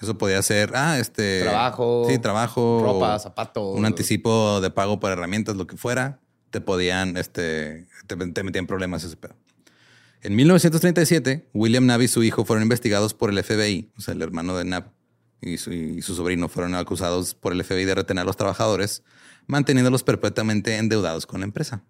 Eso 0.00 0.16
podía 0.16 0.40
ser, 0.42 0.72
ah, 0.74 0.98
este... 0.98 1.42
Trabajo, 1.42 2.06
Sí, 2.08 2.18
trabajo. 2.18 2.80
ropa, 2.82 3.18
zapatos. 3.18 3.76
Un 3.78 3.84
anticipo 3.84 4.60
de 4.60 4.70
pago 4.70 4.98
por 4.98 5.10
herramientas, 5.12 5.56
lo 5.56 5.66
que 5.66 5.76
fuera. 5.76 6.20
Te 6.50 6.60
podían, 6.60 7.16
este... 7.18 7.86
Te, 8.06 8.16
te 8.16 8.42
metían 8.42 8.66
problemas 8.66 9.04
ese 9.04 9.16
pedo. 9.16 9.34
En 10.22 10.36
1937, 10.36 11.48
William 11.54 11.86
Nab 11.86 12.02
y 12.02 12.08
su 12.08 12.22
hijo 12.22 12.44
fueron 12.44 12.62
investigados 12.62 13.14
por 13.14 13.30
el 13.30 13.42
FBI, 13.42 13.90
o 13.96 14.00
sea, 14.00 14.12
el 14.12 14.20
hermano 14.20 14.56
de 14.56 14.64
Nab 14.64 14.92
y 15.40 15.56
su, 15.56 15.72
y 15.72 16.02
su 16.02 16.14
sobrino 16.14 16.48
fueron 16.48 16.74
acusados 16.74 17.34
por 17.34 17.52
el 17.52 17.64
FBI 17.64 17.86
de 17.86 17.94
retener 17.94 18.22
a 18.22 18.26
los 18.26 18.36
trabajadores, 18.36 19.02
manteniéndolos 19.46 20.02
perpetuamente 20.02 20.76
endeudados 20.76 21.24
con 21.26 21.40
la 21.40 21.46
empresa. 21.46 21.82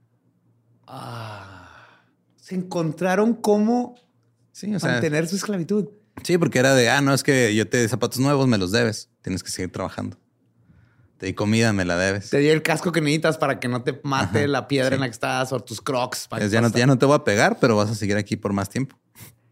Ah, 0.86 2.04
se 2.36 2.54
encontraron 2.54 3.34
cómo 3.34 3.96
Sí, 4.52 4.72
o 4.74 4.78
sea, 4.78 4.92
mantener 4.92 5.26
su 5.26 5.36
esclavitud. 5.36 5.88
sí, 6.22 6.38
porque 6.38 6.58
era 6.58 6.74
de, 6.74 6.90
ah, 6.90 7.00
no, 7.00 7.14
es 7.14 7.22
que 7.22 7.54
yo 7.54 7.68
te 7.68 7.80
di 7.80 7.88
zapatos 7.88 8.18
nuevos, 8.18 8.46
me 8.46 8.58
los 8.58 8.72
debes, 8.72 9.08
tienes 9.22 9.42
que 9.42 9.50
seguir 9.50 9.72
trabajando. 9.72 10.18
Te 11.20 11.26
di 11.26 11.34
comida, 11.34 11.74
me 11.74 11.84
la 11.84 11.98
debes. 11.98 12.30
Te 12.30 12.38
di 12.38 12.48
el 12.48 12.62
casco 12.62 12.92
que 12.92 13.02
necesitas 13.02 13.36
para 13.36 13.60
que 13.60 13.68
no 13.68 13.82
te 13.82 14.00
mate 14.04 14.38
Ajá, 14.38 14.48
la 14.48 14.66
piedra 14.68 14.88
sí. 14.88 14.94
en 14.94 15.00
la 15.00 15.06
que 15.06 15.12
estás 15.12 15.52
o 15.52 15.60
tus 15.60 15.82
crocs. 15.82 16.26
para 16.28 16.42
Es, 16.42 16.50
que 16.50 16.54
ya, 16.54 16.62
no, 16.62 16.70
ya 16.70 16.86
no 16.86 16.96
te 16.96 17.04
voy 17.04 17.14
a 17.14 17.24
pegar, 17.24 17.58
pero 17.60 17.76
vas 17.76 17.90
a 17.90 17.94
seguir 17.94 18.16
aquí 18.16 18.36
por 18.36 18.54
más 18.54 18.70
tiempo. 18.70 18.96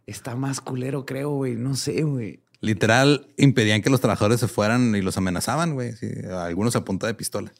Está 0.06 0.34
más 0.34 0.62
culero, 0.62 1.04
creo, 1.04 1.28
güey. 1.28 1.56
No 1.56 1.76
sé, 1.76 2.02
güey. 2.04 2.42
Literal, 2.62 3.28
impedían 3.36 3.82
que 3.82 3.90
los 3.90 4.00
trabajadores 4.00 4.40
se 4.40 4.48
fueran 4.48 4.96
y 4.96 5.02
los 5.02 5.18
amenazaban, 5.18 5.74
güey. 5.74 5.92
sí, 5.94 6.08
algunos 6.32 6.74
a 6.74 6.86
punta 6.86 7.06
de 7.06 7.12
pistola. 7.12 7.52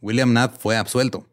William 0.00 0.30
Knapp 0.30 0.58
fue 0.58 0.78
absuelto. 0.78 1.26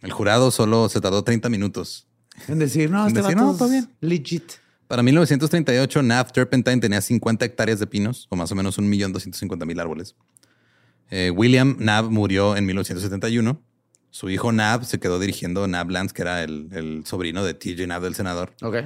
El 0.00 0.12
jurado 0.12 0.50
solo 0.50 0.88
se 0.88 1.02
tardó 1.02 1.24
30 1.24 1.50
minutos. 1.50 2.08
En 2.46 2.58
decir, 2.58 2.90
no, 2.90 3.02
En 3.02 3.08
este 3.08 3.20
decir, 3.20 3.36
no, 3.36 3.54
todo 3.54 3.68
bien. 3.68 3.90
legit. 4.00 4.52
Para 4.86 5.02
1938, 5.02 6.00
Knapp 6.00 6.32
Turpentine 6.32 6.80
tenía 6.80 7.02
50 7.02 7.44
hectáreas 7.44 7.78
de 7.78 7.86
pinos, 7.86 8.26
o 8.30 8.36
más 8.36 8.50
o 8.50 8.54
menos 8.54 8.78
1.250.000 8.78 9.80
árboles. 9.80 10.16
Eh, 11.10 11.30
William 11.30 11.76
Knapp 11.76 12.06
murió 12.06 12.56
en 12.56 12.66
1971. 12.66 13.60
Su 14.10 14.30
hijo 14.30 14.50
Knapp 14.50 14.84
se 14.84 14.98
quedó 14.98 15.18
dirigiendo 15.18 15.64
Knapplands, 15.64 16.12
que 16.12 16.22
era 16.22 16.42
el, 16.42 16.68
el 16.72 17.02
sobrino 17.06 17.44
de 17.44 17.54
TJ 17.54 17.84
Knapp, 17.84 18.02
del 18.02 18.14
senador. 18.14 18.52
Ok. 18.62 18.76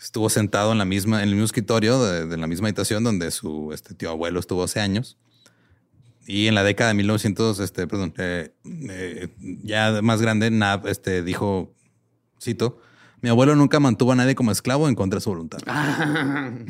Estuvo 0.00 0.28
sentado 0.28 0.72
en 0.72 0.78
la 0.78 0.84
misma, 0.84 1.18
en 1.22 1.28
el 1.28 1.34
mismo 1.34 1.44
escritorio 1.44 2.02
de, 2.04 2.26
de 2.26 2.36
la 2.36 2.46
misma 2.46 2.68
habitación 2.68 3.04
donde 3.04 3.30
su 3.30 3.72
este, 3.72 3.94
tío 3.94 4.10
abuelo 4.10 4.40
estuvo 4.40 4.64
hace 4.64 4.80
años. 4.80 5.18
Y 6.26 6.46
en 6.46 6.54
la 6.54 6.64
década 6.64 6.88
de 6.88 6.94
1900, 6.94 7.60
este, 7.60 7.86
perdón, 7.86 8.14
eh, 8.18 8.54
eh, 8.64 9.28
ya 9.62 10.00
más 10.02 10.22
grande, 10.22 10.50
Nab 10.50 10.86
este, 10.86 11.22
dijo, 11.22 11.74
cito, 12.40 12.80
mi 13.20 13.28
abuelo 13.28 13.54
nunca 13.56 13.78
mantuvo 13.78 14.12
a 14.12 14.14
nadie 14.14 14.34
como 14.34 14.50
esclavo 14.50 14.88
en 14.88 14.94
contra 14.94 15.18
de 15.18 15.20
su 15.22 15.30
voluntad. 15.30 15.58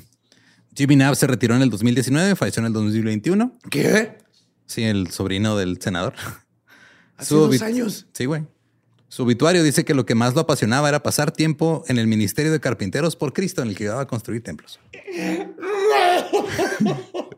Jimmy 0.76 0.96
Nab 0.96 1.14
se 1.14 1.26
retiró 1.28 1.54
en 1.54 1.62
el 1.62 1.70
2019, 1.70 2.34
falleció 2.34 2.60
en 2.60 2.66
el 2.66 2.72
2021. 2.72 3.58
¿Qué? 3.70 4.18
Sí, 4.66 4.84
el 4.84 5.10
sobrino 5.10 5.56
del 5.56 5.80
senador. 5.80 6.14
Hace 7.16 7.34
dos 7.34 7.62
años. 7.62 8.06
Sí, 8.12 8.24
güey. 8.24 8.44
Su 9.08 9.22
obituario 9.22 9.62
dice 9.62 9.84
que 9.84 9.94
lo 9.94 10.04
que 10.04 10.16
más 10.16 10.34
lo 10.34 10.40
apasionaba 10.40 10.88
era 10.88 11.02
pasar 11.02 11.30
tiempo 11.30 11.84
en 11.86 11.98
el 11.98 12.08
Ministerio 12.08 12.50
de 12.50 12.58
Carpinteros 12.58 13.14
por 13.14 13.32
Cristo, 13.32 13.62
en 13.62 13.68
el 13.68 13.76
que 13.76 13.84
ayudaba 13.84 14.02
a 14.02 14.06
construir 14.06 14.42
templos. 14.42 14.80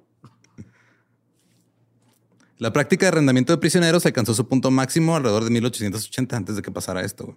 La 2.59 2.73
práctica 2.73 3.05
de 3.05 3.09
arrendamiento 3.09 3.53
de 3.53 3.59
prisioneros 3.59 4.07
alcanzó 4.07 4.33
su 4.33 4.49
punto 4.49 4.71
máximo 4.71 5.15
alrededor 5.15 5.45
de 5.45 5.51
1880 5.51 6.37
antes 6.37 6.57
de 6.57 6.63
que 6.63 6.71
pasara 6.71 7.03
esto. 7.03 7.37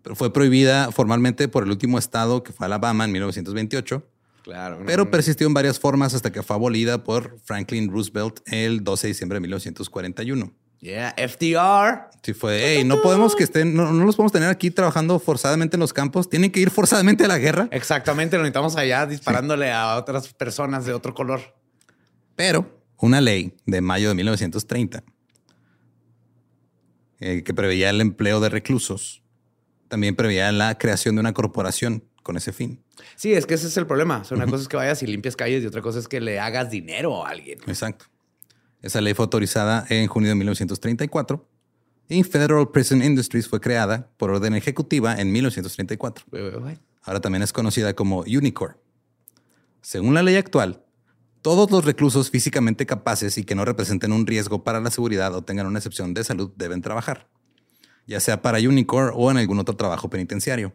Pero 0.00 0.16
fue 0.16 0.32
prohibida 0.32 0.90
formalmente 0.90 1.48
por 1.48 1.64
el 1.64 1.70
último 1.70 1.98
estado 1.98 2.42
que 2.42 2.54
fue 2.54 2.64
Alabama 2.64 3.04
en 3.04 3.12
1928, 3.12 4.08
Claro. 4.44 4.82
pero 4.84 5.10
persistió 5.10 5.46
en 5.46 5.54
varias 5.54 5.80
formas 5.80 6.12
hasta 6.12 6.30
que 6.30 6.42
fue 6.42 6.54
abolida 6.54 7.02
por 7.02 7.38
Franklin 7.44 7.90
Roosevelt 7.90 8.40
el 8.44 8.84
12 8.84 9.06
de 9.06 9.12
diciembre 9.12 9.36
de 9.36 9.40
1941. 9.40 10.52
Yeah, 10.80 11.14
FDR. 11.16 12.10
Sí, 12.22 12.34
fue, 12.34 12.60
hey, 12.62 12.84
no 12.84 13.00
podemos 13.00 13.34
que 13.34 13.44
estén, 13.44 13.74
no, 13.74 13.90
no 13.90 14.04
los 14.04 14.16
podemos 14.16 14.32
tener 14.32 14.50
aquí 14.50 14.70
trabajando 14.70 15.18
forzadamente 15.18 15.76
en 15.76 15.80
los 15.80 15.94
campos, 15.94 16.28
tienen 16.28 16.50
que 16.50 16.60
ir 16.60 16.70
forzadamente 16.70 17.24
a 17.24 17.28
la 17.28 17.38
guerra. 17.38 17.68
Exactamente, 17.70 18.36
lo 18.36 18.42
necesitamos 18.42 18.76
allá 18.76 19.06
disparándole 19.06 19.72
a 19.72 19.96
otras 19.96 20.30
personas 20.34 20.84
de 20.84 20.92
otro 20.92 21.14
color. 21.14 21.40
Pero 22.36 22.82
una 22.98 23.22
ley 23.22 23.56
de 23.64 23.80
mayo 23.80 24.08
de 24.10 24.14
1930 24.14 25.02
eh, 27.20 27.42
que 27.42 27.54
preveía 27.54 27.88
el 27.88 28.02
empleo 28.02 28.40
de 28.40 28.50
reclusos 28.50 29.22
también 29.88 30.16
preveía 30.16 30.50
la 30.52 30.76
creación 30.76 31.14
de 31.14 31.20
una 31.20 31.32
corporación 31.32 32.04
con 32.24 32.36
ese 32.36 32.52
fin. 32.52 32.82
Sí, 33.14 33.32
es 33.34 33.46
que 33.46 33.54
ese 33.54 33.68
es 33.68 33.76
el 33.76 33.86
problema. 33.86 34.18
O 34.18 34.24
sea, 34.24 34.36
una 34.36 34.46
cosa 34.46 34.62
es 34.62 34.68
que 34.68 34.76
vayas 34.76 35.00
y 35.04 35.06
limpias 35.06 35.36
calles 35.36 35.62
y 35.62 35.66
otra 35.66 35.82
cosa 35.82 36.00
es 36.00 36.08
que 36.08 36.20
le 36.20 36.40
hagas 36.40 36.70
dinero 36.70 37.24
a 37.24 37.28
alguien. 37.28 37.60
Exacto. 37.68 38.06
Esa 38.82 39.00
ley 39.00 39.14
fue 39.14 39.24
autorizada 39.24 39.86
en 39.88 40.08
junio 40.08 40.30
de 40.30 40.34
1934 40.34 41.48
y 42.08 42.24
Federal 42.24 42.68
Prison 42.70 43.02
Industries 43.02 43.46
fue 43.46 43.60
creada 43.60 44.10
por 44.16 44.30
orden 44.30 44.54
ejecutiva 44.54 45.14
en 45.14 45.30
1934. 45.30 46.24
Güey, 46.30 46.42
güey, 46.50 46.60
güey. 46.60 46.78
Ahora 47.02 47.20
también 47.20 47.42
es 47.42 47.52
conocida 47.52 47.94
como 47.94 48.20
Unicorn. 48.20 48.76
Según 49.82 50.14
la 50.14 50.22
ley 50.22 50.36
actual, 50.36 50.82
todos 51.42 51.70
los 51.70 51.84
reclusos 51.84 52.30
físicamente 52.30 52.86
capaces 52.86 53.36
y 53.36 53.44
que 53.44 53.54
no 53.54 53.66
representen 53.66 54.12
un 54.12 54.26
riesgo 54.26 54.64
para 54.64 54.80
la 54.80 54.90
seguridad 54.90 55.34
o 55.34 55.42
tengan 55.42 55.66
una 55.66 55.78
excepción 55.78 56.14
de 56.14 56.24
salud 56.24 56.50
deben 56.56 56.80
trabajar, 56.80 57.28
ya 58.06 58.18
sea 58.18 58.40
para 58.40 58.58
Unicorn 58.58 59.12
o 59.14 59.30
en 59.30 59.36
algún 59.36 59.58
otro 59.58 59.76
trabajo 59.76 60.08
penitenciario. 60.08 60.74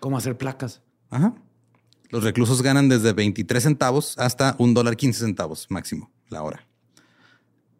¿Cómo 0.00 0.16
hacer 0.18 0.36
placas? 0.36 0.82
Ajá. 1.10 1.34
Los 2.10 2.22
reclusos 2.24 2.62
ganan 2.62 2.88
desde 2.88 3.12
23 3.12 3.62
centavos 3.62 4.16
hasta 4.18 4.54
un 4.58 4.74
dólar 4.74 4.96
15 4.96 5.20
centavos 5.20 5.66
máximo 5.70 6.10
la 6.28 6.42
hora. 6.42 6.66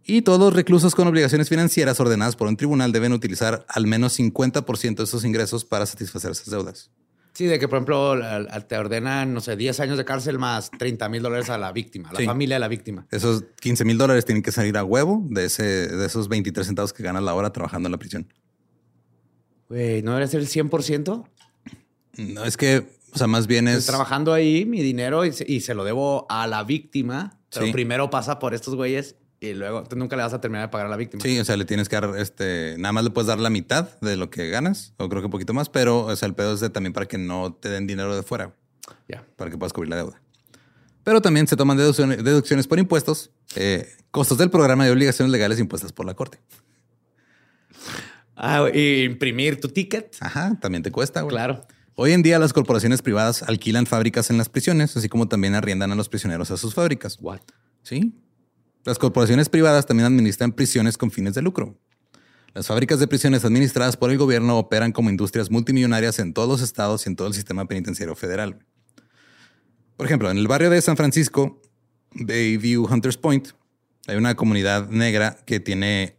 Y 0.04 0.22
todos 0.22 0.38
los 0.38 0.52
reclusos 0.54 0.94
con 0.94 1.08
obligaciones 1.08 1.48
financieras 1.48 1.98
ordenadas 1.98 2.36
por 2.36 2.46
un 2.46 2.56
tribunal 2.56 2.92
deben 2.92 3.12
utilizar 3.12 3.66
al 3.68 3.86
menos 3.86 4.18
50% 4.18 4.96
de 4.96 5.04
esos 5.04 5.24
ingresos 5.24 5.64
para 5.64 5.84
satisfacer 5.86 6.30
esas 6.30 6.48
deudas. 6.50 6.90
Sí, 7.32 7.44
de 7.46 7.58
que, 7.58 7.68
por 7.68 7.76
ejemplo, 7.78 8.14
te 8.66 8.78
ordenan, 8.78 9.34
no 9.34 9.40
sé, 9.40 9.56
10 9.56 9.80
años 9.80 9.98
de 9.98 10.04
cárcel 10.04 10.38
más 10.38 10.70
30 10.70 11.08
mil 11.08 11.22
dólares 11.22 11.50
a 11.50 11.58
la 11.58 11.70
víctima, 11.72 12.08
a 12.08 12.12
la 12.14 12.20
Sí. 12.20 12.24
familia 12.24 12.54
de 12.56 12.60
la 12.60 12.68
víctima. 12.68 13.06
Esos 13.10 13.44
15 13.60 13.84
mil 13.84 13.98
dólares 13.98 14.24
tienen 14.24 14.42
que 14.42 14.52
salir 14.52 14.76
a 14.78 14.84
huevo 14.84 15.22
de, 15.28 15.44
ese, 15.44 15.62
de 15.64 16.06
esos 16.06 16.28
23 16.28 16.66
centavos 16.66 16.92
que 16.92 17.02
ganas 17.02 17.22
la 17.22 17.34
hora 17.34 17.52
trabajando 17.52 17.88
en 17.88 17.92
la 17.92 17.98
prisión. 17.98 18.32
Güey, 19.68 20.02
¿no 20.02 20.12
debería 20.12 20.28
ser 20.28 20.40
el 20.40 20.46
100%? 20.48 21.28
No, 22.18 22.44
es 22.44 22.56
que, 22.56 22.86
o 23.12 23.18
sea, 23.18 23.26
más 23.26 23.46
bien 23.46 23.68
Estoy 23.68 23.78
es... 23.80 23.86
trabajando 23.86 24.32
ahí 24.32 24.64
mi 24.64 24.82
dinero 24.82 25.24
y 25.24 25.32
se, 25.32 25.44
y 25.50 25.60
se 25.60 25.74
lo 25.74 25.84
debo 25.84 26.26
a 26.30 26.46
la 26.46 26.64
víctima, 26.64 27.38
pero 27.52 27.66
Sí. 27.66 27.72
primero 27.72 28.10
pasa 28.10 28.38
por 28.38 28.54
estos 28.54 28.74
güeyes 28.74 29.16
y 29.40 29.52
luego 29.54 29.84
tú 29.84 29.96
nunca 29.96 30.16
le 30.16 30.22
vas 30.22 30.32
a 30.32 30.40
terminar 30.40 30.66
de 30.68 30.70
pagar 30.72 30.86
a 30.86 30.90
la 30.90 30.96
víctima. 30.96 31.22
Sí, 31.22 31.38
o 31.38 31.44
sea, 31.44 31.56
le 31.56 31.64
tienes 31.66 31.88
que 31.88 31.96
dar, 32.00 32.14
este, 32.18 32.76
nada 32.78 32.92
más 32.92 33.04
le 33.04 33.10
puedes 33.10 33.26
dar 33.28 33.38
la 33.38 33.50
mitad 33.50 33.98
de 34.00 34.16
lo 34.16 34.30
que 34.30 34.48
ganas, 34.48 34.94
o 34.96 35.08
creo 35.08 35.20
que 35.22 35.26
un 35.26 35.30
poquito 35.32 35.52
más, 35.54 35.68
pero, 35.68 36.06
o 36.06 36.16
sea, 36.16 36.26
el 36.28 36.34
pedo 36.34 36.54
es 36.54 36.60
de 36.60 36.70
también 36.70 36.92
para 36.92 37.06
que 37.06 37.18
no 37.18 37.52
te 37.52 37.68
den 37.68 37.86
dinero 37.86 38.16
de 38.16 38.22
fuera, 38.22 38.54
Ya. 39.08 39.24
para 39.36 39.50
que 39.50 39.58
puedas 39.58 39.72
cubrir 39.72 39.90
la 39.90 39.96
deuda. 39.96 40.20
Pero 41.04 41.20
también 41.20 41.46
se 41.46 41.54
toman 41.54 41.76
deducciones, 41.76 42.24
deducciones 42.24 42.66
por 42.66 42.78
impuestos, 42.80 43.30
eh, 43.54 43.88
costos 44.10 44.38
del 44.38 44.50
programa 44.50 44.86
y 44.86 44.90
obligaciones 44.90 45.30
legales 45.30 45.60
impuestas 45.60 45.92
por 45.92 46.04
la 46.06 46.14
corte. 46.14 46.40
Ah, 48.34 48.68
y 48.72 49.04
imprimir 49.04 49.60
tu 49.60 49.68
ticket. 49.68 50.16
Ajá, 50.20 50.58
también 50.60 50.82
te 50.82 50.90
cuesta, 50.90 51.22
güey. 51.22 51.30
Claro. 51.30 51.64
Hoy 51.99 52.12
en 52.12 52.22
día 52.22 52.38
las 52.38 52.53
corporaciones 52.53 53.01
privadas 53.01 53.42
alquilan 53.42 53.86
fábricas 53.86 54.28
en 54.28 54.36
las 54.36 54.51
prisiones, 54.51 54.94
así 54.99 55.09
como 55.09 55.28
también 55.28 55.55
arriendan 55.55 55.92
a 55.92 55.94
los 55.94 56.11
prisioneros 56.11 56.51
a 56.51 56.59
sus 56.59 56.74
fábricas. 56.74 57.16
What? 57.22 57.40
Sí. 57.82 58.12
Las 58.84 58.99
corporaciones 58.99 59.49
privadas 59.49 59.86
también 59.86 60.07
administran 60.07 60.53
prisiones 60.53 60.99
con 60.99 61.11
fines 61.11 61.32
de 61.32 61.40
lucro. 61.40 61.78
Las 62.53 62.66
fábricas 62.66 63.01
de 63.01 63.09
prisiones 63.09 63.47
administradas 63.47 63.97
por 63.97 64.11
el 64.11 64.18
gobierno 64.18 64.59
operan 64.59 64.92
como 64.92 65.09
industrias 65.09 65.51
multimillonarias 65.51 66.18
en 66.18 66.34
todos 66.34 66.51
los 66.51 66.61
estados 66.61 67.07
y 67.07 67.09
en 67.09 67.16
todo 67.16 67.28
el 67.28 67.34
sistema 67.34 67.66
penitenciario 67.66 68.14
federal. 68.14 68.59
Por 69.97 70.05
ejemplo, 70.05 70.30
en 70.30 70.36
el 70.36 70.49
barrio 70.49 70.68
de 70.68 70.82
San 70.82 70.99
Francisco, 70.99 71.62
Bayview 72.12 72.84
Hunters 72.92 73.16
Point, 73.16 73.49
hay 74.07 74.16
una 74.16 74.34
comunidad 74.34 74.90
negra 74.90 75.38
que 75.47 75.61
tiene 75.61 76.18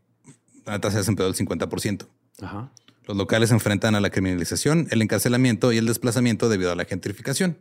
una 0.65 0.82
tasa 0.82 0.95
de 0.95 1.01
desempleo 1.01 1.32
del 1.32 1.38
50%. 1.38 2.07
Ajá. 2.41 2.71
Los 3.08 3.16
locales 3.16 3.49
se 3.49 3.55
enfrentan 3.55 3.95
a 3.95 4.01
la 4.01 4.10
criminalización, 4.10 4.88
el 4.91 5.01
encarcelamiento 5.01 5.72
y 5.72 5.78
el 5.78 5.86
desplazamiento 5.86 6.49
debido 6.49 6.74
a 6.74 6.76
la 6.76 6.84
gentrificación. 6.84 7.58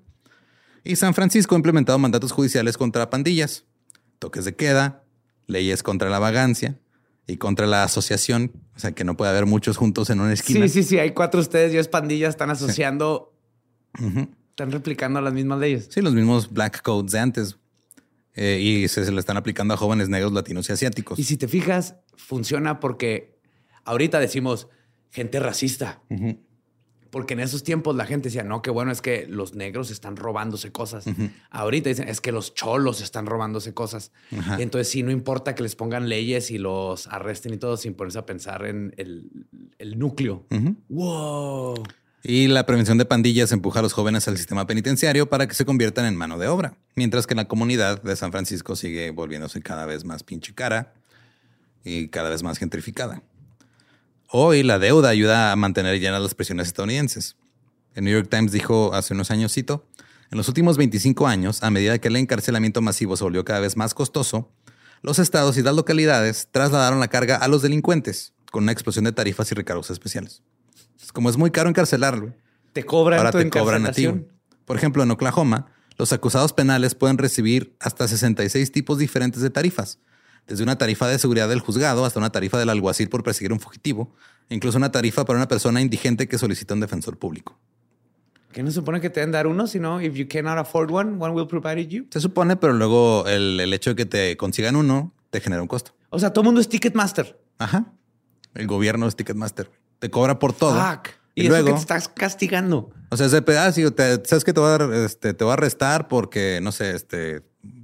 Y 0.83 0.97
San 0.97 1.15
Francisco 1.15 1.55
ha 1.55 1.59
implementado 1.59 1.99
mandatos 2.01 2.33
judiciales 2.33 2.77
contra 2.77 3.11
pandillas, 3.11 3.65
toques 4.19 4.45
de 4.45 4.57
queda, 4.57 5.05
leyes 5.47 5.85
contra 5.85 6.11
la 6.11 6.19
vagancia 6.19 6.79
y 7.29 7.37
contra 7.37 7.67
la 7.67 7.85
asociación. 7.85 8.53
O 8.75 8.81
sea, 8.81 8.91
que 8.91 9.05
no 9.05 9.17
puede 9.17 9.31
haber 9.31 9.47
muchos 9.47 9.77
juntos 9.77 10.11
en 10.11 10.21
una 10.21 10.33
esquina. 10.33 10.67
Sí, 10.67 10.83
sí, 10.83 10.83
sí. 10.83 10.99
Hay 10.99 11.13
cuatro 11.13 11.41
ustedes, 11.41 11.73
es 11.75 11.87
pandillas, 11.87 12.31
están 12.31 12.51
asociando, 12.51 13.33
están 14.51 14.73
replicando 14.73 15.21
las 15.21 15.33
mismas 15.33 15.61
leyes. 15.61 15.89
Sí, 15.91 16.01
los 16.01 16.13
mismos 16.15 16.53
black 16.53 16.83
codes 16.83 17.13
de 17.13 17.21
antes. 17.21 17.57
Eh, 18.35 18.59
y 18.61 18.89
se, 18.89 19.05
se 19.05 19.13
le 19.13 19.21
están 19.21 19.37
aplicando 19.37 19.75
a 19.75 19.77
jóvenes 19.77 20.09
negros, 20.09 20.33
latinos 20.33 20.69
y 20.69 20.73
asiáticos. 20.73 21.19
Y 21.21 21.25
si 21.25 21.37
te 21.37 21.47
fijas, 21.47 21.95
funciona 22.17 22.81
porque 22.81 23.39
ahorita 23.85 24.19
decimos 24.21 24.69
gente 25.11 25.41
racista. 25.41 26.01
Porque 27.11 27.35
en 27.35 27.41
esos 27.41 27.63
tiempos 27.63 27.97
la 27.97 28.05
gente 28.05 28.29
decía, 28.29 28.43
no, 28.43 28.61
qué 28.61 28.71
bueno 28.71 28.93
es 28.93 29.01
que 29.01 29.27
los 29.27 29.55
negros 29.55 29.91
están 29.91 30.17
robándose 30.17 30.73
cosas. 30.73 31.07
Ahorita 31.51 31.89
dicen, 31.89 32.09
es 32.09 32.21
que 32.21 32.33
los 32.33 32.55
cholos 32.55 33.01
están 33.01 33.27
robándose 33.27 33.73
cosas. 33.73 34.13
Ajá. 34.37 34.59
Y 34.59 34.63
entonces 34.63 34.89
sí, 34.89 35.03
no 35.03 35.11
importa 35.11 35.55
que 35.55 35.63
les 35.63 35.77
pongan 35.77 36.09
leyes 36.09 36.51
y 36.51 36.59
los 36.59 37.07
arresten 37.07 37.55
y 37.55 37.57
todo 37.57 37.77
sin 37.77 37.95
ponerse 37.95 38.19
a 38.19 38.27
pensar 38.27 38.67
en 38.67 38.93
el, 38.97 39.31
el 39.79 39.99
núcleo. 39.99 40.45
¡Wow! 40.89 41.85
Y 42.29 42.49
la 42.49 42.67
prevención 42.67 42.99
de 42.99 43.05
pandillas 43.05 43.53
empuja 43.53 43.79
a 43.79 43.83
los 43.83 43.93
jóvenes 43.93 44.27
al 44.27 44.37
sistema 44.37 44.67
penitenciario 44.67 45.31
para 45.31 45.47
que 45.47 45.55
se 45.55 45.65
conviertan 45.65 46.07
en 46.07 46.17
mano 46.17 46.39
de 46.39 46.49
obra, 46.49 46.77
mientras 46.97 47.27
que 47.27 47.37
la 47.37 47.47
comunidad 47.47 48.03
de 48.03 48.17
San 48.17 48.33
Francisco 48.33 48.75
sigue 48.75 49.11
volviéndose 49.13 49.63
cada 49.63 49.87
vez 49.87 50.05
más 50.05 50.25
pinche 50.25 50.53
cara 50.53 50.93
y 51.85 52.09
cada 52.09 52.29
vez 52.29 52.43
más 52.43 52.59
gentrificada. 52.59 53.23
Hoy 54.39 54.63
la 54.63 54.79
deuda 54.79 55.09
ayuda 55.09 55.51
a 55.51 55.57
mantener 55.57 55.99
llenas 55.99 56.21
las 56.21 56.35
prisiones 56.35 56.67
estadounidenses. 56.67 57.39
El 57.95 58.05
New 58.05 58.13
York 58.13 58.29
Times 58.29 58.53
dijo 58.53 58.93
hace 58.93 59.15
unos 59.15 59.31
años, 59.31 59.51
cito, 59.55 59.89
en 60.31 60.37
los 60.37 60.47
últimos 60.49 60.77
25 60.77 61.27
años, 61.27 61.63
a 61.63 61.71
medida 61.71 61.99
que 61.99 62.09
el 62.09 62.17
encarcelamiento 62.17 62.83
masivo 62.83 63.17
se 63.17 63.25
volvió 63.25 63.47
cada 63.47 63.61
vez 63.61 63.79
más 63.79 63.95
costoso, 63.95 64.53
los 65.01 65.19
estados 65.19 65.57
y 65.57 65.63
las 65.63 65.75
localidades 65.75 66.49
trasladaron 66.51 67.01
la 67.01 67.09
carga 67.09 67.37
a 67.37 67.49
los 67.49 67.63
delincuentes 67.63 68.35
con 68.53 68.65
una 68.65 68.73
explosión 68.73 69.07
de 69.07 69.13
tarifas 69.13 69.51
y 69.53 69.55
recargos 69.55 69.89
especiales. 69.89 70.43
Es 71.03 71.13
como 71.13 71.31
es 71.31 71.39
muy 71.39 71.51
caro 71.51 71.71
encarcelarlo. 71.71 72.35
Te 72.75 72.85
cobran 72.85 73.21
Ahora 73.21 73.33
te 73.33 73.49
cobran 73.49 73.87
a 73.87 73.93
ti. 73.93 74.07
Por 74.67 74.77
ejemplo, 74.77 75.03
en 75.03 75.13
Oklahoma, 75.13 75.73
los 75.97 76.13
acusados 76.13 76.53
penales 76.53 76.95
pueden 76.95 77.17
recibir 77.17 77.75
hasta 77.81 78.07
66 78.07 78.71
tipos 78.71 78.99
diferentes 78.99 79.41
de 79.41 79.49
tarifas, 79.49 79.99
desde 80.47 80.63
una 80.63 80.79
tarifa 80.79 81.09
de 81.09 81.19
seguridad 81.19 81.49
del 81.49 81.61
juzgado 81.61 82.05
hasta 82.05 82.19
una 82.19 82.31
tarifa 82.31 82.59
del 82.59 82.69
alguacil 82.69 83.09
por 83.09 83.23
perseguir 83.23 83.51
a 83.51 83.55
un 83.55 83.61
fugitivo, 83.61 84.13
e 84.49 84.55
incluso 84.55 84.79
una 84.79 84.93
tarifa 84.93 85.25
para 85.25 85.39
una 85.39 85.49
persona 85.49 85.81
indigente 85.81 86.29
que 86.29 86.39
solicita 86.39 86.75
un 86.75 86.81
defensor 86.81 87.19
público. 87.19 87.59
Que 88.53 88.63
no 88.63 88.71
se 88.71 88.77
supone 88.77 89.01
que 89.01 89.11
te 89.11 89.21
deben 89.21 89.33
dar 89.33 89.47
uno, 89.47 89.67
sino 89.67 90.01
if 90.01 90.15
you 90.15 90.27
cannot 90.29 90.57
afford 90.59 90.91
one, 90.91 91.17
one 91.19 91.35
will 91.35 91.47
provide 91.47 91.81
it 91.81 91.89
you. 91.89 92.07
Se 92.11 92.21
supone, 92.21 92.57
pero 92.57 92.73
luego 92.73 93.27
el, 93.27 93.61
el 93.61 93.73
hecho 93.75 93.91
de 93.91 93.97
que 93.97 94.07
te 94.07 94.37
consigan 94.37 94.77
uno 94.77 95.13
te 95.31 95.41
genera 95.41 95.61
un 95.61 95.69
costo. 95.69 95.93
O 96.11 96.19
sea, 96.19 96.33
todo 96.33 96.43
el 96.43 96.47
mundo 96.47 96.61
es 96.61 96.69
Ticketmaster. 96.69 97.39
Ajá. 97.59 97.93
El 98.55 98.67
gobierno 98.67 99.07
es 99.07 99.17
Ticketmaster. 99.17 99.71
Te 99.99 100.11
cobra 100.11 100.39
por 100.39 100.53
todo. 100.55 100.81
Fuck. 100.81 101.09
Y, 101.35 101.43
Y, 101.43 101.47
eso 101.47 101.51
luego, 101.51 101.67
que 101.67 101.73
te 101.75 101.81
estás 101.81 102.09
castigando. 102.09 102.91
o 103.11 103.17
sea, 103.19 103.27
ese 103.27 103.43
pedazo, 103.43 103.91
te, 103.93 104.25
sabes 104.25 104.43
que 104.43 104.55
te 104.55 104.61
va, 104.61 104.77
a, 104.77 105.05
este, 105.05 105.35
te 105.35 105.45
va 105.45 105.51
a 105.51 105.55
arrestar 105.55 106.09
porque, 106.09 106.61
no 106.63 106.73
sé, 106.73 106.95
este, 106.95 107.43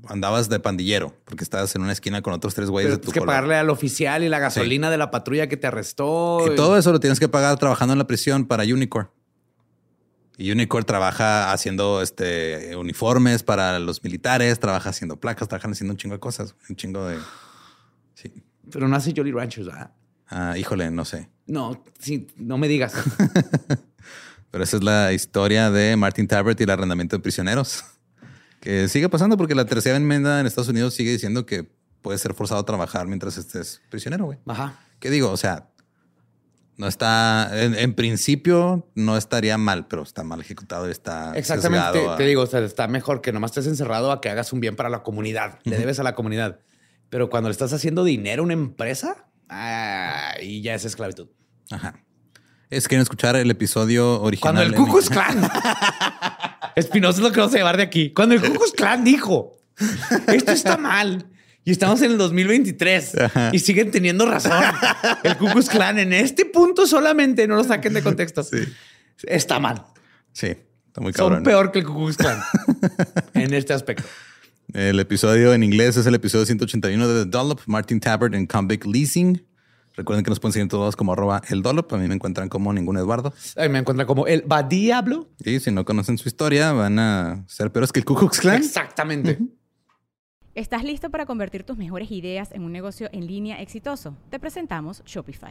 andabas 0.09 0.49
de 0.49 0.61
pandillero, 0.61 1.14
porque 1.24 1.45
estabas 1.45 1.74
en 1.74 1.83
una 1.83 1.93
esquina 1.93 2.22
con 2.22 2.33
otros 2.33 2.55
tres 2.55 2.70
güeyes 2.70 2.89
Pero 2.89 2.97
de 2.97 3.01
tu 3.01 3.07
tienes 3.07 3.14
que 3.14 3.20
color. 3.20 3.35
pagarle 3.35 3.57
al 3.57 3.70
oficial 3.70 4.22
y 4.24 4.28
la 4.28 4.39
gasolina 4.39 4.91
de 4.91 4.99
la 4.99 5.11
patrulla 5.11 5.49
que 5.49 5.57
te 5.57 5.66
arrestó. 5.66 6.45
Y 6.51 6.55
todo 6.57 6.76
eso 6.76 6.93
lo 6.93 7.01
tienes 7.01 7.20
que 7.20 7.28
pagar 7.28 7.59
trabajando 7.59 7.93
en 7.93 7.99
la 7.99 8.07
prisión 8.07 8.47
para 8.47 8.64
Unicorn. 8.64 9.09
Y 10.39 10.51
Unicorn 10.51 10.85
trabaja 10.85 11.53
haciendo 11.53 12.01
este 12.03 12.74
uniformes 12.76 13.43
para 13.43 13.78
los 13.78 14.03
militares, 14.03 14.59
trabaja 14.59 14.91
haciendo 14.91 15.20
placas, 15.20 15.47
trabaja 15.47 15.68
haciendo 15.68 15.93
un 15.93 15.99
chingo 15.99 16.14
de 16.14 16.20
cosas, 16.20 16.55
un 16.68 16.76
chingo 16.76 17.07
de. 17.07 17.18
Sí. 18.14 18.33
Pero 18.70 18.89
no 18.89 18.97
hace 18.97 19.12
Jolly 19.14 19.30
Ranchers, 19.30 19.66
¿verdad? 19.66 19.93
Ah, 20.28 20.57
híjole, 20.57 20.91
no 20.91 21.05
sé. 21.05 21.28
No, 21.47 21.85
sí, 21.99 22.26
no 22.37 22.57
me 22.57 22.66
digas. 22.66 22.95
Pero 24.51 24.64
esa 24.64 24.76
es 24.76 24.83
la 24.83 25.12
historia 25.12 25.70
de 25.70 25.97
Martin 25.97 26.26
Tabbert 26.26 26.59
y 26.61 26.64
el 26.64 26.70
arrendamiento 26.70 27.16
de 27.16 27.22
prisioneros. 27.22 27.85
Que 28.63 28.89
sigue 28.89 29.09
pasando 29.09 29.37
porque 29.37 29.57
la 29.57 29.65
tercera 29.65 29.97
enmienda 29.97 30.39
en 30.39 30.47
Estados 30.47 30.69
Unidos 30.69 30.95
sigue 30.95 31.11
diciendo 31.11 31.45
que 31.47 31.69
puedes 32.01 32.21
ser 32.21 32.33
forzado 32.33 32.61
a 32.61 32.65
trabajar 32.65 33.09
mientras 33.09 33.37
estés 33.37 33.83
prisionero, 33.91 34.25
güey. 34.27 34.39
Ajá. 34.47 34.79
¿Qué 35.01 35.11
digo? 35.11 35.31
O 35.33 35.37
sea, 35.37 35.69
no 36.77 36.87
está, 36.87 37.51
en, 37.61 37.75
en 37.75 37.95
principio 37.95 38.89
no 38.95 39.17
estaría 39.17 39.59
mal, 39.59 39.89
pero 39.89 40.03
está 40.05 40.23
mal 40.23 40.41
ejecutado 40.41 40.87
y 40.87 40.93
está 40.93 41.33
Exactamente. 41.37 41.99
Te, 42.01 42.09
a- 42.09 42.17
te 42.17 42.25
digo, 42.25 42.43
o 42.43 42.47
sea, 42.47 42.61
está 42.61 42.87
mejor 42.87 43.21
que 43.21 43.33
nomás 43.33 43.51
estés 43.51 43.67
encerrado 43.67 44.13
a 44.13 44.21
que 44.21 44.31
hagas 44.31 44.53
un 44.53 44.61
bien 44.61 44.77
para 44.77 44.89
la 44.91 45.03
comunidad. 45.03 45.59
Le 45.65 45.77
debes 45.77 45.99
a 45.99 46.05
la 46.05 46.15
comunidad. 46.15 46.61
Pero 47.11 47.31
cuando 47.31 47.49
le 47.49 47.53
estás 47.53 47.73
haciendo 47.73 48.05
dinero 48.05 48.43
a 48.43 48.45
una 48.45 48.55
empresa, 48.55 49.27
y 50.41 50.63
ya 50.63 50.75
es 50.75 50.85
esclavitud. 50.85 51.29
Ajá. 51.71 52.01
Es 52.71 52.89
quieren 52.89 53.03
escuchar 53.03 53.37
el 53.37 53.51
episodio 53.51 54.23
original. 54.23 54.55
Cuando 54.55 54.63
el 54.63 54.89
Klux 54.89 55.11
Klan. 55.11 55.43
Espinosa 56.77 57.18
es 57.18 57.25
lo 57.25 57.33
que 57.33 57.41
vamos 57.41 57.55
a 57.55 57.59
llevar 57.59 57.77
de 57.77 57.83
aquí. 57.83 58.11
Cuando 58.11 58.35
el 58.35 58.41
Ku 58.41 58.49
Klux 58.53 58.73
Klan 58.73 59.05
dijo, 59.05 59.59
esto 60.29 60.53
está 60.53 60.77
mal. 60.77 61.27
Y 61.64 61.70
estamos 61.70 62.03
en 62.03 62.12
el 62.12 62.18
2023 62.18 63.18
Ajá. 63.20 63.51
y 63.53 63.59
siguen 63.61 63.91
teniendo 63.91 64.27
razón. 64.27 64.62
El 65.23 65.37
Ku 65.37 65.47
Klux 65.47 65.68
Klan 65.68 65.99
en 65.99 66.12
este 66.12 66.45
punto 66.45 66.87
solamente, 66.87 67.47
no 67.47 67.57
lo 67.57 67.64
saquen 67.64 67.95
de 67.95 68.03
contexto. 68.03 68.45
Está 69.23 69.61
mal. 69.61 69.85
Sí, 70.33 70.49
está 70.89 71.01
muy 71.01 71.12
cabrón. 71.12 71.39
Son 71.39 71.45
peor 71.45 71.70
que 71.70 71.81
el 71.81 71.85
Ku 71.85 71.95
Klux 71.95 72.16
Klan 72.16 72.41
en 73.35 73.55
este 73.55 73.73
aspecto. 73.73 74.05
El 74.73 74.99
episodio 75.01 75.53
en 75.53 75.62
inglés 75.62 75.97
es 75.99 76.07
el 76.07 76.14
episodio 76.14 76.47
181 76.47 77.07
de 77.07 77.25
The 77.25 77.31
Dollop, 77.31 77.61
Martin 77.66 78.01
Tabbert 78.01 78.35
en 78.35 78.47
Convict 78.47 78.87
Leasing. 78.87 79.45
Recuerden 79.95 80.24
que 80.24 80.30
nos 80.30 80.40
pueden 80.40 80.53
seguir 80.53 80.68
todos 80.68 80.97
como 80.97 81.12
arroba 81.12 81.43
el 81.49 81.62
Dollop. 81.62 81.93
A 81.93 81.99
mí 81.99 82.09
me 82.09 82.14
encuentran 82.14 82.49
como 82.49 82.72
ningún 82.72 82.97
Eduardo. 82.97 83.32
Ahí 83.57 83.68
me 83.68 83.78
encuentra 83.78 84.07
como 84.07 84.26
el 84.26 84.51
va 84.51 84.62
diablo. 84.62 85.28
Y 85.45 85.61
si 85.61 85.70
no 85.70 85.84
conocen 85.84 86.18
su 86.18 86.28
historia, 86.28 86.72
van 86.72 86.99
a 86.99 87.45
ser 87.47 87.70
peores 87.72 87.93
que 87.93 88.01
el 88.01 88.05
Ku 88.05 88.14
Klux 88.14 88.40
Klan. 88.40 88.57
Exactamente. 88.57 89.38
¿Estás 90.55 90.84
listo 90.84 91.11
para 91.11 91.24
convertir 91.24 91.64
tus 91.64 91.78
mejores 91.78 92.11
ideas 92.11 92.53
en 92.53 92.62
un 92.62 92.72
negocio 92.72 93.09
en 93.12 93.26
línea 93.26 93.62
exitoso? 93.62 94.16
Te 94.28 94.38
presentamos 94.38 95.03
Shopify. 95.07 95.51